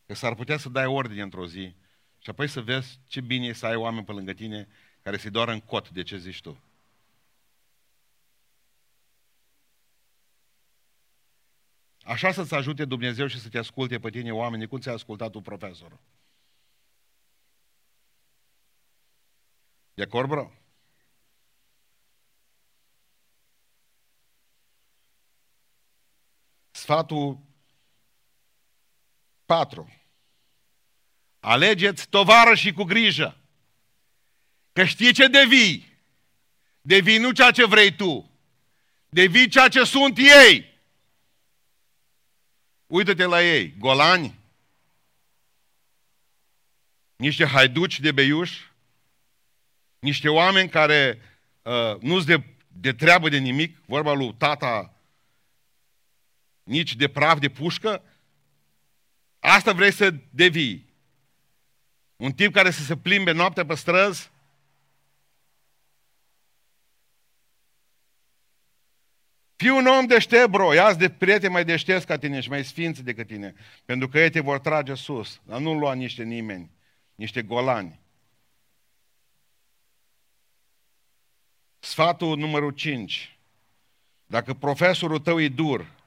Că 0.05 0.13
s-ar 0.13 0.36
putea 0.36 0.57
să 0.57 0.69
dai 0.69 0.86
ordine 0.86 1.21
într-o 1.21 1.47
zi 1.47 1.76
și 2.19 2.30
apoi 2.30 2.47
să 2.47 2.61
vezi 2.61 2.99
ce 3.07 3.21
bine 3.21 3.45
e 3.45 3.53
să 3.53 3.65
ai 3.65 3.76
oameni 3.76 4.05
pe 4.05 4.11
lângă 4.11 4.34
tine 4.34 4.67
care 5.01 5.17
se 5.17 5.30
doară 5.30 5.51
în 5.51 5.59
cot 5.59 5.89
de 5.89 6.03
ce 6.03 6.17
zici 6.17 6.41
tu. 6.41 6.61
Așa 12.03 12.32
să-ți 12.32 12.55
ajute 12.55 12.86
Dumnezeu 12.86 13.28
și 13.28 13.39
să 13.39 13.49
te 13.49 13.57
asculte 13.57 13.99
pe 13.99 14.09
tine 14.09 14.32
oamenii, 14.32 14.67
cum 14.67 14.80
ți-a 14.80 14.91
ascultat 14.91 15.32
tu 15.32 15.41
profesorul. 15.41 15.99
De 19.93 20.03
acord, 20.03 20.28
bro? 20.28 20.51
Sfatul 26.84 27.39
4. 29.45 29.93
Alegeți 31.39 32.09
și 32.53 32.73
cu 32.73 32.84
grijă. 32.84 33.38
Că 34.73 34.86
știi 34.86 35.13
ce 35.13 35.27
devii. 35.27 35.97
Devii 36.81 37.17
nu 37.17 37.31
ceea 37.31 37.51
ce 37.51 37.65
vrei 37.65 37.95
tu. 37.95 38.31
Devii 39.09 39.47
ceea 39.47 39.67
ce 39.67 39.84
sunt 39.84 40.17
ei. 40.17 40.81
Uită-te 42.88 43.25
la 43.25 43.43
ei. 43.43 43.73
Golani. 43.77 44.39
Niște 47.15 47.45
haiduci 47.45 47.99
de 47.99 48.11
beiuș. 48.11 48.59
Niște 49.99 50.29
oameni 50.29 50.69
care 50.69 51.21
uh, 51.61 51.99
nu-s 51.99 52.25
de, 52.25 52.43
de 52.67 52.93
treabă 52.93 53.29
de 53.29 53.38
nimic. 53.38 53.81
Vorba 53.86 54.13
lui 54.13 54.34
tata 54.34 54.93
nici 56.64 56.95
de 56.95 57.07
praf 57.07 57.39
de 57.39 57.49
pușcă. 57.49 58.03
Asta 59.39 59.72
vrei 59.74 59.91
să 59.91 60.14
devii. 60.30 60.93
Un 62.16 62.32
tip 62.32 62.53
care 62.53 62.72
să 62.72 62.82
se 62.84 62.97
plimbe 62.97 63.32
noaptea 63.32 63.66
pe 63.66 63.76
străzi? 63.76 64.32
Fii 69.55 69.72
un 69.72 69.88
om 69.88 70.05
deștept, 70.05 70.49
bro, 70.49 70.74
ia 70.74 70.93
de 70.93 71.09
prieteni 71.09 71.53
mai 71.53 71.66
deștepți 71.66 72.05
ca 72.05 72.18
tine 72.18 72.39
și 72.39 72.49
mai 72.49 72.64
sfinți 72.64 73.03
decât 73.03 73.28
tine, 73.28 73.53
pentru 73.86 74.07
că 74.07 74.20
ei 74.20 74.30
te 74.30 74.39
vor 74.39 74.59
trage 74.59 74.93
sus, 74.93 75.41
dar 75.43 75.59
nu 75.59 75.74
lua 75.74 75.93
niște 75.93 76.24
nimeni, 76.24 76.72
niște 77.16 77.41
golani. 77.41 77.99
Sfatul 81.80 82.38
numărul 82.38 82.72
5. 82.72 83.38
Dacă 84.26 84.53
profesorul 84.53 85.20
tău 85.20 85.41
e 85.41 85.47
dur, 85.47 86.03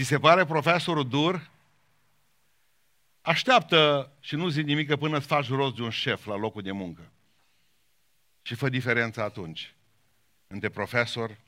ți 0.00 0.06
se 0.06 0.18
pare 0.18 0.44
profesorul 0.44 1.08
dur? 1.08 1.50
Așteaptă 3.20 4.12
și 4.20 4.34
nu 4.34 4.48
zi 4.48 4.62
nimic 4.62 4.96
până 4.96 5.16
îți 5.16 5.26
faci 5.26 5.48
rost 5.48 5.74
de 5.74 5.82
un 5.82 5.90
șef 5.90 6.24
la 6.24 6.36
locul 6.36 6.62
de 6.62 6.70
muncă. 6.70 7.10
Și 8.42 8.54
fă 8.54 8.68
diferența 8.68 9.22
atunci 9.22 9.74
între 10.46 10.68
profesor 10.68 11.38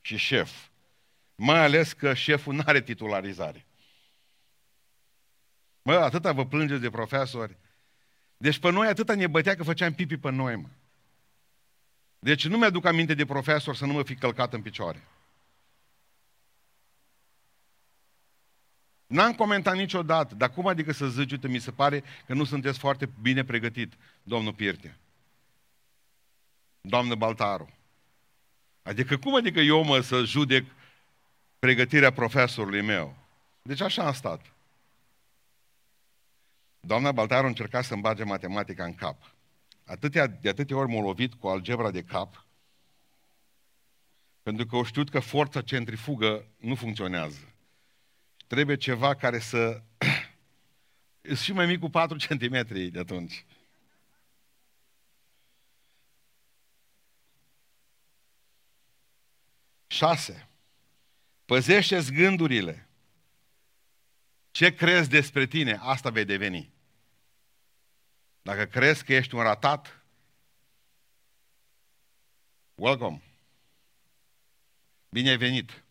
și 0.00 0.16
șef. 0.16 0.52
Mai 1.34 1.58
ales 1.58 1.92
că 1.92 2.14
șeful 2.14 2.54
nu 2.54 2.62
are 2.64 2.82
titularizare. 2.82 3.66
Mă, 5.82 5.94
atâta 5.94 6.32
vă 6.32 6.46
plângeți 6.46 6.80
de 6.80 6.90
profesori. 6.90 7.56
Deci 8.36 8.58
pe 8.58 8.70
noi 8.70 8.86
atâta 8.86 9.14
ne 9.14 9.26
bătea 9.26 9.54
că 9.54 9.62
făceam 9.62 9.92
pipi 9.94 10.16
pe 10.16 10.30
noi, 10.30 10.56
mă. 10.56 10.68
Deci 12.18 12.46
nu 12.46 12.58
mi-aduc 12.58 12.84
aminte 12.84 13.14
de 13.14 13.26
profesor 13.26 13.76
să 13.76 13.86
nu 13.86 13.92
mă 13.92 14.02
fi 14.02 14.14
călcat 14.14 14.52
în 14.52 14.62
picioare. 14.62 15.02
N-am 19.08 19.32
comentat 19.34 19.74
niciodată, 19.74 20.34
dar 20.34 20.50
cum 20.50 20.66
adică 20.66 20.92
să 20.92 21.08
zici, 21.08 21.30
uite, 21.30 21.48
mi 21.48 21.58
se 21.58 21.70
pare 21.70 22.04
că 22.26 22.34
nu 22.34 22.44
sunteți 22.44 22.78
foarte 22.78 23.10
bine 23.20 23.44
pregătit, 23.44 23.92
domnul 24.22 24.52
Pirte. 24.52 24.98
Doamnă 26.80 27.14
Baltaru. 27.14 27.72
Adică 28.82 29.16
cum 29.16 29.34
adică 29.34 29.60
eu 29.60 29.84
mă 29.84 30.00
să 30.00 30.24
judec 30.24 30.64
pregătirea 31.58 32.12
profesorului 32.12 32.82
meu? 32.82 33.16
Deci 33.62 33.80
așa 33.80 34.06
am 34.06 34.12
stat. 34.12 34.52
Doamna 36.80 37.12
Baltaru 37.12 37.46
încerca 37.46 37.82
să-mi 37.82 38.02
bage 38.02 38.24
matematica 38.24 38.84
în 38.84 38.94
cap. 38.94 39.34
Atâtea, 39.84 40.26
de 40.26 40.48
atâtea 40.48 40.76
ori 40.76 40.92
m-a 40.92 41.00
lovit 41.00 41.34
cu 41.34 41.48
algebra 41.48 41.90
de 41.90 42.02
cap, 42.02 42.46
pentru 44.42 44.66
că 44.66 44.76
o 44.76 44.84
știut 44.84 45.10
că 45.10 45.20
forța 45.20 45.62
centrifugă 45.62 46.44
nu 46.56 46.74
funcționează. 46.74 47.47
Trebuie 48.48 48.76
ceva 48.76 49.14
care 49.14 49.38
să... 49.38 49.82
Sunt 51.22 51.38
și 51.38 51.52
mai 51.52 51.66
mic 51.66 51.80
cu 51.80 51.88
4 51.88 52.16
cm 52.26 52.66
de 52.90 52.98
atunci. 52.98 53.44
Șase. 59.86 60.48
Păzește-ți 61.44 62.12
gândurile. 62.12 62.88
Ce 64.50 64.74
crezi 64.74 65.08
despre 65.08 65.46
tine, 65.46 65.78
asta 65.80 66.10
vei 66.10 66.24
deveni. 66.24 66.72
Dacă 68.42 68.64
crezi 68.64 69.04
că 69.04 69.14
ești 69.14 69.34
un 69.34 69.42
ratat, 69.42 70.04
welcome. 72.74 73.22
Bine 75.08 75.30
ai 75.30 75.36
venit. 75.36 75.82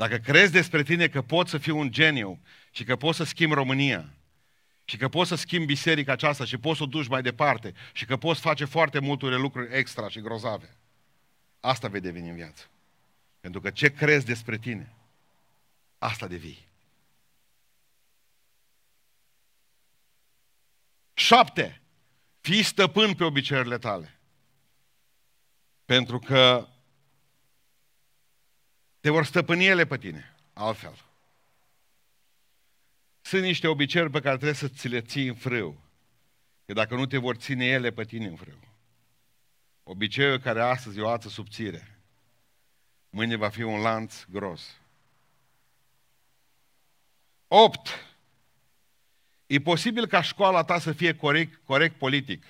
Dacă 0.00 0.16
crezi 0.16 0.52
despre 0.52 0.82
tine 0.82 1.08
că 1.08 1.22
poți 1.22 1.50
să 1.50 1.58
fii 1.58 1.72
un 1.72 1.90
geniu 1.90 2.40
și 2.70 2.84
că 2.84 2.96
poți 2.96 3.16
să 3.16 3.24
schimbi 3.24 3.54
România 3.54 4.12
și 4.84 4.96
că 4.96 5.08
poți 5.08 5.28
să 5.28 5.34
schimbi 5.34 5.66
biserica 5.66 6.12
aceasta 6.12 6.44
și 6.44 6.56
poți 6.56 6.76
să 6.76 6.82
o 6.82 6.86
duci 6.86 7.08
mai 7.08 7.22
departe 7.22 7.74
și 7.92 8.04
că 8.04 8.16
poți 8.16 8.40
face 8.40 8.64
foarte 8.64 8.98
multe 8.98 9.26
lucruri 9.26 9.76
extra 9.76 10.08
și 10.08 10.20
grozave, 10.20 10.76
asta 11.60 11.88
vei 11.88 12.00
deveni 12.00 12.28
în 12.28 12.34
viață. 12.34 12.70
Pentru 13.40 13.60
că 13.60 13.70
ce 13.70 13.92
crezi 13.92 14.26
despre 14.26 14.58
tine, 14.58 14.92
asta 15.98 16.26
devii. 16.26 16.68
Șapte. 21.14 21.80
Fii 22.40 22.62
stăpân 22.62 23.14
pe 23.14 23.24
obiceiurile 23.24 23.78
tale. 23.78 24.18
Pentru 25.84 26.18
că 26.18 26.68
te 29.00 29.10
vor 29.10 29.24
stăpâni 29.24 29.66
ele 29.66 29.86
pe 29.86 29.98
tine, 29.98 30.34
altfel. 30.52 31.04
Sunt 33.20 33.42
niște 33.42 33.66
obiceiuri 33.66 34.10
pe 34.10 34.20
care 34.20 34.34
trebuie 34.34 34.56
să 34.56 34.68
ți 34.68 34.88
le 34.88 35.00
ții 35.00 35.26
în 35.26 35.34
frâu. 35.34 35.82
Că 36.66 36.72
dacă 36.72 36.94
nu 36.94 37.06
te 37.06 37.16
vor 37.16 37.36
ține 37.36 37.64
ele 37.64 37.90
pe 37.90 38.04
tine 38.04 38.26
în 38.26 38.36
frâu. 38.36 38.58
Obiceiul 39.82 40.38
care 40.38 40.62
astăzi 40.62 40.98
e 40.98 41.02
o 41.02 41.08
ață 41.08 41.28
subțire. 41.28 42.00
Mâine 43.10 43.36
va 43.36 43.48
fi 43.48 43.62
un 43.62 43.80
lanț 43.80 44.24
gros. 44.28 44.80
8. 47.48 47.88
E 49.46 49.60
posibil 49.60 50.06
ca 50.06 50.22
școala 50.22 50.64
ta 50.64 50.78
să 50.78 50.92
fie 50.92 51.14
corect, 51.14 51.60
corect 51.64 51.98
politic 51.98 52.44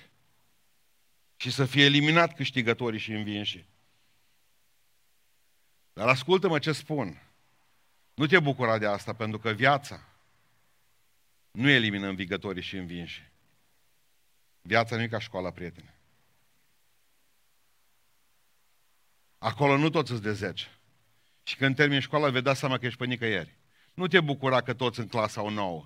și 1.35 1.51
să 1.51 1.65
fie 1.65 1.83
eliminat 1.83 2.35
câștigătorii 2.35 2.99
și 2.99 3.11
învinși. 3.11 3.65
Dar 5.93 6.07
ascultă-mă 6.07 6.59
ce 6.59 6.71
spun. 6.71 7.21
Nu 8.13 8.25
te 8.25 8.39
bucura 8.39 8.77
de 8.77 8.85
asta, 8.85 9.13
pentru 9.13 9.39
că 9.39 9.51
viața 9.51 10.03
nu 11.51 11.69
elimină 11.69 12.07
învigătorii 12.07 12.61
și 12.61 12.77
învinși. 12.77 13.31
Viața 14.61 14.95
nu 14.95 15.01
e 15.01 15.07
ca 15.07 15.19
școala 15.19 15.51
prietene. 15.51 15.95
Acolo 19.37 19.77
nu 19.77 19.89
toți 19.89 20.11
îți 20.11 20.21
de 20.21 20.33
10. 20.33 20.67
Și 21.43 21.55
când 21.55 21.75
termini 21.75 22.01
școala, 22.01 22.29
vei 22.29 22.41
da 22.41 22.53
seama 22.53 22.77
că 22.77 22.85
ești 22.85 22.97
pe 22.97 23.05
nicăieri. 23.05 23.57
Nu 23.93 24.07
te 24.07 24.19
bucura 24.19 24.61
că 24.61 24.73
toți 24.73 24.99
în 24.99 25.07
clasa 25.07 25.41
au 25.41 25.49
9. 25.49 25.85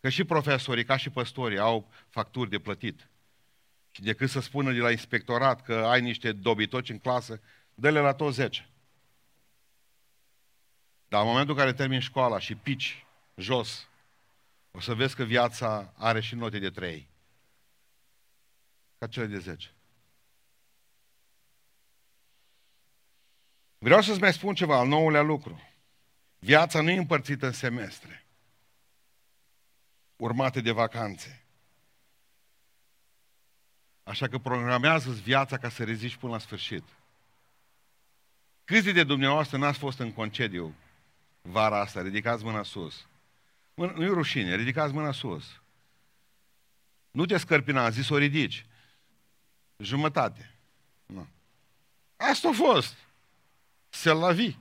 Că 0.00 0.08
și 0.08 0.24
profesorii, 0.24 0.84
ca 0.84 0.96
și 0.96 1.10
păstorii, 1.10 1.58
au 1.58 1.90
facturi 2.08 2.50
de 2.50 2.58
plătit. 2.58 3.08
Și 3.90 4.02
decât 4.02 4.30
să 4.30 4.40
spună 4.40 4.72
de 4.72 4.78
la 4.78 4.90
inspectorat 4.90 5.62
că 5.62 5.74
ai 5.74 6.00
niște 6.00 6.32
dobitoci 6.32 6.88
în 6.88 6.98
clasă, 6.98 7.40
dă-le 7.74 8.00
la 8.00 8.12
toți 8.12 8.36
10. 8.36 8.67
Dar 11.08 11.20
în 11.20 11.26
momentul 11.26 11.54
în 11.54 11.60
care 11.60 11.72
termini 11.72 12.02
școala 12.02 12.38
și 12.38 12.54
pici 12.54 13.06
jos, 13.34 13.88
o 14.70 14.80
să 14.80 14.94
vezi 14.94 15.14
că 15.14 15.24
viața 15.24 15.92
are 15.96 16.20
și 16.20 16.34
note 16.34 16.58
de 16.58 16.70
3. 16.70 17.08
Ca 18.98 19.06
cele 19.06 19.26
de 19.26 19.38
10. 19.38 19.72
Vreau 23.78 24.00
să-ți 24.00 24.20
mai 24.20 24.32
spun 24.32 24.54
ceva, 24.54 24.78
al 24.78 24.88
nouălea 24.88 25.22
lucru. 25.22 25.62
Viața 26.38 26.80
nu 26.80 26.90
e 26.90 26.96
împărțită 26.96 27.46
în 27.46 27.52
semestre, 27.52 28.26
urmate 30.16 30.60
de 30.60 30.70
vacanțe. 30.70 31.42
Așa 34.02 34.28
că 34.28 34.38
programează-ți 34.38 35.20
viața 35.20 35.58
ca 35.58 35.68
să 35.68 35.84
reziști 35.84 36.18
până 36.18 36.32
la 36.32 36.38
sfârșit. 36.38 36.84
Câți 38.64 38.90
de 38.90 39.04
dumneavoastră 39.04 39.56
n-ați 39.56 39.78
fost 39.78 39.98
în 39.98 40.12
concediu 40.12 40.74
vara 41.50 41.80
asta? 41.80 42.02
Ridicați 42.02 42.44
mâna 42.44 42.62
sus. 42.62 43.06
nu 43.74 44.02
e 44.02 44.06
rușine, 44.06 44.54
ridicați 44.54 44.92
mâna 44.92 45.12
sus. 45.12 45.60
Nu 47.10 47.26
te 47.26 47.38
scărpina, 47.38 47.90
zis 47.90 48.08
o 48.08 48.18
ridici. 48.18 48.66
Jumătate. 49.76 50.54
Nu. 51.06 51.26
Asta 52.16 52.48
a 52.48 52.52
fost. 52.52 52.96
Se 53.88 54.12
la 54.12 54.32
vi. 54.32 54.56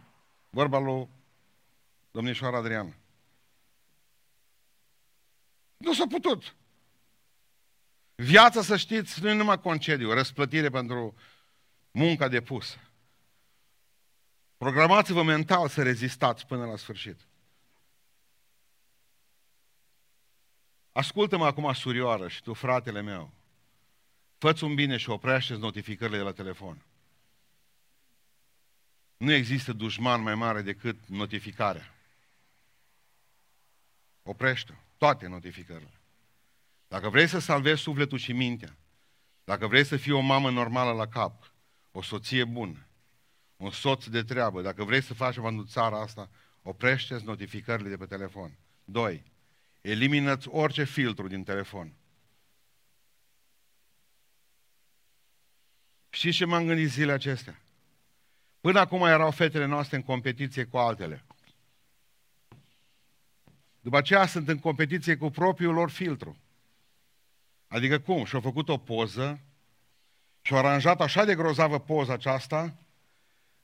Vorba 0.49 0.79
lui 0.79 1.07
domnișoara 2.11 2.57
Adriana. 2.57 2.93
Nu 5.77 5.93
s-a 5.93 6.07
putut. 6.07 6.55
Viața, 8.15 8.61
să 8.61 8.77
știți, 8.77 9.21
nu 9.21 9.29
e 9.29 9.33
numai 9.33 9.61
concediu, 9.61 10.13
răsplătire 10.13 10.69
pentru 10.69 11.15
munca 11.91 12.27
depusă. 12.27 12.77
Programați-vă 14.57 15.23
mental 15.23 15.69
să 15.69 15.83
rezistați 15.83 16.45
până 16.45 16.65
la 16.65 16.75
sfârșit. 16.75 17.19
Ascultă-mă 20.91 21.45
acum, 21.45 21.73
surioară, 21.73 22.27
și 22.27 22.41
tu, 22.41 22.53
fratele 22.53 23.01
meu. 23.01 23.33
Fă-ți 24.37 24.63
un 24.63 24.75
bine 24.75 24.97
și 24.97 25.09
oprește 25.09 25.55
notificările 25.55 26.17
de 26.17 26.23
la 26.23 26.31
telefon. 26.31 26.85
Nu 29.17 29.31
există 29.31 29.73
dușman 29.73 30.21
mai 30.21 30.35
mare 30.35 30.61
decât 30.61 31.07
notificarea. 31.07 31.95
Oprește 34.23 34.77
toate 34.97 35.27
notificările. 35.27 36.01
Dacă 36.87 37.09
vrei 37.09 37.27
să 37.27 37.39
salvezi 37.39 37.81
sufletul 37.81 38.17
și 38.17 38.33
mintea, 38.33 38.77
dacă 39.43 39.67
vrei 39.67 39.83
să 39.83 39.97
fii 39.97 40.11
o 40.11 40.19
mamă 40.19 40.49
normală 40.49 40.91
la 40.91 41.07
cap, 41.07 41.53
o 41.91 42.01
soție 42.01 42.43
bună, 42.43 42.86
un 43.57 43.71
soț 43.71 44.05
de 44.05 44.23
treabă, 44.23 44.61
dacă 44.61 44.83
vrei 44.83 45.01
să 45.01 45.13
faci 45.13 45.33
ceva 45.33 45.47
în 45.47 45.65
țara 45.65 46.01
asta, 46.01 46.29
oprește-ți 46.61 47.25
notificările 47.25 47.89
de 47.89 47.97
pe 47.97 48.05
telefon. 48.05 48.57
Doi, 48.83 49.23
elimină-ți 49.81 50.47
orice 50.47 50.83
filtru 50.83 51.27
din 51.27 51.43
telefon. 51.43 51.93
Știți 56.09 56.37
ce 56.37 56.45
m-am 56.45 56.65
gândit 56.65 56.89
zilele 56.89 57.11
acestea? 57.11 57.61
Până 58.59 58.79
acum 58.79 59.05
erau 59.05 59.31
fetele 59.31 59.65
noastre 59.65 59.95
în 59.95 60.03
competiție 60.03 60.65
cu 60.65 60.77
altele. 60.77 61.23
După 63.81 63.97
aceea 63.97 64.25
sunt 64.25 64.47
în 64.47 64.59
competiție 64.59 65.17
cu 65.17 65.29
propriul 65.29 65.73
lor 65.73 65.89
filtru. 65.89 66.37
Adică 67.67 67.99
cum? 67.99 68.25
Și-au 68.25 68.41
făcut 68.41 68.69
o 68.69 68.77
poză 68.77 69.39
și-au 70.41 70.59
aranjat 70.59 71.01
așa 71.01 71.25
de 71.25 71.35
grozavă 71.35 71.79
poza 71.79 72.13
aceasta, 72.13 72.75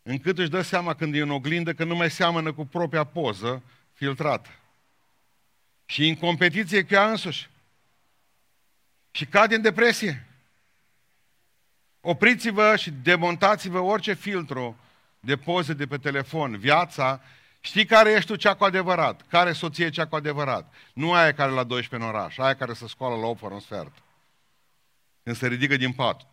încât 0.04 0.38
își 0.38 0.50
dă 0.50 0.62
seama 0.62 0.94
când 0.94 1.16
e 1.16 1.22
în 1.22 1.30
oglindă 1.30 1.74
că 1.74 1.84
nu 1.84 1.96
mai 1.96 2.12
seamănă 2.12 2.54
cu 2.54 2.66
propria 2.66 3.04
poză 3.04 3.64
filtrată. 3.94 4.50
Și 5.86 6.08
în 6.08 6.16
competiție 6.16 6.84
cu 6.84 6.94
ea 6.94 7.10
însuși. 7.10 7.50
Și 9.12 9.26
cade 9.26 9.56
în 9.56 9.62
depresie. 9.62 10.28
Opriți-vă 12.02 12.76
și 12.76 12.92
demontați-vă 12.92 13.80
orice 13.80 14.14
filtru 14.14 14.78
de 15.20 15.38
poze 15.38 15.74
de 15.74 15.88
pe 15.88 15.98
telefon. 15.98 16.58
Viața, 16.58 17.22
știi 17.60 17.86
care 17.86 18.12
ești 18.12 18.30
tu 18.32 18.36
cea 18.36 18.54
cu 18.54 18.64
adevărat? 18.64 19.22
Care 19.28 19.52
soție 19.52 19.90
cea 19.90 20.08
cu 20.08 20.16
adevărat? 20.16 20.74
Nu 20.94 21.14
aia 21.14 21.34
care 21.34 21.52
la 21.52 21.64
12 21.64 22.10
în 22.10 22.16
oraș, 22.16 22.38
aia 22.38 22.56
care 22.56 22.74
se 22.74 22.88
scoală 22.88 23.16
la 23.16 23.26
8 23.26 23.40
fără 23.40 23.54
un 23.54 23.60
sfert. 23.60 23.92
Când 25.24 25.36
se 25.36 25.48
ridică 25.48 25.78
din 25.78 25.94
pat. 25.94 26.30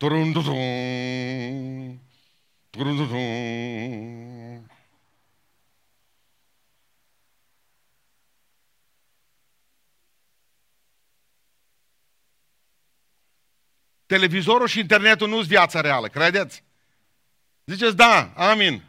Televizorul 14.06 14.66
și 14.66 14.78
internetul 14.78 15.28
nu-s 15.28 15.46
viața 15.46 15.80
reală, 15.80 16.08
credeți? 16.08 16.64
Ziceți, 17.64 17.96
da, 17.96 18.32
amin. 18.36 18.82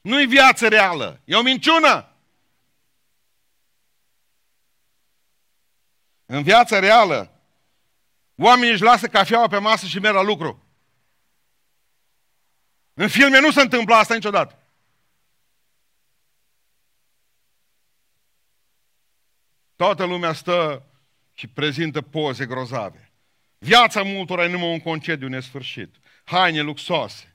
Nu-i 0.00 0.26
viață 0.26 0.68
reală, 0.68 1.20
e 1.24 1.36
o 1.36 1.42
minciună. 1.42 2.16
În 6.26 6.42
viața 6.42 6.78
reală, 6.78 7.40
oamenii 8.36 8.72
își 8.72 8.82
lasă 8.82 9.06
cafeaua 9.08 9.48
pe 9.48 9.58
masă 9.58 9.86
și 9.86 9.98
merg 9.98 10.14
la 10.14 10.22
lucru. 10.22 10.61
În 12.94 13.08
filme 13.08 13.40
nu 13.40 13.50
se 13.50 13.60
întâmplă 13.60 13.94
asta 13.94 14.14
niciodată. 14.14 14.58
Toată 19.76 20.04
lumea 20.04 20.32
stă 20.32 20.86
și 21.34 21.46
prezintă 21.46 22.02
poze 22.02 22.46
grozave. 22.46 23.12
Viața 23.58 24.02
multora 24.02 24.44
e 24.44 24.48
numai 24.48 24.72
un 24.72 24.80
concediu 24.80 25.28
nesfârșit. 25.28 25.96
Haine 26.24 26.60
luxoase. 26.60 27.34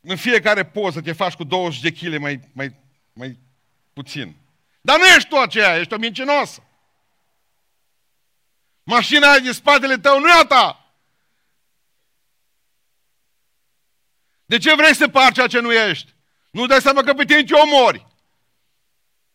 În 0.00 0.16
fiecare 0.16 0.64
poză 0.64 1.00
te 1.00 1.12
faci 1.12 1.34
cu 1.34 1.44
20 1.44 1.80
de 1.80 1.92
kg 1.92 2.18
mai, 2.18 2.40
mai, 2.52 2.74
mai 3.12 3.38
puțin. 3.92 4.36
Dar 4.80 4.98
nu 4.98 5.04
ești 5.04 5.28
tu 5.28 5.36
aceea, 5.36 5.78
ești 5.78 5.92
o 5.92 5.96
mincinoasă. 5.96 6.62
Mașina 8.82 9.30
aia 9.30 9.38
din 9.38 9.52
spatele 9.52 9.98
tău 9.98 10.18
nu 10.18 10.28
e 10.28 10.32
a 10.32 10.44
ta. 10.44 10.81
De 14.52 14.58
ce 14.58 14.74
vrei 14.74 14.94
să 14.94 15.08
pari 15.08 15.34
ceea 15.34 15.46
ce 15.46 15.60
nu 15.60 15.72
ești? 15.72 16.14
Nu 16.50 16.66
dai 16.66 16.80
seama 16.80 17.02
că 17.02 17.14
pe 17.14 17.24
tine 17.24 17.44
te 17.44 17.54
omori. 17.54 18.06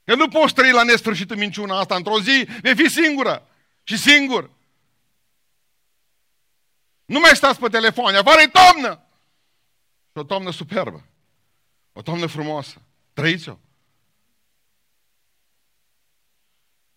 Că 0.04 0.16
nu 0.16 0.28
poți 0.28 0.54
trăi 0.54 0.72
la 0.72 0.84
nesfârșit 0.84 1.32
în 1.32 1.38
minciuna 1.38 1.80
asta. 1.80 1.96
Într-o 1.96 2.22
zi 2.22 2.48
vei 2.62 2.76
fi 2.76 2.90
singură 2.90 3.48
și 3.84 3.98
singur. 3.98 4.52
Nu 7.06 7.20
mai 7.20 7.36
stați 7.36 7.60
pe 7.60 7.68
telefon, 7.68 8.16
afară 8.16 8.42
e 8.42 8.48
toamnă! 8.48 9.04
Și 10.12 10.18
o 10.18 10.24
toamnă 10.24 10.52
superbă. 10.52 11.06
O 11.94 12.02
toamnă 12.02 12.26
frumoasă. 12.26 12.82
Trăiți-o. 13.14 13.58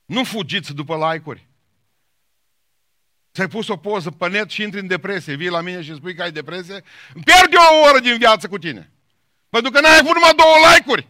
Nu 0.05 0.25
fugiți 0.25 0.75
după 0.75 1.13
like-uri. 1.13 1.49
Ți-ai 3.35 3.49
pus 3.49 3.69
o 3.69 3.77
poză 3.77 4.11
pe 4.11 4.29
net 4.29 4.51
și 4.51 4.63
intri 4.63 4.81
în 4.81 4.87
depresie. 4.87 5.35
Vii 5.35 5.49
la 5.49 5.61
mine 5.61 5.83
și 5.83 5.95
spui 5.95 6.15
că 6.15 6.23
ai 6.23 6.33
depresie? 6.33 6.85
Îmi 7.15 7.25
pierd 7.25 7.53
eu 7.53 7.61
o 7.61 7.89
oră 7.89 7.99
din 7.99 8.19
viață 8.19 8.49
cu 8.49 8.59
tine. 8.59 8.91
Pentru 9.49 9.71
că 9.71 9.81
n-ai 9.81 9.99
avut 9.99 10.15
numai 10.15 10.35
două 10.35 10.57
like-uri. 10.75 11.09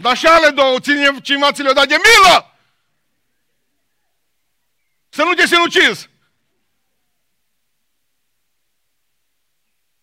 Dar 0.00 0.16
și 0.16 0.26
ale 0.26 0.50
două, 0.50 0.80
ține 0.80 1.20
cineva 1.22 1.52
ți 1.52 1.62
le-o 1.62 1.72
dat 1.72 1.88
de 1.88 1.94
milă! 1.94 2.58
Să 5.08 5.22
nu 5.22 5.34
te 5.34 5.46
sinucizi! 5.46 6.10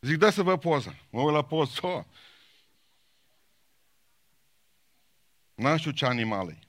Zic, 0.01 0.17
dă 0.17 0.29
să 0.29 0.43
vă 0.43 0.57
poza. 0.57 0.95
Mă 1.09 1.21
uit 1.21 1.33
la 1.33 1.43
poză. 1.43 2.07
N-am 5.55 5.77
știu 5.77 5.91
ce 5.91 6.05
animal 6.05 6.49
e. 6.49 6.59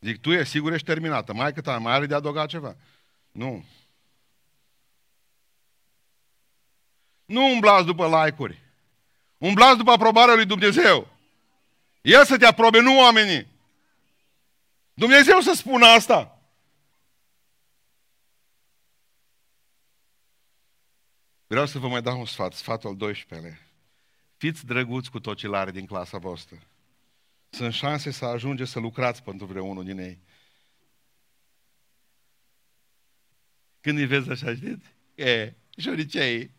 Zic, 0.00 0.20
tu 0.20 0.30
e 0.30 0.44
sigur 0.44 0.72
ești 0.72 0.86
terminată. 0.86 1.32
Mai 1.32 1.52
cât 1.52 1.66
mai 1.66 1.92
are 1.92 2.06
de 2.06 2.14
adăugat 2.14 2.48
ceva? 2.48 2.76
Nu. 3.30 3.64
Nu 7.24 7.52
umblați 7.52 7.86
după 7.86 8.06
like-uri. 8.06 8.62
Umblați 9.38 9.76
după 9.76 9.90
aprobarea 9.90 10.34
lui 10.34 10.46
Dumnezeu. 10.46 11.08
El 12.00 12.24
să 12.24 12.36
te 12.36 12.46
aprobe, 12.46 12.80
nu 12.80 12.98
oamenii. 12.98 13.46
Dumnezeu 14.94 15.40
să 15.40 15.52
spună 15.52 15.86
asta. 15.86 16.38
Vreau 21.46 21.66
să 21.66 21.78
vă 21.78 21.88
mai 21.88 22.02
dau 22.02 22.18
un 22.18 22.26
sfat, 22.26 22.52
sfatul 22.52 22.96
al 23.00 23.14
12-lea. 23.14 23.58
Fiți 24.36 24.66
drăguți 24.66 25.10
cu 25.10 25.20
tot 25.20 25.36
ce 25.36 25.48
are 25.52 25.70
din 25.70 25.86
clasa 25.86 26.18
voastră. 26.18 26.58
Sunt 27.50 27.72
șanse 27.72 28.10
să 28.10 28.24
ajungeți 28.24 28.70
să 28.70 28.78
lucrați 28.78 29.22
pentru 29.22 29.46
vreunul 29.46 29.84
din 29.84 29.98
ei. 29.98 30.18
Când 33.80 33.98
îi 33.98 34.06
vezi 34.06 34.30
așa, 34.30 34.54
știți? 34.54 34.86
E, 35.14 35.54
șoricei. 35.76 36.50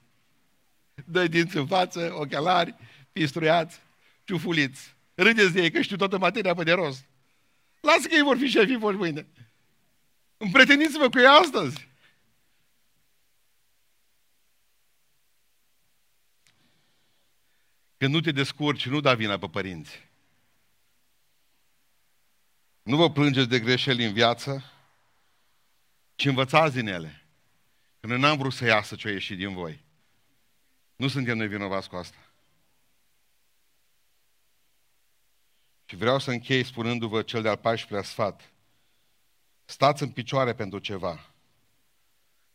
Doi 1.06 1.30
dinți 1.30 1.58
în 1.58 1.68
față, 1.68 2.14
ochelari, 2.14 2.76
pistruiați, 3.12 3.80
ciufuliți. 4.24 4.96
Râdeți 5.16 5.54
de 5.54 5.62
ei 5.62 5.72
că 5.72 5.82
știu 5.82 5.96
toată 5.96 6.18
materia 6.18 6.54
pe 6.54 6.64
de 6.64 6.72
rost. 6.72 7.06
Lasă 7.82 8.08
că 8.08 8.16
ei 8.16 8.22
vor 8.22 8.38
fi 8.38 8.48
șefii 8.48 8.78
vor 8.78 8.96
mâine. 8.96 9.28
Împreteniți-vă 10.38 11.10
cu 11.10 11.20
ei 11.20 11.26
astăzi. 11.26 11.88
Când 17.98 18.14
nu 18.14 18.20
te 18.20 18.32
descurci, 18.32 18.88
nu 18.88 19.00
da 19.00 19.14
vina 19.14 19.38
pe 19.38 19.48
părinți. 19.48 20.09
Nu 22.90 22.96
vă 22.96 23.12
plângeți 23.12 23.48
de 23.48 23.60
greșeli 23.60 24.06
în 24.06 24.14
viață, 24.14 24.64
ci 26.16 26.26
învățați 26.26 26.76
din 26.76 26.88
ele. 26.88 27.26
Că 28.00 28.08
noi 28.08 28.20
n-am 28.20 28.38
vrut 28.38 28.54
să 28.54 28.66
iasă 28.66 28.96
ce 28.96 29.08
a 29.08 29.12
ieșit 29.12 29.38
din 29.38 29.54
voi. 29.54 29.84
Nu 30.96 31.08
suntem 31.08 31.38
noi 31.38 31.48
vinovați 31.48 31.90
cu 31.90 31.96
asta. 31.96 32.18
Și 35.86 35.96
vreau 35.96 36.20
să 36.20 36.32
închei 36.32 36.64
spunându-vă 36.64 37.22
cel 37.22 37.42
de-al 37.42 37.58
14-lea 37.58 38.04
sfat. 38.04 38.52
Stați 39.66 40.04
în 40.04 40.12
picioare 40.12 40.54
pentru 40.54 40.80
ceva. 40.80 41.34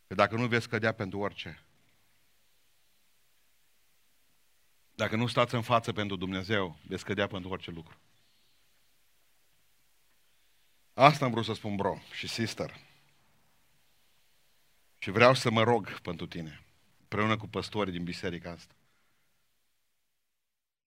Că 0.07 0.15
dacă 0.15 0.35
nu 0.35 0.47
veți 0.47 0.69
cădea 0.69 0.91
pentru 0.91 1.19
orice. 1.19 1.63
Dacă 4.95 5.15
nu 5.15 5.27
stați 5.27 5.55
în 5.55 5.61
față 5.61 5.93
pentru 5.93 6.15
Dumnezeu, 6.15 6.77
veți 6.87 7.05
cădea 7.05 7.27
pentru 7.27 7.49
orice 7.49 7.71
lucru. 7.71 7.97
Asta 10.97 11.25
am 11.25 11.31
vrut 11.31 11.45
să 11.45 11.53
spun, 11.53 11.75
bro 11.75 11.97
și 12.11 12.27
sister. 12.27 12.79
Și 14.97 15.11
vreau 15.11 15.33
să 15.33 15.51
mă 15.51 15.63
rog 15.63 15.99
pentru 15.99 16.27
tine, 16.27 16.63
împreună 17.01 17.37
cu 17.37 17.47
păstorii 17.47 17.91
din 17.91 18.03
biserica 18.03 18.51
asta. 18.51 18.73